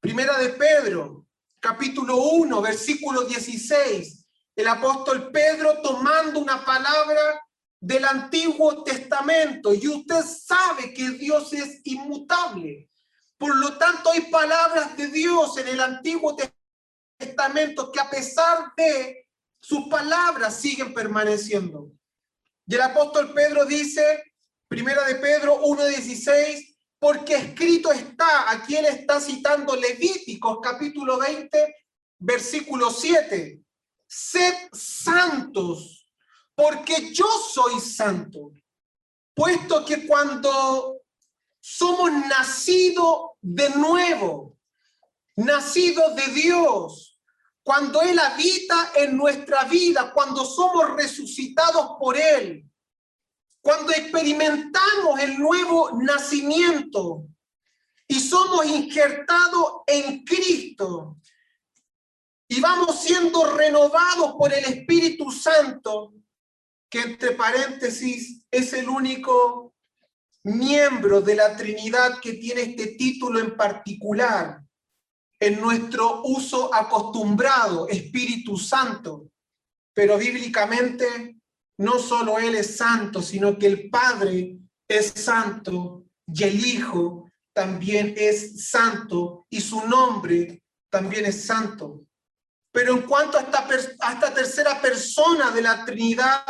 Primera 0.00 0.38
de 0.38 0.50
Pedro, 0.50 1.23
capítulo 1.64 2.18
1, 2.18 2.60
versículo 2.60 3.22
16. 3.22 4.26
El 4.54 4.68
apóstol 4.68 5.30
Pedro 5.32 5.80
tomando 5.80 6.38
una 6.38 6.62
palabra 6.62 7.42
del 7.80 8.04
Antiguo 8.04 8.84
Testamento 8.84 9.72
y 9.72 9.88
usted 9.88 10.22
sabe 10.24 10.92
que 10.92 11.08
Dios 11.12 11.54
es 11.54 11.80
inmutable. 11.84 12.90
Por 13.38 13.56
lo 13.56 13.78
tanto, 13.78 14.10
hay 14.10 14.30
palabras 14.30 14.94
de 14.94 15.08
Dios 15.08 15.56
en 15.56 15.68
el 15.68 15.80
Antiguo 15.80 16.36
Testamento 17.16 17.90
que 17.90 18.00
a 18.00 18.10
pesar 18.10 18.74
de 18.76 19.26
sus 19.58 19.88
palabras 19.88 20.60
siguen 20.60 20.92
permaneciendo. 20.92 21.90
Y 22.66 22.74
el 22.74 22.82
apóstol 22.82 23.32
Pedro 23.32 23.64
dice, 23.64 24.34
primera 24.68 25.02
de 25.04 25.14
Pedro 25.14 25.62
1.16, 25.62 26.73
porque 27.04 27.34
escrito 27.34 27.92
está, 27.92 28.50
aquí 28.50 28.76
él 28.76 28.86
está 28.86 29.20
citando 29.20 29.76
Levíticos 29.76 30.56
capítulo 30.62 31.18
20, 31.18 31.76
versículo 32.18 32.90
7, 32.90 33.60
sed 34.06 34.54
santos 34.72 36.10
porque 36.54 37.12
yo 37.12 37.26
soy 37.26 37.78
santo, 37.78 38.52
puesto 39.34 39.84
que 39.84 40.06
cuando 40.06 41.02
somos 41.60 42.10
nacidos 42.10 43.32
de 43.42 43.68
nuevo, 43.68 44.56
nacidos 45.36 46.16
de 46.16 46.26
Dios, 46.28 47.20
cuando 47.62 48.00
Él 48.00 48.18
habita 48.18 48.92
en 48.94 49.14
nuestra 49.14 49.64
vida, 49.64 50.10
cuando 50.14 50.42
somos 50.46 50.96
resucitados 50.96 51.98
por 52.00 52.16
Él, 52.16 52.64
cuando 53.64 53.92
experimentamos 53.92 55.18
el 55.20 55.38
nuevo 55.38 55.92
nacimiento 55.98 57.26
y 58.06 58.20
somos 58.20 58.66
injertados 58.66 59.76
en 59.86 60.22
Cristo 60.22 61.16
y 62.46 62.60
vamos 62.60 63.00
siendo 63.00 63.56
renovados 63.56 64.34
por 64.36 64.52
el 64.52 64.66
Espíritu 64.66 65.30
Santo, 65.30 66.12
que 66.90 67.00
entre 67.00 67.30
paréntesis 67.30 68.44
es 68.50 68.74
el 68.74 68.86
único 68.86 69.74
miembro 70.42 71.22
de 71.22 71.34
la 71.34 71.56
Trinidad 71.56 72.20
que 72.20 72.34
tiene 72.34 72.60
este 72.60 72.88
título 72.88 73.40
en 73.40 73.56
particular 73.56 74.60
en 75.40 75.58
nuestro 75.58 76.20
uso 76.24 76.72
acostumbrado, 76.72 77.88
Espíritu 77.88 78.58
Santo. 78.58 79.30
Pero 79.94 80.18
bíblicamente 80.18 81.38
no 81.78 81.98
solo 81.98 82.38
Él 82.38 82.54
es 82.54 82.76
santo, 82.76 83.22
sino 83.22 83.58
que 83.58 83.66
el 83.66 83.90
Padre 83.90 84.58
es 84.88 85.06
santo 85.16 86.04
y 86.26 86.44
el 86.44 86.64
Hijo 86.64 87.30
también 87.52 88.14
es 88.16 88.68
santo 88.68 89.46
y 89.48 89.60
su 89.60 89.86
nombre 89.86 90.62
también 90.90 91.26
es 91.26 91.44
santo. 91.44 92.04
Pero 92.72 92.94
en 92.94 93.02
cuanto 93.02 93.38
a 93.38 93.42
esta, 93.42 93.68
a 94.00 94.12
esta 94.12 94.34
tercera 94.34 94.80
persona 94.80 95.50
de 95.50 95.62
la 95.62 95.84
Trinidad, 95.84 96.44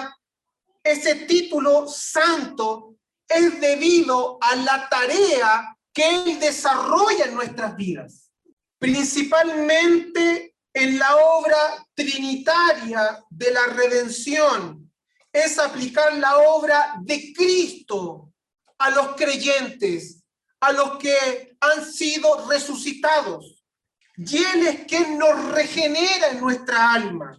ese 0.83 1.27
título 1.27 1.87
santo 1.87 2.97
es 3.29 3.61
debido 3.61 4.39
a 4.41 4.57
la 4.57 4.89
tarea 4.89 5.77
que 5.93 6.15
Él 6.15 6.41
desarrolla 6.41 7.27
en 7.27 7.35
nuestras 7.35 7.77
vidas, 7.77 8.31
principalmente 8.79 10.55
en 10.75 10.99
la 10.99 11.17
obra 11.17 11.87
trinitaria 11.95 13.25
de 13.31 13.51
la 13.53 13.67
redención, 13.69 14.84
es 15.35 15.59
aplicar 15.59 16.17
la 16.17 16.39
obra 16.39 16.95
de 17.01 17.33
Cristo 17.33 18.33
a 18.79 18.91
los 18.91 19.17
creyentes, 19.17 20.23
a 20.61 20.71
los 20.73 20.97
que 20.97 21.57
han 21.59 21.85
sido 21.85 22.49
resucitados. 22.49 23.65
Y 24.17 24.37
Él 24.37 24.67
es 24.69 24.85
quien 24.85 25.19
nos 25.19 25.51
regenera 25.51 26.29
en 26.29 26.41
nuestra 26.41 26.93
alma 26.93 27.37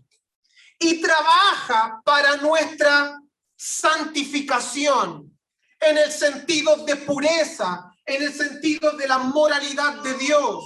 y 0.78 1.00
trabaja 1.00 2.02
para 2.04 2.36
nuestra 2.36 3.18
santificación, 3.56 5.32
en 5.80 5.98
el 5.98 6.12
sentido 6.12 6.84
de 6.84 6.98
pureza, 6.98 7.90
en 8.06 8.24
el 8.24 8.34
sentido 8.34 8.92
de 8.92 9.08
la 9.08 9.20
moralidad 9.20 10.02
de 10.04 10.16
Dios. 10.16 10.66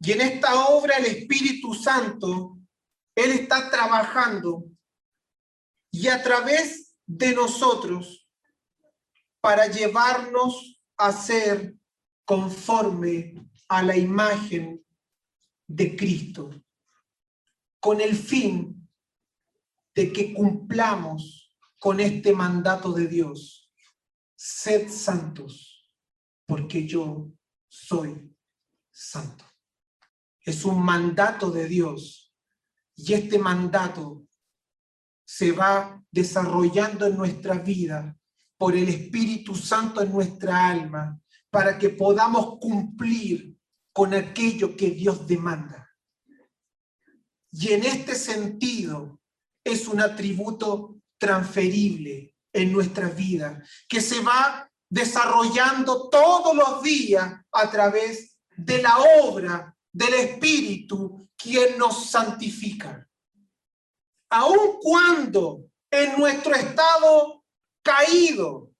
Y 0.00 0.12
en 0.12 0.22
esta 0.22 0.64
obra 0.64 0.96
el 0.96 1.04
Espíritu 1.04 1.74
Santo, 1.74 2.56
Él 3.14 3.32
está 3.32 3.70
trabajando 3.70 4.71
y 5.92 6.08
a 6.08 6.22
través 6.22 6.96
de 7.06 7.34
nosotros 7.34 8.26
para 9.40 9.66
llevarnos 9.66 10.80
a 10.96 11.12
ser 11.12 11.76
conforme 12.24 13.34
a 13.68 13.82
la 13.82 13.96
imagen 13.96 14.84
de 15.66 15.94
Cristo, 15.94 16.50
con 17.78 18.00
el 18.00 18.16
fin 18.16 18.88
de 19.94 20.12
que 20.12 20.32
cumplamos 20.32 21.54
con 21.78 22.00
este 22.00 22.32
mandato 22.32 22.92
de 22.92 23.06
Dios. 23.06 23.70
Sed 24.34 24.88
santos, 24.88 25.90
porque 26.46 26.86
yo 26.86 27.30
soy 27.68 28.34
santo. 28.90 29.44
Es 30.40 30.64
un 30.64 30.82
mandato 30.82 31.50
de 31.50 31.68
Dios 31.68 32.34
y 32.96 33.12
este 33.14 33.38
mandato 33.38 34.26
se 35.24 35.52
va 35.52 36.02
desarrollando 36.10 37.06
en 37.06 37.16
nuestra 37.16 37.54
vida 37.54 38.16
por 38.58 38.76
el 38.76 38.88
Espíritu 38.88 39.54
Santo 39.54 40.02
en 40.02 40.12
nuestra 40.12 40.68
alma 40.68 41.20
para 41.50 41.78
que 41.78 41.90
podamos 41.90 42.58
cumplir 42.60 43.56
con 43.92 44.14
aquello 44.14 44.76
que 44.76 44.90
Dios 44.90 45.26
demanda. 45.26 45.90
Y 47.50 47.72
en 47.72 47.84
este 47.84 48.14
sentido 48.14 49.20
es 49.64 49.86
un 49.86 50.00
atributo 50.00 50.96
transferible 51.18 52.34
en 52.52 52.72
nuestra 52.72 53.08
vida, 53.08 53.62
que 53.88 54.00
se 54.00 54.20
va 54.20 54.70
desarrollando 54.88 56.08
todos 56.08 56.54
los 56.54 56.82
días 56.82 57.40
a 57.50 57.70
través 57.70 58.38
de 58.56 58.82
la 58.82 58.98
obra 59.22 59.74
del 59.92 60.14
Espíritu, 60.14 61.28
quien 61.36 61.78
nos 61.78 62.10
santifica. 62.10 63.08
Aun 64.34 64.78
cuando 64.80 65.66
en 65.90 66.18
nuestro 66.18 66.54
estado 66.54 67.44
caído 67.82 68.70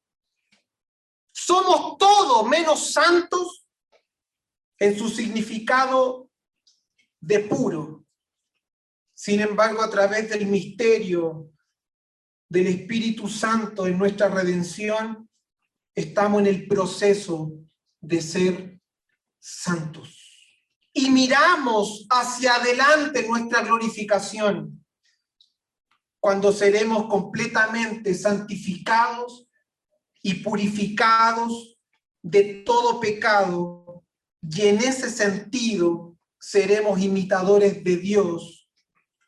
somos 1.31 1.99
todos 1.99 2.49
menos 2.49 2.95
santos 2.95 3.67
en 4.79 4.99
su 4.99 5.11
significado 5.11 6.31
de 7.21 7.41
puro. 7.41 8.07
Sin 9.13 9.41
embargo, 9.41 9.83
a 9.83 9.91
través 9.91 10.31
del 10.31 10.47
misterio 10.47 11.51
del 12.49 12.69
Espíritu 12.69 13.29
Santo 13.29 13.87
en 13.87 13.99
nuestra 13.99 14.29
redención, 14.29 15.29
estamos 15.95 16.41
en 16.41 16.47
el 16.47 16.67
proceso 16.67 17.53
de 18.01 18.23
ser 18.23 18.81
santos. 19.39 20.19
Y 20.95 21.11
miramos 21.11 22.07
hacia 22.09 22.55
adelante 22.55 23.29
nuestra 23.29 23.61
glorificación, 23.61 24.82
cuando 26.23 26.53
seremos 26.53 27.09
completamente 27.09 28.15
santificados 28.15 29.49
y 30.23 30.35
purificados 30.35 31.77
de 32.23 32.63
todo 32.65 33.01
pecado, 33.01 34.05
y 34.41 34.69
en 34.69 34.79
ese 34.79 35.11
sentido 35.11 36.17
seremos 36.39 37.01
imitadores 37.01 37.83
de 37.83 37.97
Dios 37.97 38.71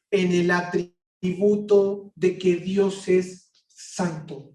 en 0.09 0.31
el 0.31 0.53
atributo 0.53 2.13
de 2.15 2.39
que 2.39 2.59
Dios 2.59 3.09
es 3.09 3.51
santo. 3.67 4.55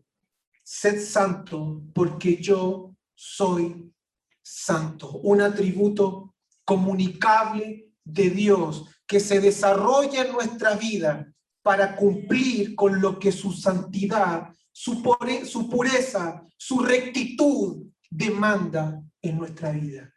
Sed 0.63 1.05
santo 1.05 1.81
porque 1.93 2.37
yo 2.37 2.95
soy 3.15 3.93
santo. 4.41 5.11
Un 5.23 5.41
atributo 5.41 6.35
comunicable 6.63 7.91
de 8.05 8.29
Dios 8.29 8.85
que 9.05 9.19
se 9.19 9.41
desarrolla 9.41 10.21
en 10.21 10.31
nuestra 10.31 10.75
vida 10.75 11.33
para 11.69 11.95
cumplir 11.95 12.73
con 12.73 12.99
lo 12.99 13.19
que 13.19 13.31
su 13.31 13.53
santidad, 13.53 14.49
su, 14.71 15.03
pureza, 15.03 16.43
su 16.57 16.79
rectitud 16.79 17.85
demanda 18.09 18.99
en 19.21 19.37
nuestra 19.37 19.69
vida. 19.69 20.11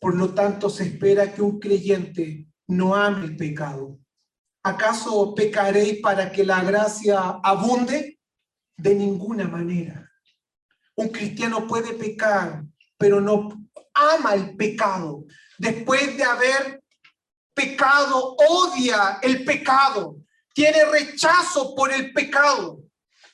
Por 0.00 0.16
lo 0.16 0.34
tanto, 0.34 0.68
se 0.68 0.82
espera 0.82 1.32
que 1.32 1.42
un 1.42 1.60
creyente 1.60 2.48
no 2.66 2.96
ame 2.96 3.26
el 3.26 3.36
pecado, 3.36 4.00
¿Acaso 4.64 5.32
pecaréis 5.32 6.00
para 6.00 6.32
que 6.32 6.42
la 6.42 6.64
gracia 6.64 7.38
abunde? 7.44 8.18
De 8.76 8.96
ninguna 8.96 9.46
manera. 9.46 10.10
Un 10.96 11.10
cristiano 11.10 11.68
puede 11.68 11.94
pecar, 11.94 12.64
pero 12.98 13.20
no 13.20 13.48
ama 13.94 14.34
el 14.34 14.56
pecado. 14.56 15.24
Después 15.56 16.16
de 16.16 16.24
haber 16.24 16.82
pecado, 17.54 18.34
odia 18.48 19.20
el 19.22 19.44
pecado. 19.44 20.23
Tiene 20.54 20.84
rechazo 20.84 21.74
por 21.74 21.92
el 21.92 22.12
pecado, 22.12 22.80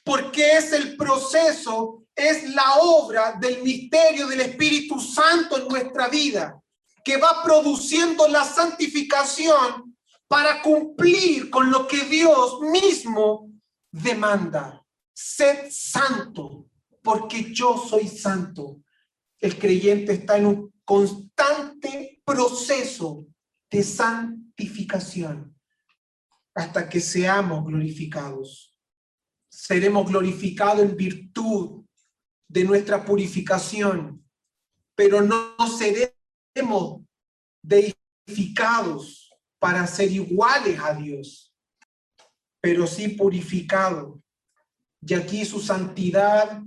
porque 0.02 0.56
es 0.56 0.72
el 0.72 0.96
proceso, 0.96 2.04
es 2.16 2.48
la 2.54 2.76
obra 2.80 3.36
del 3.38 3.62
misterio 3.62 4.26
del 4.26 4.40
Espíritu 4.40 4.98
Santo 4.98 5.58
en 5.58 5.68
nuestra 5.68 6.08
vida, 6.08 6.58
que 7.04 7.18
va 7.18 7.42
produciendo 7.44 8.26
la 8.26 8.42
santificación 8.42 9.96
para 10.26 10.62
cumplir 10.62 11.50
con 11.50 11.70
lo 11.70 11.86
que 11.86 12.04
Dios 12.04 12.60
mismo 12.60 13.50
demanda. 13.92 14.82
sed 15.12 15.68
santo, 15.70 16.70
porque 17.02 17.52
yo 17.52 17.76
soy 17.76 18.08
santo. 18.08 18.80
El 19.38 19.58
creyente 19.58 20.14
está 20.14 20.38
en 20.38 20.46
un 20.46 20.72
constante 20.82 22.22
proceso 22.24 23.26
de 23.70 23.82
santificación 23.82 25.59
hasta 26.54 26.88
que 26.88 27.00
seamos 27.00 27.64
glorificados. 27.64 28.76
Seremos 29.48 30.08
glorificados 30.08 30.82
en 30.82 30.96
virtud 30.96 31.84
de 32.48 32.64
nuestra 32.64 33.04
purificación, 33.04 34.24
pero 34.94 35.20
no 35.20 35.56
seremos 35.78 37.02
deificados 37.62 39.30
para 39.58 39.86
ser 39.86 40.10
iguales 40.10 40.78
a 40.80 40.94
Dios, 40.94 41.54
pero 42.60 42.86
sí 42.86 43.08
purificados. 43.08 44.18
Y 45.02 45.14
aquí 45.14 45.44
su 45.44 45.60
santidad 45.60 46.62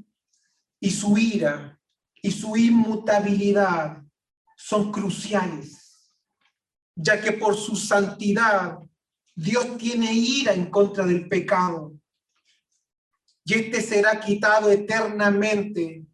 y 0.80 0.90
su 0.90 1.18
ira 1.18 1.80
y 2.22 2.32
su 2.32 2.56
inmutabilidad 2.56 4.02
son 4.56 4.92
cruciales, 4.92 6.14
ya 6.96 7.20
que 7.20 7.34
por 7.34 7.56
su 7.56 7.76
santidad 7.76 8.80
Dios 9.36 9.78
tiene 9.78 10.14
ira 10.14 10.54
en 10.54 10.68
contra 10.70 11.06
del 11.06 11.28
pecado. 11.28 11.94
Y 13.46 13.56
este 13.56 13.82
será 13.82 14.20
quitado 14.20 14.72
eternamente 14.72 16.06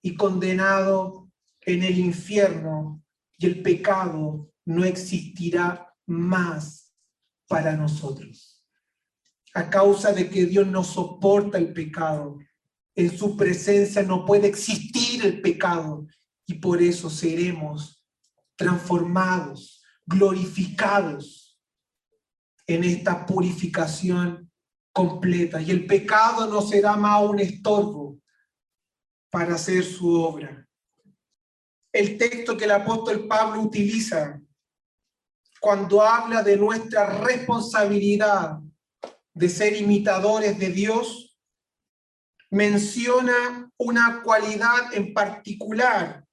y 0.00 0.14
condenado 0.16 1.30
en 1.60 1.82
el 1.84 1.98
infierno, 1.98 3.04
y 3.38 3.46
el 3.46 3.62
pecado 3.62 4.50
no 4.64 4.84
existirá 4.84 5.94
más 6.06 6.92
para 7.46 7.76
nosotros. 7.76 8.64
A 9.54 9.68
causa 9.70 10.12
de 10.12 10.28
que 10.28 10.46
Dios 10.46 10.66
no 10.66 10.82
soporta 10.82 11.58
el 11.58 11.72
pecado, 11.72 12.38
en 12.94 13.16
su 13.16 13.36
presencia 13.36 14.02
no 14.02 14.24
puede 14.24 14.48
existir 14.48 15.24
el 15.24 15.40
pecado, 15.40 16.06
y 16.46 16.54
por 16.54 16.82
eso 16.82 17.08
seremos 17.08 18.04
transformados, 18.56 19.82
glorificados 20.04 21.41
en 22.74 22.84
esta 22.84 23.24
purificación 23.26 24.50
completa. 24.92 25.60
Y 25.60 25.70
el 25.70 25.86
pecado 25.86 26.46
no 26.46 26.62
será 26.62 26.96
más 26.96 27.22
un 27.22 27.40
estorbo 27.40 28.18
para 29.30 29.54
hacer 29.54 29.84
su 29.84 30.12
obra. 30.12 30.66
El 31.92 32.16
texto 32.16 32.56
que 32.56 32.64
el 32.64 32.70
apóstol 32.70 33.26
Pablo 33.26 33.62
utiliza 33.62 34.40
cuando 35.60 36.02
habla 36.02 36.42
de 36.42 36.56
nuestra 36.56 37.06
responsabilidad 37.20 38.58
de 39.32 39.48
ser 39.48 39.76
imitadores 39.76 40.58
de 40.58 40.68
Dios, 40.70 41.38
menciona 42.50 43.70
una 43.78 44.22
cualidad 44.22 44.92
en 44.92 45.14
particular, 45.14 46.24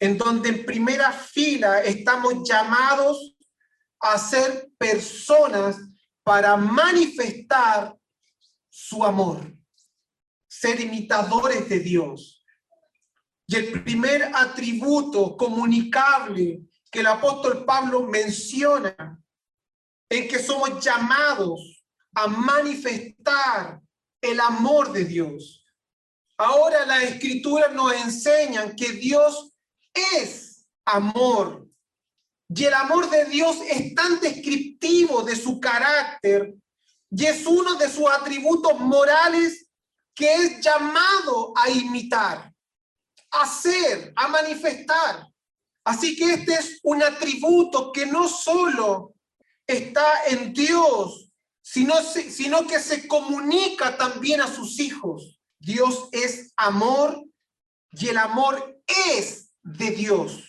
en 0.00 0.16
donde 0.16 0.50
en 0.50 0.64
primera 0.64 1.10
fila 1.12 1.80
estamos 1.80 2.48
llamados 2.48 3.36
a 4.00 4.18
ser 4.18 4.70
personas 4.78 5.76
para 6.22 6.56
manifestar 6.56 7.96
su 8.68 9.04
amor, 9.04 9.52
ser 10.46 10.80
imitadores 10.80 11.68
de 11.68 11.80
Dios. 11.80 12.44
Y 13.46 13.56
el 13.56 13.82
primer 13.82 14.30
atributo 14.34 15.36
comunicable 15.36 16.62
que 16.90 17.00
el 17.00 17.06
apóstol 17.06 17.64
Pablo 17.64 18.02
menciona 18.02 18.94
en 20.08 20.28
que 20.28 20.38
somos 20.38 20.84
llamados 20.84 21.84
a 22.14 22.26
manifestar 22.26 23.80
el 24.20 24.40
amor 24.40 24.92
de 24.92 25.04
Dios. 25.04 25.64
Ahora 26.36 26.86
las 26.86 27.02
escrituras 27.04 27.72
nos 27.74 27.92
enseñan 27.92 28.74
que 28.76 28.92
Dios 28.92 29.52
es 29.92 30.68
amor. 30.84 31.67
Y 32.48 32.64
el 32.64 32.74
amor 32.74 33.10
de 33.10 33.26
Dios 33.26 33.58
es 33.68 33.94
tan 33.94 34.20
descriptivo 34.20 35.22
de 35.22 35.36
su 35.36 35.60
carácter 35.60 36.54
y 37.10 37.26
es 37.26 37.46
uno 37.46 37.74
de 37.74 37.88
sus 37.88 38.08
atributos 38.08 38.78
morales 38.80 39.66
que 40.14 40.34
es 40.34 40.60
llamado 40.60 41.52
a 41.56 41.70
imitar, 41.70 42.52
a 43.30 43.46
ser, 43.46 44.12
a 44.16 44.28
manifestar. 44.28 45.28
Así 45.84 46.16
que 46.16 46.34
este 46.34 46.54
es 46.54 46.80
un 46.82 47.02
atributo 47.02 47.92
que 47.92 48.06
no 48.06 48.28
solo 48.28 49.14
está 49.66 50.24
en 50.26 50.52
Dios, 50.52 51.30
sino, 51.62 51.94
sino 52.02 52.66
que 52.66 52.80
se 52.80 53.06
comunica 53.06 53.96
también 53.96 54.40
a 54.40 54.52
sus 54.52 54.80
hijos. 54.80 55.38
Dios 55.58 56.08
es 56.12 56.52
amor 56.56 57.22
y 57.92 58.08
el 58.08 58.18
amor 58.18 58.82
es 58.86 59.50
de 59.62 59.90
Dios. 59.90 60.47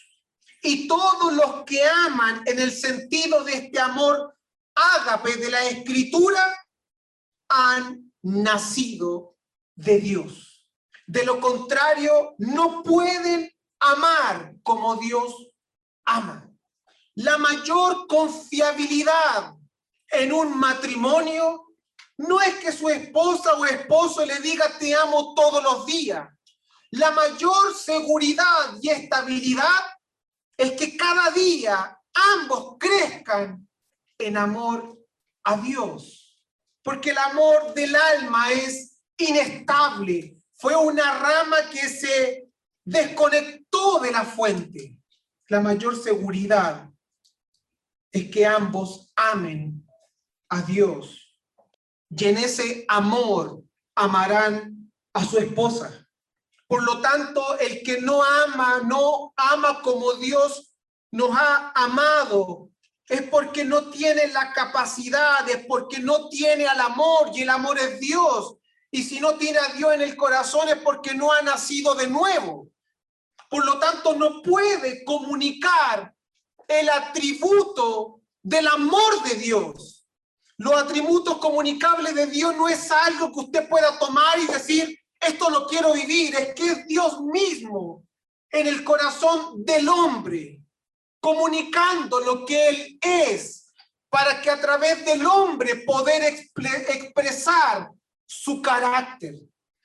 Y 0.62 0.88
todos 0.88 1.34
los 1.34 1.64
que 1.66 1.84
aman 1.86 2.43
en 2.45 2.60
el 2.60 2.72
sentido 2.72 3.43
de 3.43 3.53
este 3.53 3.80
amor 3.80 4.36
ágape 4.76 5.38
de 5.38 5.51
la 5.51 5.64
escritura 5.66 6.66
han 7.49 8.12
nacido 8.22 9.36
de 9.76 9.99
Dios. 9.99 10.68
De 11.07 11.24
lo 11.26 11.39
contrario, 11.39 12.36
no 12.38 12.84
pueden 12.84 13.51
amar 13.80 14.53
como 14.64 14.95
Dios 14.97 15.34
ama. 16.05 16.49
La 17.16 17.38
mayor 17.38 18.07
confiabilidad 18.07 19.55
en 20.10 20.34
un 20.34 20.57
matrimonio 20.57 21.70
no 22.18 22.41
es 22.41 22.55
que 22.55 22.72
su 22.72 22.89
esposa 22.89 23.53
o 23.53 23.66
esposo 23.66 24.26
le 24.26 24.39
diga 24.39 24.78
te 24.78 24.93
amo 24.93 25.34
todos 25.34 25.64
los 25.64 25.86
días. 25.86 26.28
La 26.91 27.12
mayor 27.12 27.74
seguridad 27.76 28.76
y 28.82 28.89
estabilidad 28.89 29.82
es 30.60 30.74
que 30.74 30.97
cada 30.97 31.32
día 31.32 31.97
ambos 32.14 32.76
crezcan 32.78 33.66
en 34.18 34.36
amor 34.36 34.99
a 35.45 35.55
Dios. 35.55 36.43
Porque 36.84 37.12
el 37.12 37.18
amor 37.18 37.74
del 37.74 37.95
alma 37.95 38.51
es 38.51 39.01
inestable. 39.18 40.36
Fue 40.55 40.76
una 40.76 41.18
rama 41.18 41.70
que 41.72 41.88
se 41.88 42.49
desconectó 42.84 44.01
de 44.01 44.12
la 44.12 44.26
fuente. 44.26 44.97
La 45.47 45.62
mayor 45.62 45.95
seguridad 45.95 46.89
es 48.12 48.30
que 48.30 48.45
ambos 48.45 49.14
amen 49.16 49.88
a 50.49 50.62
Dios. 50.62 51.38
Y 52.10 52.26
en 52.26 52.38
ese 52.38 52.84
amor 52.89 53.64
amarán 53.95 54.91
a 55.14 55.24
su 55.24 55.38
esposa. 55.38 55.99
Por 56.70 56.84
lo 56.84 57.01
tanto, 57.01 57.57
el 57.57 57.82
que 57.82 57.99
no 57.99 58.24
ama, 58.24 58.82
no 58.86 59.34
ama 59.36 59.82
como 59.82 60.13
Dios 60.13 60.72
nos 61.09 61.32
ha 61.36 61.72
amado, 61.74 62.70
es 63.07 63.24
porque 63.24 63.65
no 63.65 63.89
tiene 63.89 64.28
la 64.28 64.53
capacidad, 64.53 65.49
es 65.49 65.65
porque 65.65 65.97
no 65.97 66.30
tiene 66.30 66.67
al 66.67 66.80
amor 66.80 67.32
y 67.34 67.41
el 67.41 67.49
amor 67.49 67.80
es 67.80 67.99
Dios. 67.99 68.57
Y 68.91 69.01
si 69.01 69.20
no 69.20 69.34
tiene 69.34 69.57
a 69.57 69.74
Dios 69.74 69.95
en 69.95 70.01
el 70.01 70.15
corazón 70.15 70.70
es 70.70 70.76
porque 70.84 71.15
no 71.15 71.32
ha 71.32 71.41
nacido 71.41 71.95
de 71.95 72.05
nuevo. 72.05 72.70
Por 73.49 73.65
lo 73.65 73.80
tanto, 73.80 74.13
no 74.13 74.43
puede 74.43 75.03
comunicar 75.03 76.13
el 76.67 76.88
atributo 76.88 78.22
del 78.43 78.67
amor 78.67 79.24
de 79.24 79.34
Dios. 79.39 80.07
Los 80.57 80.74
atributos 80.74 81.39
comunicables 81.39 82.13
de 82.13 82.28
Dios 82.28 82.55
no 82.55 82.70
es 82.70 82.91
algo 82.91 83.32
que 83.32 83.39
usted 83.39 83.67
pueda 83.67 83.97
tomar 83.97 84.38
y 84.38 84.45
decir, 84.45 84.99
esto 85.20 85.49
lo 85.49 85.67
quiero 85.67 85.93
vivir, 85.93 86.36
es 86.36 86.53
que 86.53 86.65
es 86.65 86.88
Dios 86.88 87.22
mismo 87.22 88.03
en 88.51 88.67
el 88.67 88.84
corazón 88.84 89.63
del 89.63 89.88
hombre, 89.89 90.61
comunicando 91.20 92.20
lo 92.20 92.45
que 92.45 92.70
Él 92.70 92.99
es, 93.01 93.74
para 94.09 94.41
que 94.41 94.49
a 94.49 94.59
través 94.59 95.05
del 95.05 95.26
hombre 95.26 95.84
poder 95.86 96.24
expresar 96.24 97.91
su 98.26 98.61
carácter, 98.61 99.36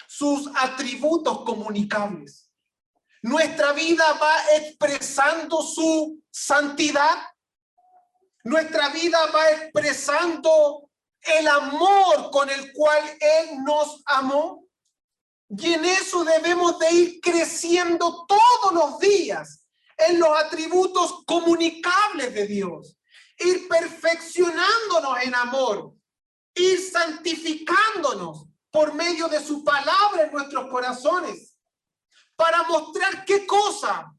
sus 0.06 0.50
atributos 0.54 1.44
comunicables. 1.44 2.50
Nuestra 3.22 3.72
vida 3.72 4.04
va 4.20 4.36
expresando 4.56 5.62
su 5.62 6.22
santidad. 6.30 7.16
Nuestra 8.44 8.90
vida 8.90 9.18
va 9.34 9.50
expresando 9.50 10.90
el 11.22 11.48
amor 11.48 12.30
con 12.30 12.50
el 12.50 12.70
cual 12.74 13.02
Él 13.18 13.64
nos 13.64 14.02
amó. 14.04 14.63
Y 15.48 15.72
en 15.72 15.84
eso 15.84 16.24
debemos 16.24 16.78
de 16.78 16.90
ir 16.90 17.20
creciendo 17.20 18.26
todos 18.26 18.72
los 18.72 18.98
días 18.98 19.66
en 19.96 20.18
los 20.18 20.30
atributos 20.30 21.24
comunicables 21.26 22.34
de 22.34 22.46
Dios, 22.46 22.96
ir 23.38 23.68
perfeccionándonos 23.68 25.22
en 25.22 25.34
amor, 25.34 25.94
ir 26.54 26.80
santificándonos 26.80 28.46
por 28.70 28.94
medio 28.94 29.28
de 29.28 29.40
su 29.40 29.62
palabra 29.62 30.24
en 30.24 30.32
nuestros 30.32 30.68
corazones, 30.68 31.56
para 32.36 32.64
mostrar 32.64 33.24
qué 33.24 33.46
cosa, 33.46 34.12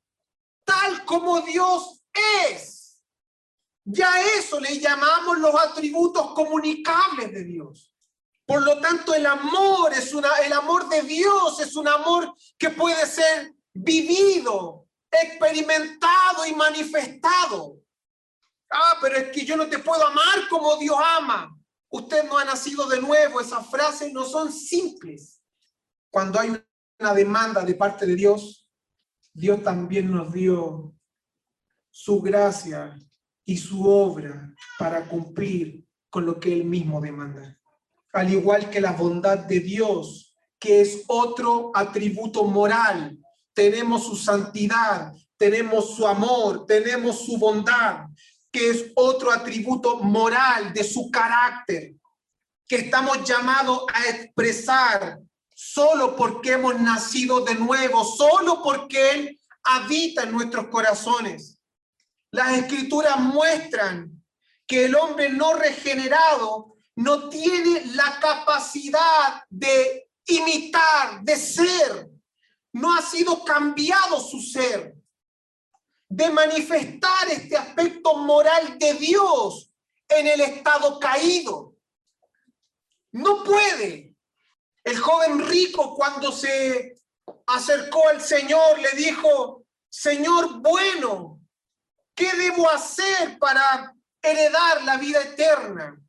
tal 0.64 1.04
como 1.04 1.42
Dios 1.42 2.02
es. 2.48 3.04
Ya 3.84 4.22
eso 4.38 4.60
le 4.60 4.80
llamamos 4.80 5.38
los 5.38 5.54
atributos 5.56 6.34
comunicables 6.34 7.32
de 7.32 7.44
Dios. 7.44 7.95
Por 8.46 8.62
lo 8.64 8.80
tanto, 8.80 9.14
el 9.14 9.26
amor 9.26 9.94
es 9.94 10.14
una, 10.14 10.30
el 10.46 10.54
amor 10.54 10.88
de 10.88 11.02
Dios 11.02 11.60
es 11.60 11.76
un 11.76 11.88
amor 11.88 12.34
que 12.58 12.70
puede 12.70 13.06
ser 13.08 13.56
vivido, 13.74 14.88
experimentado 15.12 16.46
y 16.48 16.54
manifestado. 16.54 17.82
Ah, 18.72 18.98
pero 19.02 19.18
es 19.18 19.32
que 19.32 19.46
yo 19.46 19.58
no 19.58 19.68
te 19.68 19.80
puedo 19.80 20.06
amar 20.06 20.48
como 20.50 20.78
Dios 20.78 20.98
ama. 21.18 21.58
Usted 21.90 22.24
no 22.26 22.38
ha 22.38 22.46
nacido 22.46 22.88
de 22.88 23.02
nuevo. 23.02 23.42
Esas 23.42 23.68
frases 23.70 24.12
no 24.14 24.26
son 24.26 24.52
simples. 24.52 25.42
Cuando 26.12 26.40
hay 26.40 26.56
una 27.00 27.14
demanda 27.14 27.64
de 27.64 27.74
parte 27.74 28.06
de 28.06 28.16
Dios, 28.16 28.68
Dios 29.34 29.64
también 29.64 30.12
nos 30.12 30.32
dio 30.32 30.94
su 31.90 32.22
gracia 32.22 32.98
y 33.44 33.58
su 33.58 33.88
obra 33.88 34.54
para 34.78 35.08
cumplir 35.08 35.86
con 36.10 36.26
lo 36.26 36.40
que 36.40 36.54
Él 36.54 36.66
mismo 36.66 37.02
demanda. 37.02 37.60
Al 38.16 38.32
igual 38.32 38.70
que 38.70 38.80
la 38.80 38.94
bondad 38.94 39.40
de 39.40 39.60
Dios, 39.60 40.34
que 40.58 40.80
es 40.80 41.04
otro 41.08 41.72
atributo 41.74 42.46
moral. 42.46 43.18
Tenemos 43.54 44.06
su 44.06 44.16
santidad, 44.16 45.14
tenemos 45.38 45.96
su 45.96 46.08
amor, 46.08 46.66
tenemos 46.66 47.26
su 47.26 47.38
bondad, 47.38 48.06
que 48.50 48.70
es 48.70 48.86
otro 48.96 49.32
atributo 49.32 49.98
moral 49.98 50.74
de 50.74 50.86
su 50.86 51.12
carácter, 51.12 51.94
que 52.66 52.78
estamos 52.78 53.24
llamados 53.26 53.84
a 53.94 54.10
expresar 54.10 55.20
solo 55.54 56.16
porque 56.16 56.54
hemos 56.54 56.80
nacido 56.80 57.42
de 57.42 57.56
nuevo, 57.56 58.06
solo 58.06 58.64
porque 58.64 59.12
Él 59.12 59.40
habita 59.62 60.24
en 60.24 60.32
nuestros 60.32 60.68
corazones. 60.68 61.60
Las 62.32 62.58
escrituras 62.58 63.20
muestran 63.20 64.24
que 64.66 64.86
el 64.86 64.96
hombre 64.96 65.30
no 65.30 65.54
regenerado 65.54 66.75
no 66.96 67.30
tiene 67.30 67.86
la 67.96 68.20
capacidad 68.20 69.44
de 69.50 70.10
imitar, 70.28 71.22
de 71.22 71.36
ser. 71.36 72.10
No 72.74 72.96
ha 72.96 73.02
sido 73.02 73.44
cambiado 73.44 74.20
su 74.20 74.42
ser 74.42 74.96
de 76.08 76.30
manifestar 76.30 77.30
este 77.30 77.58
aspecto 77.58 78.16
moral 78.18 78.78
de 78.78 78.94
Dios 78.94 79.72
en 80.08 80.28
el 80.28 80.42
estado 80.42 81.00
caído. 81.00 81.76
No 83.12 83.44
puede. 83.44 84.16
El 84.84 84.98
joven 85.00 85.46
rico 85.48 85.96
cuando 85.96 86.32
se 86.32 86.96
acercó 87.48 88.08
al 88.10 88.22
Señor 88.22 88.80
le 88.80 88.92
dijo, 88.92 89.66
Señor 89.90 90.62
bueno, 90.62 91.40
¿qué 92.14 92.32
debo 92.34 92.70
hacer 92.70 93.40
para 93.40 93.94
heredar 94.22 94.84
la 94.84 94.98
vida 94.98 95.22
eterna? 95.22 96.00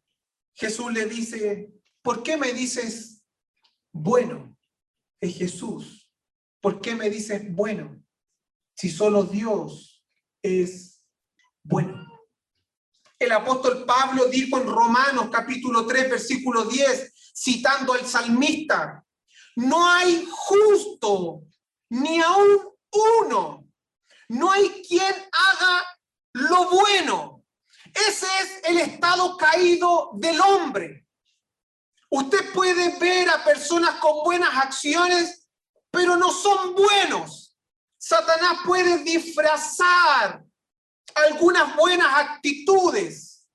Jesús 0.57 0.93
le 0.93 1.07
dice, 1.07 1.71
¿por 2.03 2.25
qué 2.25 2.37
me 2.37 2.53
dices 2.53 3.25
bueno? 3.93 4.57
Es 5.21 5.37
Jesús. 5.37 6.11
¿Por 6.61 6.81
qué 6.81 6.97
me 6.97 7.09
dices 7.09 7.43
bueno? 7.55 8.03
si 8.77 8.91
solo 8.91 9.25
Dios 9.25 10.05
es 10.43 11.03
bueno. 11.63 12.05
El 13.19 13.33
apóstol 13.33 13.85
Pablo 13.87 14.27
dijo 14.27 14.59
en 14.59 14.69
Romanos 14.69 15.29
capítulo 15.33 15.87
3, 15.87 16.11
versículo 16.11 16.67
10, 16.67 17.33
citando 17.35 17.95
al 17.95 18.07
salmista, 18.07 19.03
no 19.57 19.89
hay 19.91 20.29
justo 20.31 21.45
ni 21.89 22.21
aún 22.21 22.75
uno, 23.23 23.67
no 24.29 24.53
hay 24.53 24.83
quien 24.87 25.15
haga 25.33 25.87
lo 26.35 26.69
bueno. 26.69 27.36
Ese 27.97 28.27
es 28.27 28.61
el 28.65 28.79
estado 28.79 29.37
caído 29.37 30.11
del 30.15 30.39
hombre. 30.41 31.07
Usted 32.11 32.53
puede 32.53 32.99
ver 32.99 33.29
a 33.31 33.43
personas 33.43 33.99
con 34.01 34.23
buenas 34.23 34.55
acciones, 34.55 35.49
pero 35.91 36.17
no 36.17 36.31
son 36.31 36.75
buenos. 36.75 37.57
Satanás 37.97 38.59
puede 38.65 38.99
disfrazar 39.03 40.45
algunas 41.15 41.75
buenas 41.77 42.09
actitudes, 42.15 43.49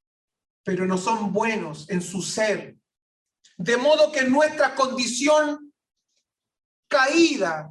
pero 0.64 0.86
no 0.86 0.98
son 0.98 1.32
buenos 1.32 1.88
en 1.89 2.02
su 2.02 2.22
ser. 2.22 2.76
De 3.58 3.78
modo 3.78 4.12
que 4.12 4.24
nuestra 4.24 4.74
condición 4.74 5.72
caída 6.88 7.70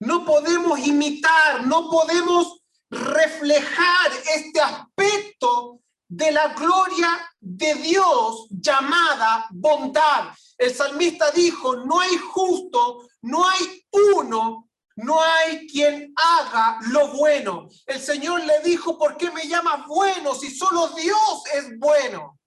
no 0.00 0.24
podemos 0.24 0.78
imitar, 0.78 1.66
no 1.66 1.90
podemos 1.90 2.57
reflejar 2.90 4.12
este 4.34 4.60
aspecto 4.60 5.80
de 6.08 6.32
la 6.32 6.54
gloria 6.54 7.30
de 7.40 7.74
Dios 7.74 8.46
llamada 8.50 9.46
bondad. 9.50 10.34
El 10.56 10.74
salmista 10.74 11.30
dijo, 11.30 11.76
no 11.76 12.00
hay 12.00 12.16
justo, 12.16 13.08
no 13.22 13.48
hay 13.48 13.86
uno 14.14 14.68
no 14.98 15.22
hay 15.22 15.68
quien 15.68 16.12
haga 16.16 16.78
lo 16.88 17.08
bueno. 17.08 17.68
El 17.86 18.00
Señor 18.00 18.44
le 18.44 18.60
dijo, 18.64 18.98
¿por 18.98 19.16
qué 19.16 19.30
me 19.30 19.46
llamas 19.46 19.86
bueno 19.86 20.34
si 20.34 20.50
solo 20.50 20.88
Dios 20.88 21.42
es 21.54 21.78
bueno? 21.78 22.40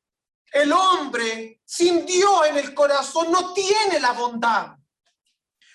El 0.52 0.74
hombre 0.74 1.62
sin 1.64 2.06
Dios 2.06 2.48
en 2.48 2.58
el 2.58 2.74
corazón 2.74 3.32
no 3.32 3.54
tiene 3.54 4.02
la 4.02 4.12
bondad. 4.12 4.76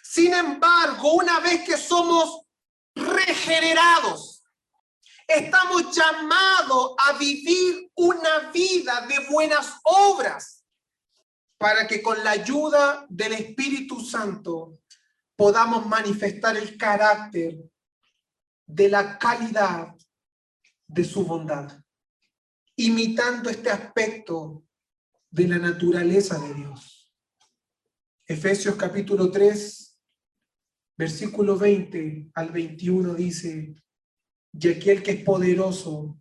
Sin 0.03 0.35
embargo, 0.35 1.13
una 1.15 1.41
vez 1.41 1.65
que 1.65 1.79
somos 1.79 2.43
regenerados, 2.95 4.26
estamos 5.27 5.97
llamados 5.97 6.95
a 6.99 7.19
vivir 7.19 7.91
una 7.97 8.51
vida 8.53 9.07
de 9.07 9.27
buenas 9.31 9.81
obras 9.83 10.65
para 11.59 11.87
que 11.87 12.03
con 12.03 12.23
la 12.23 12.33
ayuda 12.33 13.07
del 13.09 13.33
Espíritu 13.33 14.01
Santo 14.01 14.81
podamos 15.35 15.87
manifestar 15.87 16.57
el 16.57 16.77
carácter 16.77 17.59
de 18.67 18.89
la 18.89 19.19
calidad 19.19 19.95
de 20.87 21.05
su 21.05 21.25
bondad, 21.25 21.81
imitando 22.77 23.51
este 23.51 23.71
aspecto 23.71 24.65
de 25.31 25.49
la 25.49 25.59
naturaleza 25.59 26.39
de 26.39 26.55
Dios. 26.55 27.13
Efesios 28.25 28.77
capítulo 28.77 29.31
3, 29.31 30.01
versículo 30.97 31.57
20 31.57 32.31
al 32.35 32.51
21 32.51 33.15
dice, 33.15 33.77
y 34.59 34.69
aquel 34.69 35.03
que 35.03 35.11
es 35.13 35.25
poderoso 35.25 36.19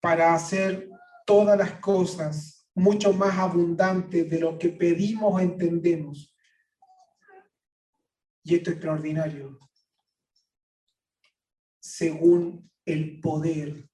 para 0.00 0.34
hacer 0.34 0.88
todas 1.26 1.58
las 1.58 1.80
cosas 1.80 2.68
mucho 2.74 3.12
más 3.12 3.36
abundantes 3.36 4.30
de 4.30 4.38
lo 4.38 4.56
que 4.56 4.68
pedimos 4.68 5.34
o 5.34 5.40
entendemos, 5.40 6.34
y 8.44 8.54
esto 8.54 8.70
es 8.70 8.76
extraordinario, 8.76 9.58
según 11.80 12.70
el 12.84 13.20
poder 13.20 13.90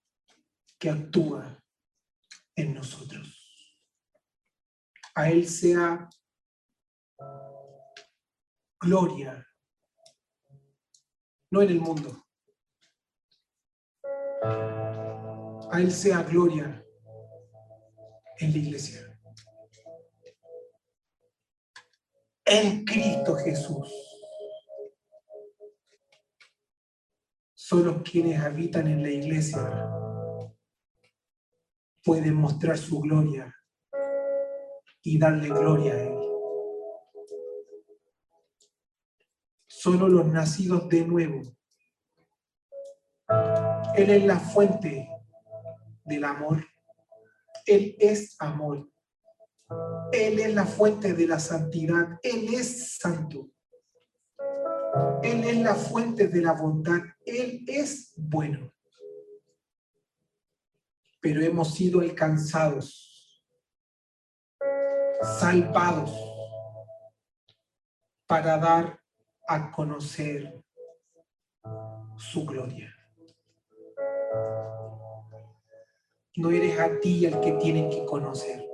que 0.79 0.91
actúa 0.91 1.59
en 2.55 2.75
nosotros. 2.75 3.41
A 5.15 5.31
Él 5.31 5.49
sea 5.49 6.09
gloria, 8.79 9.47
no 11.51 11.63
en 11.63 11.71
el 11.71 11.81
mundo. 11.81 12.24
A 15.75 15.81
Él 15.81 15.91
sea 15.91 16.23
gloria 16.23 16.87
en 18.39 18.53
la 18.53 18.59
iglesia. 18.59 19.21
En 22.45 22.85
Cristo 22.85 23.35
Jesús. 23.35 23.93
Solo 27.55 28.05
quienes 28.05 28.39
habitan 28.41 28.87
en 28.87 29.03
la 29.03 29.11
iglesia 29.11 29.91
pueden 32.05 32.37
mostrar 32.37 32.79
su 32.79 33.01
gloria 33.01 33.53
y 35.03 35.19
darle 35.19 35.49
gloria 35.49 35.93
a 35.95 36.03
Él. 36.05 36.19
Solo 39.67 40.09
los 40.09 40.27
nacidos 40.27 40.89
de 40.89 41.05
nuevo. 41.05 41.43
Él 43.97 44.11
es 44.11 44.25
la 44.25 44.39
fuente 44.39 45.09
del 46.05 46.25
amor. 46.25 46.65
Él 47.67 47.97
es 47.99 48.37
amor. 48.39 48.89
Él 50.13 50.39
es 50.39 50.55
la 50.55 50.67
fuente 50.67 51.15
de 51.15 51.27
la 51.27 51.39
santidad. 51.39 52.19
Él 52.23 52.53
es 52.55 52.99
santo. 52.99 53.51
Él 55.23 55.45
es 55.45 55.57
la 55.59 55.75
fuente 55.75 56.29
de 56.29 56.43
la 56.43 56.53
bondad. 56.53 57.01
Él 57.25 57.65
es 57.67 58.13
bueno. 58.17 58.73
Pero 61.21 61.41
hemos 61.41 61.75
sido 61.75 62.01
alcanzados, 62.01 63.43
salvados, 65.41 66.13
para 68.27 68.59
dar 68.59 69.01
a 69.49 69.71
conocer 69.71 70.63
su 72.17 72.45
gloria. 72.45 72.95
No 76.37 76.51
eres 76.51 76.81
a 76.81 76.99
ti 76.99 77.27
el 77.27 77.39
que 77.41 77.53
tienen 77.53 77.91
que 77.91 78.05
conocer. 78.05 78.69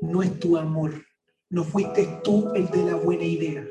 no 0.00 0.22
es 0.22 0.38
tu 0.38 0.56
amor. 0.56 1.04
No 1.50 1.64
fuiste 1.64 2.20
tú 2.22 2.52
el 2.54 2.70
de 2.70 2.84
la 2.84 2.94
buena 2.94 3.24
idea. 3.24 3.66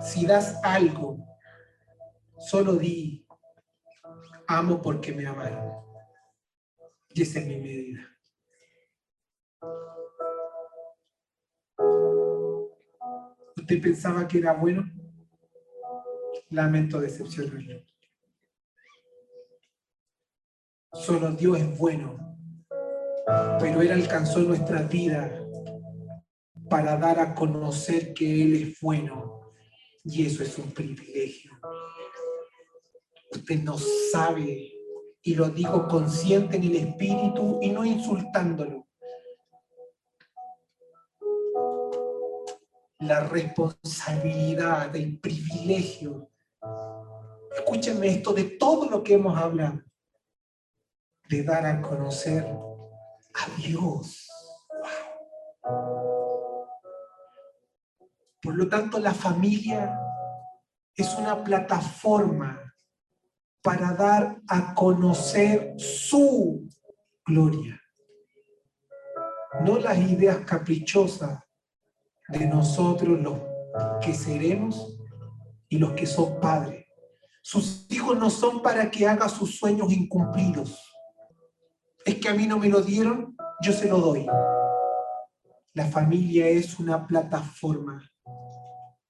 Si 0.00 0.26
das 0.26 0.58
algo, 0.62 1.18
solo 2.38 2.74
di, 2.74 3.26
amo 4.46 4.80
porque 4.82 5.12
me 5.12 5.26
amaron. 5.26 5.72
Y 7.14 7.22
esa 7.22 7.38
es 7.40 7.46
mi 7.46 7.58
medida. 7.58 8.08
¿Usted 13.56 13.80
pensaba 13.80 14.26
que 14.26 14.38
era 14.38 14.52
bueno? 14.52 14.91
Lamento 16.52 17.00
decepcionarlo. 17.00 17.82
Solo 20.92 21.32
Dios 21.32 21.58
es 21.58 21.78
bueno, 21.78 22.36
pero 23.58 23.80
Él 23.80 23.90
alcanzó 23.90 24.40
nuestra 24.40 24.82
vida 24.82 25.42
para 26.68 26.96
dar 26.98 27.18
a 27.20 27.34
conocer 27.34 28.12
que 28.12 28.42
Él 28.42 28.54
es 28.54 28.80
bueno 28.80 29.52
y 30.04 30.26
eso 30.26 30.42
es 30.42 30.58
un 30.58 30.72
privilegio. 30.72 31.52
Usted 33.30 33.62
no 33.62 33.78
sabe, 34.12 34.74
y 35.22 35.34
lo 35.34 35.48
digo 35.48 35.88
consciente 35.88 36.56
en 36.56 36.64
el 36.64 36.76
espíritu 36.76 37.60
y 37.62 37.70
no 37.70 37.84
insultándolo. 37.84 38.88
La 42.98 43.20
responsabilidad, 43.28 44.94
el 44.94 45.18
privilegio. 45.18 46.31
Escúchenme 47.72 48.08
esto 48.08 48.34
de 48.34 48.44
todo 48.44 48.90
lo 48.90 49.02
que 49.02 49.14
hemos 49.14 49.34
hablado 49.34 49.80
de 51.30 51.42
dar 51.42 51.64
a 51.64 51.80
conocer 51.80 52.44
a 52.44 53.56
Dios. 53.56 54.28
Por 58.42 58.56
lo 58.56 58.68
tanto, 58.68 58.98
la 58.98 59.14
familia 59.14 59.98
es 60.94 61.14
una 61.14 61.42
plataforma 61.42 62.74
para 63.62 63.94
dar 63.94 64.36
a 64.48 64.74
conocer 64.74 65.72
su 65.78 66.68
gloria. 67.24 67.80
No 69.64 69.78
las 69.78 69.96
ideas 69.96 70.44
caprichosas 70.44 71.42
de 72.28 72.46
nosotros 72.46 73.18
los 73.18 73.38
que 74.02 74.12
seremos 74.12 74.98
y 75.70 75.78
los 75.78 75.94
que 75.94 76.04
son 76.04 76.38
padres. 76.38 76.81
Sus 77.42 77.86
hijos 77.90 78.16
no 78.16 78.30
son 78.30 78.62
para 78.62 78.90
que 78.90 79.06
haga 79.06 79.28
sus 79.28 79.58
sueños 79.58 79.92
incumplidos 79.92 80.92
es 82.04 82.16
que 82.16 82.28
a 82.28 82.34
mí 82.34 82.46
no 82.46 82.58
me 82.58 82.68
lo 82.68 82.82
dieron, 82.82 83.36
yo 83.60 83.72
se 83.72 83.88
lo 83.88 83.98
doy. 83.98 84.26
La 85.74 85.86
familia 85.86 86.48
es 86.48 86.78
una 86.78 87.06
plataforma 87.06 88.02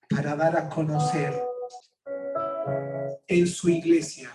para 0.08 0.36
dar 0.36 0.56
a 0.56 0.68
conocer 0.68 1.42
en 3.26 3.46
su 3.46 3.68
iglesia 3.68 4.30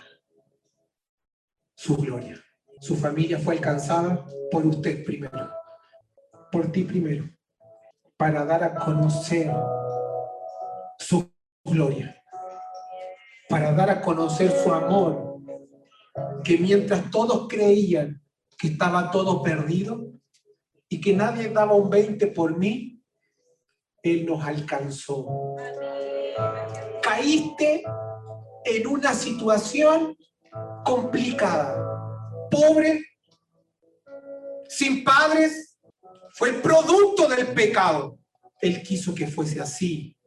su 1.74 1.96
gloria. 1.96 2.42
Su 2.80 2.96
familia 2.96 3.38
fue 3.38 3.54
alcanzada 3.54 4.24
por 4.50 4.66
usted 4.66 5.04
primero, 5.04 5.50
por 6.50 6.70
ti 6.70 6.84
primero, 6.84 7.28
para 8.16 8.44
dar 8.44 8.64
a 8.64 8.74
conocer 8.74 9.52
su 10.98 11.30
gloria, 11.64 12.17
para 13.48 13.72
dar 13.72 13.90
a 13.90 14.00
conocer 14.00 14.50
su 14.50 14.72
amor, 14.72 15.38
que 16.44 16.58
mientras 16.58 17.10
todos 17.10 17.48
creían 17.48 18.22
que 18.58 18.68
estaba 18.68 19.10
todo 19.10 19.42
perdido 19.42 20.12
y 20.88 21.00
que 21.00 21.14
nadie 21.14 21.48
daba 21.48 21.74
un 21.74 21.88
20 21.88 22.26
por 22.28 22.56
mí, 22.56 23.00
Él 24.02 24.26
nos 24.26 24.44
alcanzó. 24.44 25.56
Caíste 27.02 27.84
en 28.64 28.86
una 28.86 29.14
situación 29.14 30.16
complicada, 30.84 32.48
pobre, 32.50 33.04
sin 34.68 35.04
padres, 35.04 35.78
fue 36.34 36.52
producto 36.54 37.28
del 37.28 37.48
pecado. 37.48 38.18
Él 38.60 38.82
quiso 38.82 39.14
que 39.14 39.26
fuese 39.26 39.60
así 39.60 40.17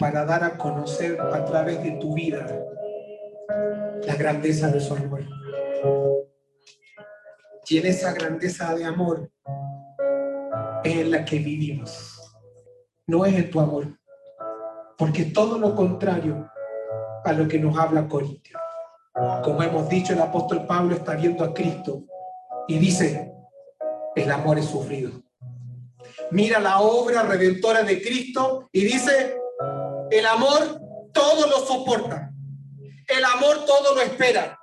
para 0.00 0.24
dar 0.24 0.42
a 0.42 0.56
conocer 0.56 1.20
a 1.20 1.44
través 1.44 1.82
de 1.82 1.90
tu 1.92 2.14
vida 2.14 2.46
la 4.06 4.14
grandeza 4.16 4.68
de 4.68 4.80
su 4.80 4.94
amor. 4.94 5.20
Y 7.68 7.78
en 7.78 7.86
esa 7.86 8.14
grandeza 8.14 8.74
de 8.74 8.86
amor 8.86 9.30
es 10.82 10.96
en 10.96 11.10
la 11.10 11.22
que 11.22 11.38
vivimos. 11.38 12.18
No 13.06 13.26
es 13.26 13.34
en 13.34 13.50
tu 13.50 13.60
amor. 13.60 13.88
Porque 14.96 15.26
todo 15.26 15.58
lo 15.58 15.76
contrario 15.76 16.50
a 17.22 17.32
lo 17.34 17.46
que 17.46 17.58
nos 17.58 17.78
habla 17.78 18.08
Corintio. 18.08 18.58
Como 19.44 19.62
hemos 19.62 19.86
dicho, 19.90 20.14
el 20.14 20.20
apóstol 20.20 20.66
Pablo 20.66 20.96
está 20.96 21.14
viendo 21.14 21.44
a 21.44 21.52
Cristo 21.52 22.04
y 22.66 22.78
dice, 22.78 23.34
el 24.16 24.32
amor 24.32 24.58
es 24.58 24.64
sufrido. 24.64 25.12
Mira 26.30 26.58
la 26.58 26.80
obra 26.80 27.22
redentora 27.22 27.82
de 27.82 28.00
Cristo 28.00 28.68
y 28.72 28.84
dice, 28.84 29.39
el 30.10 30.26
amor 30.26 30.80
todo 31.12 31.46
lo 31.46 31.58
soporta. 31.66 32.32
El 33.06 33.24
amor 33.24 33.64
todo 33.64 33.94
lo 33.94 34.00
espera. 34.00 34.58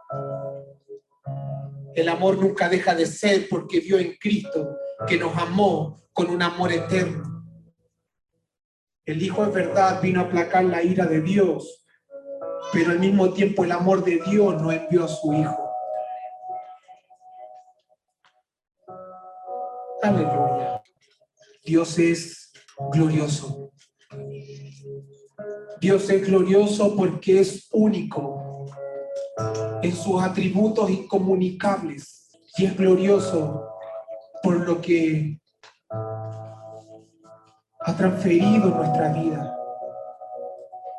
El 1.95 2.09
amor 2.09 2.37
nunca 2.37 2.69
deja 2.69 2.95
de 2.95 3.05
ser 3.05 3.47
porque 3.49 3.79
vio 3.79 3.97
en 3.97 4.15
Cristo 4.17 4.77
que 5.07 5.17
nos 5.17 5.35
amó 5.37 5.97
con 6.13 6.29
un 6.29 6.41
amor 6.41 6.71
eterno. 6.71 7.45
El 9.05 9.21
Hijo 9.21 9.45
de 9.45 9.51
verdad 9.51 10.01
vino 10.01 10.21
a 10.21 10.23
aplacar 10.25 10.65
la 10.65 10.83
ira 10.83 11.05
de 11.05 11.21
Dios, 11.21 11.85
pero 12.73 12.91
al 12.91 12.99
mismo 12.99 13.33
tiempo 13.33 13.63
el 13.63 13.71
amor 13.71 14.03
de 14.03 14.21
Dios 14.29 14.61
no 14.61 14.71
envió 14.71 15.05
a 15.05 15.07
su 15.07 15.33
Hijo. 15.33 15.63
Aleluya. 20.03 20.81
Dios 21.63 21.97
es 21.99 22.51
glorioso. 22.91 23.66
Dios 25.79 26.09
es 26.09 26.25
glorioso 26.25 26.95
porque 26.95 27.39
es 27.39 27.67
único 27.71 28.65
en 29.83 29.95
sus 29.95 30.21
atributos 30.21 30.89
incomunicables 30.89 32.29
y 32.57 32.65
es 32.65 32.75
glorioso 32.75 33.69
por 34.41 34.67
lo 34.67 34.81
que 34.81 35.39
ha 37.81 37.95
transferido 37.95 38.69
nuestra 38.69 39.13
vida. 39.13 39.55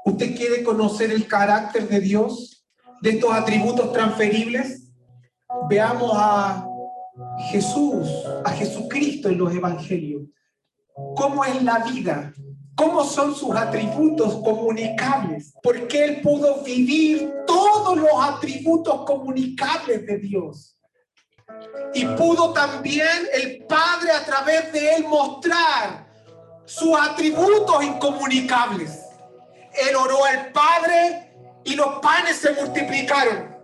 ¿Usted 0.04 0.36
quiere 0.36 0.62
conocer 0.62 1.10
el 1.10 1.26
carácter 1.26 1.88
de 1.88 2.00
Dios, 2.00 2.64
de 3.02 3.10
estos 3.10 3.32
atributos 3.32 3.92
transferibles? 3.92 4.92
Veamos 5.68 6.12
a 6.14 6.64
Jesús, 7.50 8.08
a 8.44 8.50
Jesucristo 8.50 9.28
en 9.28 9.38
los 9.38 9.52
evangelios. 9.52 10.22
¿Cómo 11.16 11.44
es 11.44 11.62
la 11.62 11.78
vida 11.80 12.32
cómo 12.78 13.02
son 13.02 13.34
sus 13.34 13.56
atributos 13.56 14.34
comunicables, 14.36 15.52
porque 15.64 16.04
él 16.04 16.20
pudo 16.20 16.62
vivir 16.62 17.34
todos 17.44 17.98
los 17.98 18.12
atributos 18.22 19.04
comunicables 19.04 20.06
de 20.06 20.18
Dios. 20.18 20.78
Y 21.92 22.06
pudo 22.06 22.52
también 22.52 23.28
el 23.32 23.64
Padre 23.64 24.12
a 24.12 24.24
través 24.24 24.72
de 24.72 24.94
él 24.94 25.08
mostrar 25.08 26.06
sus 26.66 26.96
atributos 26.96 27.82
incomunicables. 27.82 29.00
Él 29.72 29.96
oró 29.96 30.24
al 30.24 30.52
Padre 30.52 31.34
y 31.64 31.74
los 31.74 31.98
panes 31.98 32.36
se 32.36 32.52
multiplicaron. 32.52 33.56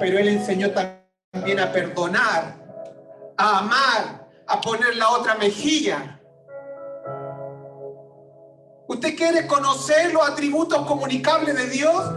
Pero 0.00 0.18
él 0.18 0.28
enseñó 0.28 0.72
también 0.72 1.60
a 1.60 1.70
perdonar, 1.70 2.56
a 3.36 3.58
amar, 3.58 4.28
a 4.48 4.60
poner 4.60 4.96
la 4.96 5.10
otra 5.10 5.36
mejilla 5.36 6.16
¿Usted 8.90 9.14
quiere 9.14 9.46
conocer 9.46 10.12
los 10.12 10.28
atributos 10.28 10.84
comunicables 10.84 11.54
de 11.54 11.68
Dios? 11.68 12.12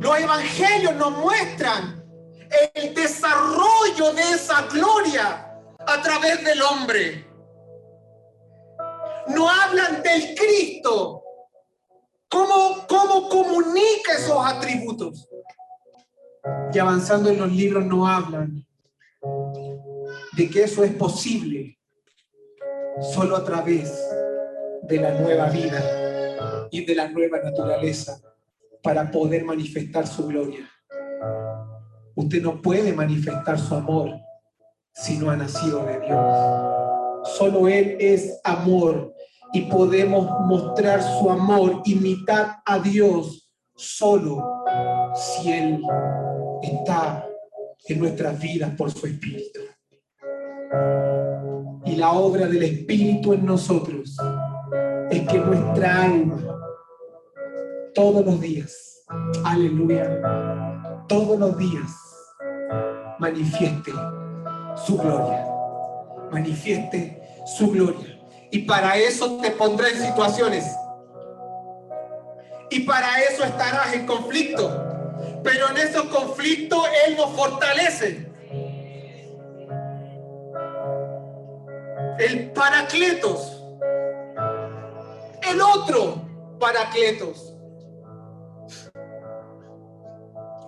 Los 0.00 0.18
evangelios 0.18 0.96
nos 0.96 1.12
muestran 1.12 2.04
el 2.74 2.92
desarrollo 2.92 4.12
de 4.14 4.22
esa 4.22 4.62
gloria 4.62 5.60
a 5.78 6.02
través 6.02 6.44
del 6.44 6.60
hombre. 6.60 7.24
No 9.28 9.48
hablan 9.48 10.02
del 10.02 10.34
Cristo. 10.34 11.22
¿Cómo, 12.28 12.84
cómo 12.88 13.28
comunica 13.28 14.14
esos 14.14 14.44
atributos? 14.44 15.28
Y 16.72 16.80
avanzando 16.80 17.30
en 17.30 17.38
los 17.38 17.52
libros 17.52 17.84
no 17.84 18.08
hablan 18.08 18.66
de 20.32 20.50
que 20.50 20.64
eso 20.64 20.82
es 20.82 20.92
posible 20.96 21.78
solo 23.14 23.36
a 23.36 23.44
través 23.44 23.92
de 24.10 24.27
la 24.96 25.20
nueva 25.20 25.50
vida 25.50 26.68
y 26.70 26.84
de 26.84 26.94
la 26.94 27.08
nueva 27.08 27.38
naturaleza 27.42 28.20
para 28.82 29.10
poder 29.10 29.44
manifestar 29.44 30.06
su 30.06 30.26
gloria. 30.26 30.68
Usted 32.14 32.42
no 32.42 32.60
puede 32.60 32.92
manifestar 32.92 33.58
su 33.58 33.74
amor 33.74 34.10
si 34.92 35.18
no 35.18 35.30
ha 35.30 35.36
nacido 35.36 35.84
de 35.84 36.00
Dios. 36.00 37.36
Solo 37.36 37.68
Él 37.68 37.96
es 38.00 38.40
amor 38.44 39.14
y 39.52 39.62
podemos 39.62 40.28
mostrar 40.46 41.02
su 41.02 41.30
amor, 41.30 41.82
imitar 41.84 42.56
a 42.64 42.78
Dios 42.78 43.50
solo 43.76 44.42
si 45.14 45.52
Él 45.52 45.82
está 46.62 47.24
en 47.86 47.98
nuestras 47.98 48.38
vidas 48.40 48.72
por 48.76 48.90
su 48.90 49.06
Espíritu. 49.06 49.60
Y 51.84 51.96
la 51.96 52.12
obra 52.12 52.46
del 52.46 52.62
Espíritu 52.62 53.32
en 53.32 53.46
nosotros 53.46 54.16
es 55.10 55.28
que 55.28 55.38
nuestra 55.38 56.02
alma 56.02 56.38
todos 57.94 58.24
los 58.24 58.40
días, 58.40 59.04
aleluya, 59.44 61.02
todos 61.08 61.38
los 61.38 61.56
días 61.58 61.90
manifieste 63.18 63.92
su 64.86 64.96
gloria, 64.96 65.46
manifieste 66.30 67.22
su 67.46 67.70
gloria. 67.70 68.20
Y 68.50 68.60
para 68.60 68.96
eso 68.96 69.38
te 69.40 69.50
pondré 69.50 69.90
en 69.90 70.02
situaciones. 70.02 70.64
Y 72.70 72.80
para 72.80 73.20
eso 73.20 73.44
estarás 73.44 73.94
en 73.94 74.06
conflicto. 74.06 74.84
Pero 75.42 75.70
en 75.70 75.76
esos 75.78 76.04
conflictos 76.04 76.84
Él 77.06 77.16
nos 77.16 77.30
fortalece. 77.32 78.30
El 82.18 82.50
paracletos. 82.52 83.57
El 85.50 85.62
otro 85.62 86.16
paracletos. 86.60 87.56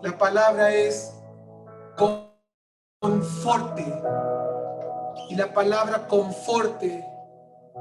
La 0.02 0.16
palabra 0.16 0.72
es 0.74 1.12
conforte. 3.00 3.84
Y 5.28 5.34
la 5.36 5.52
palabra 5.52 6.06
conforte 6.08 7.04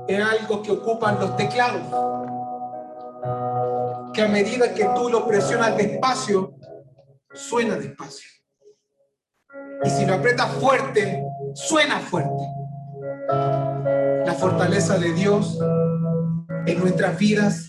es 0.08 0.24
algo 0.24 0.62
que 0.62 0.72
ocupan 0.72 1.20
los 1.20 1.38
teclados. 1.38 1.82
Que 4.14 4.24
a 4.24 4.28
medida 4.28 4.74
que 4.74 4.86
tú 4.95 5.10
lo 5.10 5.26
presionas 5.26 5.78
despacio, 5.78 6.54
suena 7.34 7.76
despacio. 7.76 8.30
Y 9.84 9.89
si 9.89 10.06
lo 10.06 10.16
aprietas 10.16 10.52
fuerte, 10.56 11.24
suena 11.54 12.00
fuerte. 12.00 12.43
La 14.26 14.34
fortaleza 14.34 14.97
de 14.97 15.14
Dios 15.14 15.58
en 16.72 16.80
nuestras 16.80 17.17
vidas, 17.17 17.67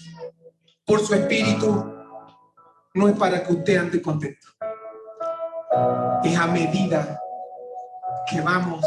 por 0.84 1.00
su 1.00 1.14
espíritu, 1.14 1.90
no 2.94 3.08
es 3.08 3.16
para 3.16 3.42
que 3.42 3.52
usted 3.52 3.76
ande 3.76 4.02
contento. 4.02 4.48
Es 6.24 6.36
a 6.36 6.46
medida 6.46 7.20
que 8.30 8.40
vamos 8.40 8.84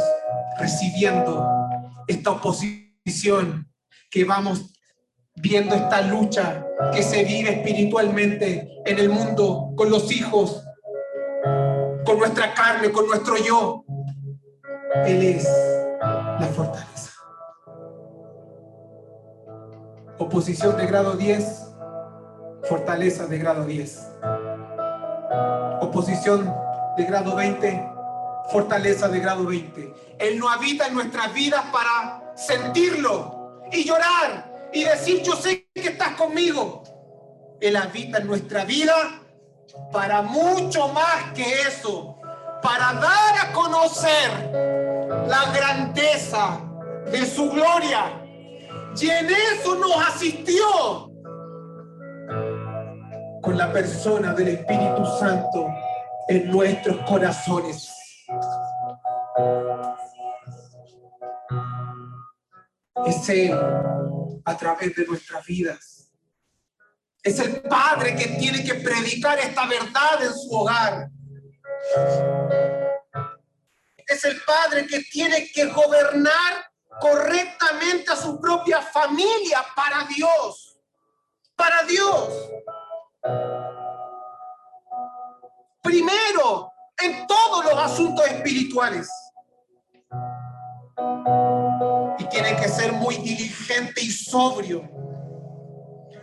recibiendo 0.59 1.47
esta 2.07 2.32
oposición, 2.32 3.72
que 4.11 4.24
vamos 4.24 4.74
viendo 5.36 5.76
esta 5.76 6.01
lucha 6.01 6.66
que 6.93 7.01
se 7.01 7.24
vive 7.24 7.51
espiritualmente 7.51 8.82
en 8.86 8.99
el 8.99 9.09
mundo 9.09 9.74
con 9.76 9.89
los 9.89 10.11
hijos, 10.11 10.64
con 12.05 12.20
nuestra 12.20 12.53
carne, 12.53 12.91
con 12.91 13.07
nuestro 13.07 13.38
yo. 13.38 13.84
Él 15.05 15.24
es 15.24 15.47
la 16.39 16.47
fortaleza. 16.53 16.93
Oposición 20.24 20.78
de 20.78 20.88
grado 20.88 21.17
10, 21.17 21.43
fortaleza 22.69 23.28
de 23.28 23.38
grado 23.39 23.65
10. 23.65 24.07
Oposición 25.82 26.55
de 26.95 27.03
grado 27.03 27.36
20, 27.36 27.91
fortaleza 28.49 29.09
de 29.09 29.19
grado 29.19 29.45
20. 29.45 29.93
Él 30.19 30.39
no 30.39 30.47
habita 30.47 30.88
en 30.88 30.93
nuestras 30.93 31.34
vidas 31.34 31.61
para 31.74 32.32
sentirlo 32.38 33.59
y 33.69 33.84
llorar 33.84 34.69
y 34.71 34.86
decir 34.86 35.24
yo 35.24 35.36
sé 35.36 35.67
que 35.76 35.89
estás 35.89 36.15
conmigo. 36.15 36.84
Él 37.59 37.76
habita 37.76 38.19
en 38.19 38.28
nuestra 38.28 38.63
vida 38.63 38.95
para 39.91 40.21
mucho 40.21 40.88
más 40.88 41.34
que 41.36 41.63
eso, 41.63 42.17
para 42.61 42.93
dar 42.93 43.49
a 43.49 43.51
conocer 43.51 44.32
la 45.28 45.51
grandeza 45.53 46.61
de 47.11 47.26
su 47.26 47.51
gloria. 47.51 48.22
Y 49.00 49.10
en 49.10 49.28
eso 49.30 49.76
nos 49.76 50.08
asistió 50.08 51.12
con 53.41 53.58
la 53.58 53.72
persona 53.74 54.34
del 54.34 54.50
Espíritu 54.50 55.06
Santo 55.20 55.68
en 56.30 56.50
nuestros 56.50 56.98
corazones. 57.08 57.91
Es 63.06 63.30
Él 63.30 63.60
a 64.46 64.58
través 64.58 64.96
de 64.96 65.06
nuestras 65.06 65.46
vidas. 65.46 66.12
Es 67.22 67.39
el 67.39 67.62
Padre 67.62 68.16
que 68.16 68.28
tiene 68.38 68.64
que 68.64 68.76
predicar 68.76 69.39
esta 69.39 69.66
verdad 69.66 70.24
en 70.24 70.34
su 70.34 70.50
hogar. 70.52 71.10
Es 74.08 74.24
el 74.24 74.39
Padre 74.46 74.86
que 74.88 75.02
tiene 75.12 75.50
que 75.52 75.66
gobernar 75.66 76.72
correctamente 77.00 78.12
a 78.12 78.16
su 78.16 78.39
propia 78.39 78.82
familia 78.82 79.64
para 79.76 80.06
Dios. 80.06 80.78
Para 81.56 81.84
Dios. 81.84 82.30
Primero, 85.82 86.72
en 87.02 87.28
todos 87.28 87.66
los 87.66 87.78
asuntos 87.78 88.26
espirituales. 88.28 89.10
Y 92.18 92.26
tiene 92.26 92.56
que 92.56 92.70
ser 92.70 92.94
muy 92.94 93.18
diligente 93.18 94.02
y 94.02 94.12
sobrio, 94.12 94.89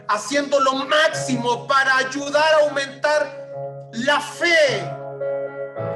haciendo 0.08 0.60
lo 0.60 0.74
máximo 0.86 1.66
para 1.66 1.96
ayudar 1.98 2.54
a 2.54 2.64
aumentar 2.66 3.90
la 3.92 4.20
fe 4.20 4.82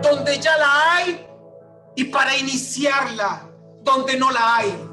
donde 0.03 0.39
ya 0.39 0.57
la 0.59 0.95
hay 0.95 1.27
y 1.95 2.05
para 2.05 2.37
iniciarla 2.37 3.53
donde 3.85 4.18
no 4.18 4.30
la 4.30 4.57
hay. 4.57 4.91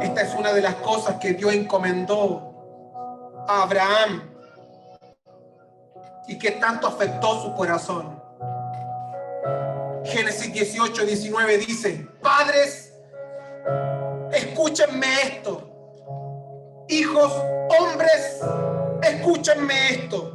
Esta 0.00 0.22
es 0.22 0.34
una 0.34 0.52
de 0.52 0.62
las 0.62 0.74
cosas 0.76 1.16
que 1.16 1.34
Dios 1.34 1.52
encomendó 1.52 2.54
a 3.46 3.62
Abraham 3.62 4.30
y 6.26 6.38
que 6.38 6.52
tanto 6.52 6.88
afectó 6.88 7.42
su 7.42 7.54
corazón. 7.54 8.22
Génesis 10.04 10.52
18, 10.52 11.04
19 11.04 11.58
dice, 11.58 12.06
padres, 12.22 12.92
escúchenme 14.32 15.06
esto. 15.22 15.70
Hijos, 16.88 17.32
hombres, 17.78 18.40
escúchenme 19.02 19.90
esto. 19.90 20.33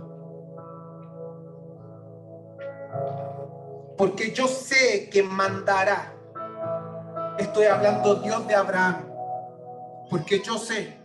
Porque 4.00 4.32
yo 4.32 4.47
sé 4.47 5.10
que 5.10 5.22
mandará. 5.22 6.16
Estoy 7.38 7.66
hablando 7.66 8.16
Dios 8.16 8.47
de 8.47 8.56
Abraham. 8.56 9.06
Porque 10.10 10.41
yo 10.41 10.58
sé. 10.58 11.02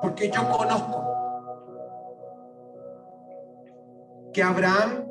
Porque 0.00 0.30
yo 0.30 0.48
conozco 0.52 1.04
que 4.32 4.40
Abraham 4.40 5.08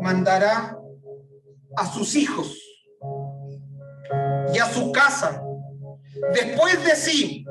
mandará 0.00 0.74
a 1.76 1.84
sus 1.84 2.16
hijos 2.16 2.56
y 4.54 4.58
a 4.58 4.64
su 4.72 4.92
casa 4.92 5.42
después 6.32 6.82
de 6.82 6.96
sí 6.96 7.44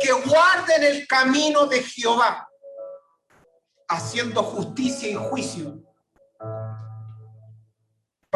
que 0.00 0.12
guarden 0.12 0.82
el 0.82 1.06
camino 1.06 1.66
de 1.66 1.82
Jehová, 1.82 2.48
haciendo 3.88 4.42
justicia 4.42 5.08
y 5.08 5.14
juicio, 5.14 5.87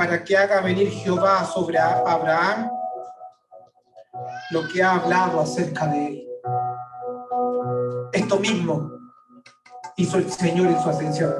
para 0.03 0.24
que 0.24 0.36
haga 0.36 0.61
venir 0.61 0.90
Jehová 0.90 1.44
sobre 1.44 1.78
Abraham 1.78 2.68
lo 4.50 4.66
que 4.66 4.82
ha 4.82 4.96
hablado 4.96 5.40
acerca 5.40 5.86
de 5.86 6.07
él. 6.09 6.28
Esto 8.12 8.40
mismo 8.40 8.90
hizo 9.96 10.18
el 10.18 10.28
Señor 10.28 10.66
en 10.66 10.82
su 10.82 10.90
ascensión. 10.90 11.32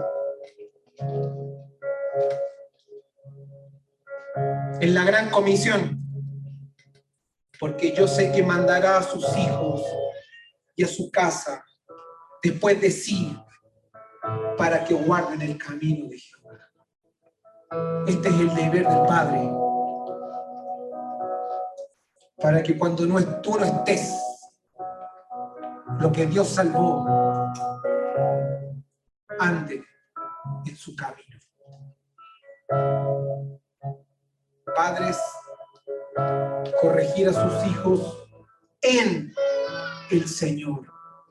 En 4.81 4.95
la 4.95 5.03
gran 5.03 5.29
comisión, 5.31 6.01
porque 7.59 7.93
yo 7.93 8.07
sé 8.07 8.31
que 8.31 8.45
mandará 8.45 8.99
a 8.99 9.03
sus 9.03 9.25
hijos 9.37 9.83
y 10.77 10.85
a 10.85 10.87
su 10.87 11.11
casa 11.11 11.65
después 12.41 12.81
de 12.81 12.93
sí 12.93 13.37
para 14.57 14.85
que 14.85 14.95
guarden 14.95 15.43
el 15.43 15.59
camino 15.59 16.09
de 16.09 16.17
Jehová. 16.17 16.42
Este 18.07 18.29
es 18.29 18.35
el 18.35 18.55
deber 18.55 18.87
del 18.87 19.07
Padre. 19.07 19.51
Para 22.41 22.63
que 22.63 22.77
cuando 22.77 23.07
no, 23.07 23.19
tú 23.41 23.59
no 23.59 23.65
estés, 23.65 24.15
lo 26.01 26.11
que 26.11 26.27
Dios 26.27 26.49
salvó 26.49 27.07
anden 29.39 29.85
en 30.67 30.77
su 30.77 30.95
camino. 30.97 31.39
Padres, 34.75 35.19
corregir 36.81 37.29
a 37.29 37.33
sus 37.33 37.67
hijos 37.67 38.29
en 38.81 39.33
el 40.11 40.29
Señor, 40.29 40.87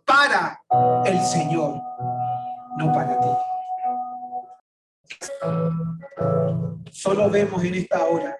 para 0.05 0.61
el 1.05 1.19
Señor, 1.21 1.81
no 2.77 2.91
para 2.93 3.19
ti. 3.19 3.50
Solo 6.91 7.29
vemos 7.29 7.63
en 7.63 7.75
esta 7.75 8.05
hora 8.05 8.37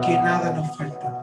que 0.00 0.14
nada 0.14 0.52
nos 0.52 0.74
falta. 0.74 1.14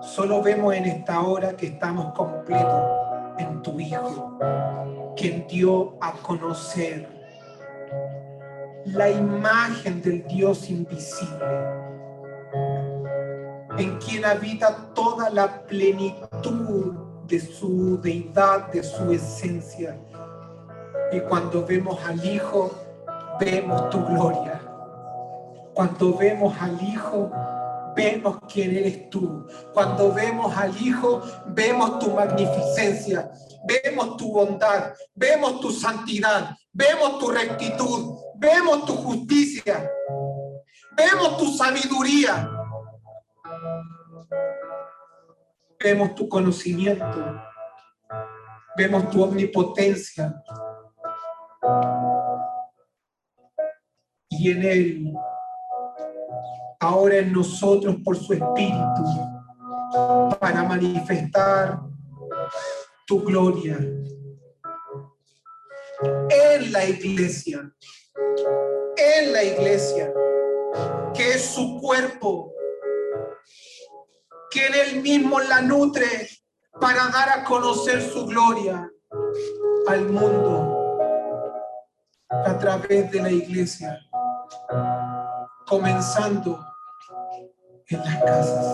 Solo 0.00 0.40
vemos 0.40 0.72
en 0.72 0.84
esta 0.84 1.20
hora 1.22 1.56
que 1.56 1.66
estamos 1.66 2.14
completos 2.14 2.80
en 3.38 3.60
tu 3.60 3.80
Hijo, 3.80 4.38
quien 5.16 5.48
dio 5.48 5.98
a 6.00 6.12
conocer 6.12 7.08
la 8.84 9.10
imagen 9.10 10.00
del 10.00 10.24
Dios 10.28 10.70
invisible, 10.70 11.44
en 13.78 13.98
quien 13.98 14.24
habita 14.26 14.94
toda 14.94 15.28
la 15.30 15.64
plenitud 15.66 16.94
de 17.26 17.40
su 17.40 18.00
deidad, 18.00 18.68
de 18.68 18.84
su 18.84 19.10
esencia. 19.10 19.98
Y 21.10 21.18
cuando 21.22 21.66
vemos 21.66 21.98
al 22.04 22.24
Hijo, 22.24 22.87
vemos 23.38 23.90
tu 23.90 24.04
gloria. 24.04 24.60
Cuando 25.74 26.16
vemos 26.16 26.54
al 26.60 26.82
Hijo, 26.82 27.30
vemos 27.94 28.38
quién 28.52 28.76
eres 28.76 29.10
tú. 29.10 29.46
Cuando 29.72 30.12
vemos 30.12 30.56
al 30.56 30.76
Hijo, 30.80 31.22
vemos 31.46 31.98
tu 31.98 32.10
magnificencia, 32.14 33.30
vemos 33.64 34.16
tu 34.16 34.32
bondad, 34.32 34.94
vemos 35.14 35.60
tu 35.60 35.70
santidad, 35.70 36.56
vemos 36.72 37.18
tu 37.18 37.30
rectitud, 37.30 38.16
vemos 38.36 38.84
tu 38.84 38.94
justicia, 38.94 39.90
vemos 40.96 41.36
tu 41.38 41.56
sabiduría, 41.56 42.50
vemos 45.80 46.14
tu 46.14 46.28
conocimiento, 46.28 47.40
vemos 48.76 49.10
tu 49.10 49.22
omnipotencia. 49.22 50.34
Y 54.38 54.52
en 54.52 54.62
Él, 54.62 55.12
ahora 56.80 57.16
en 57.16 57.32
nosotros 57.32 57.96
por 58.04 58.16
su 58.16 58.32
Espíritu, 58.32 59.04
para 60.40 60.62
manifestar 60.62 61.80
tu 63.06 63.24
gloria. 63.24 63.78
En 66.30 66.72
la 66.72 66.84
iglesia, 66.84 67.72
en 68.96 69.32
la 69.32 69.42
iglesia, 69.42 70.12
que 71.14 71.30
es 71.30 71.44
su 71.46 71.80
cuerpo, 71.80 72.52
que 74.50 74.66
en 74.66 74.74
él 74.74 75.02
mismo 75.02 75.40
la 75.40 75.60
nutre 75.62 76.28
para 76.80 77.08
dar 77.08 77.30
a 77.30 77.44
conocer 77.44 78.00
su 78.00 78.26
gloria 78.26 78.90
al 79.86 80.08
mundo 80.08 80.98
a 82.30 82.58
través 82.58 83.10
de 83.10 83.22
la 83.22 83.30
iglesia, 83.30 83.98
comenzando 85.66 86.58
en 87.88 87.98
las 88.00 88.16
casas. 88.16 88.66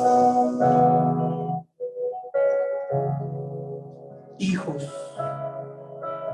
Hijos, 4.38 4.88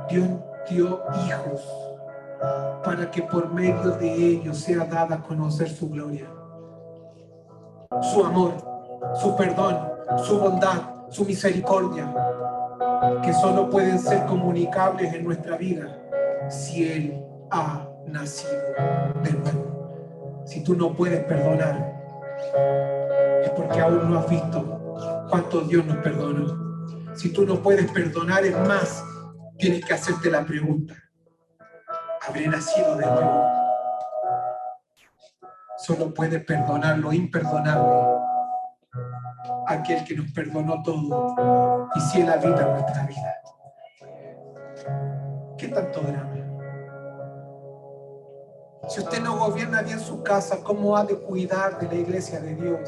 Dios 0.09 0.28
dio 0.68 1.03
hijos 1.26 1.62
para 2.84 3.11
que 3.11 3.22
por 3.22 3.53
medio 3.53 3.93
de 3.93 4.12
ellos 4.12 4.59
sea 4.59 4.84
dada 4.84 5.16
a 5.16 5.22
conocer 5.22 5.68
su 5.68 5.91
gloria, 5.91 6.26
su 8.01 8.24
amor, 8.24 8.55
su 9.14 9.36
perdón, 9.36 9.91
su 10.24 10.38
bondad, 10.38 11.09
su 11.11 11.24
misericordia, 11.24 12.12
que 13.22 13.32
solo 13.34 13.68
pueden 13.68 13.99
ser 13.99 14.24
comunicables 14.26 15.12
en 15.12 15.24
nuestra 15.24 15.57
vida 15.57 15.99
si 16.49 16.91
Él 16.91 17.24
ha 17.51 17.89
nacido 18.07 18.53
de 19.22 19.32
nuevo. 19.32 20.44
Si 20.46 20.64
tú 20.64 20.74
no 20.74 20.94
puedes 20.94 21.24
perdonar, 21.24 22.01
es 23.42 23.51
porque 23.51 23.80
aún 23.80 24.11
no 24.11 24.18
has 24.18 24.28
visto 24.28 25.26
cuánto 25.28 25.61
Dios 25.62 25.84
nos 25.86 25.96
perdonó. 25.98 26.86
Si 27.14 27.32
tú 27.32 27.44
no 27.44 27.62
puedes 27.62 27.90
perdonar, 27.90 28.44
es 28.44 28.57
más, 28.66 29.05
tienes 29.59 29.84
que 29.84 29.94
hacerte 29.94 30.30
la 30.30 30.44
pregunta, 30.44 30.94
¿habré 32.26 32.46
nacido 32.48 32.96
de 32.96 33.07
nuevo? 33.07 33.44
Solo 35.78 36.12
puede 36.12 36.40
perdonar 36.40 36.98
lo 36.98 37.12
imperdonable 37.12 38.20
aquel 39.66 40.05
que 40.05 40.16
nos 40.16 40.30
perdonó 40.32 40.82
todo 40.82 41.88
y 41.94 42.01
si 42.01 42.20
Él 42.20 42.28
habita 42.28 42.66
nuestra 42.66 43.07
vida. 43.07 43.36
¿Qué 45.57 45.68
tanto 45.68 46.01
drama? 46.01 46.30
Si 48.89 49.01
usted 49.01 49.22
no 49.22 49.39
gobierna 49.39 49.83
bien 49.83 50.01
su 50.01 50.22
casa, 50.22 50.59
¿cómo 50.62 50.97
ha 50.97 51.05
de 51.05 51.16
cuidar 51.16 51.78
de 51.78 51.87
la 51.87 51.95
iglesia 51.95 52.41
de 52.41 52.55
Dios? 52.55 52.81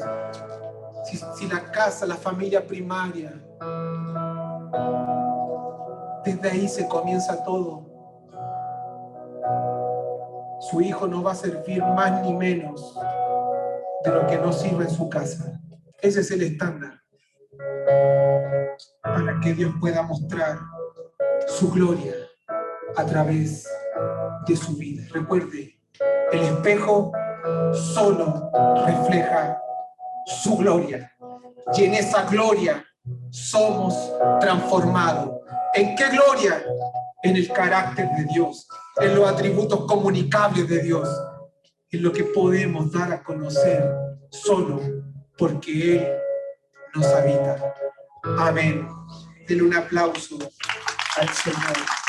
Si, 1.05 1.17
si 1.35 1.47
la 1.47 1.71
casa, 1.71 2.05
la 2.05 2.15
familia 2.15 2.65
primaria, 2.65 3.31
desde 6.25 6.49
ahí 6.49 6.67
se 6.67 6.87
comienza 6.87 7.43
todo. 7.43 7.85
Su 10.69 10.81
hijo 10.81 11.07
no 11.07 11.21
va 11.21 11.33
a 11.33 11.35
servir 11.35 11.83
más 11.83 12.21
ni 12.21 12.33
menos 12.33 12.97
de 14.03 14.11
lo 14.11 14.25
que 14.27 14.37
no 14.37 14.51
sirve 14.51 14.85
en 14.85 14.89
su 14.89 15.09
casa. 15.09 15.59
Ese 16.01 16.21
es 16.21 16.31
el 16.31 16.43
estándar 16.43 17.01
para 19.01 19.39
que 19.41 19.53
Dios 19.53 19.73
pueda 19.79 20.01
mostrar 20.03 20.57
su 21.47 21.71
gloria 21.71 22.13
a 22.95 23.05
través 23.05 23.67
de 24.47 24.55
su 24.55 24.75
vida. 24.77 25.03
Recuerde, 25.11 25.72
el 26.33 26.41
espejo 26.41 27.11
solo 27.93 28.51
refleja 28.85 29.57
su 30.25 30.57
gloria. 30.57 31.11
Y 31.75 31.85
en 31.85 31.93
esa 31.93 32.23
gloria 32.23 32.83
somos 33.29 33.95
transformados 34.39 35.43
¿En 35.73 35.95
qué 35.95 36.07
gloria? 36.09 36.63
En 37.23 37.35
el 37.35 37.51
carácter 37.51 38.07
de 38.15 38.25
Dios, 38.25 38.67
en 38.97 39.15
los 39.15 39.27
atributos 39.27 39.85
comunicables 39.87 40.69
de 40.69 40.83
Dios, 40.83 41.09
en 41.89 42.03
lo 42.03 42.13
que 42.13 42.25
podemos 42.25 42.91
dar 42.91 43.11
a 43.11 43.23
conocer 43.23 43.83
solo 44.29 44.79
porque 45.35 45.95
Él 45.95 46.07
nos 46.93 47.07
habita. 47.07 47.73
Amén. 48.37 48.87
Denle 49.47 49.63
un 49.63 49.75
aplauso 49.75 50.37
al 51.17 51.29
Señor. 51.29 52.02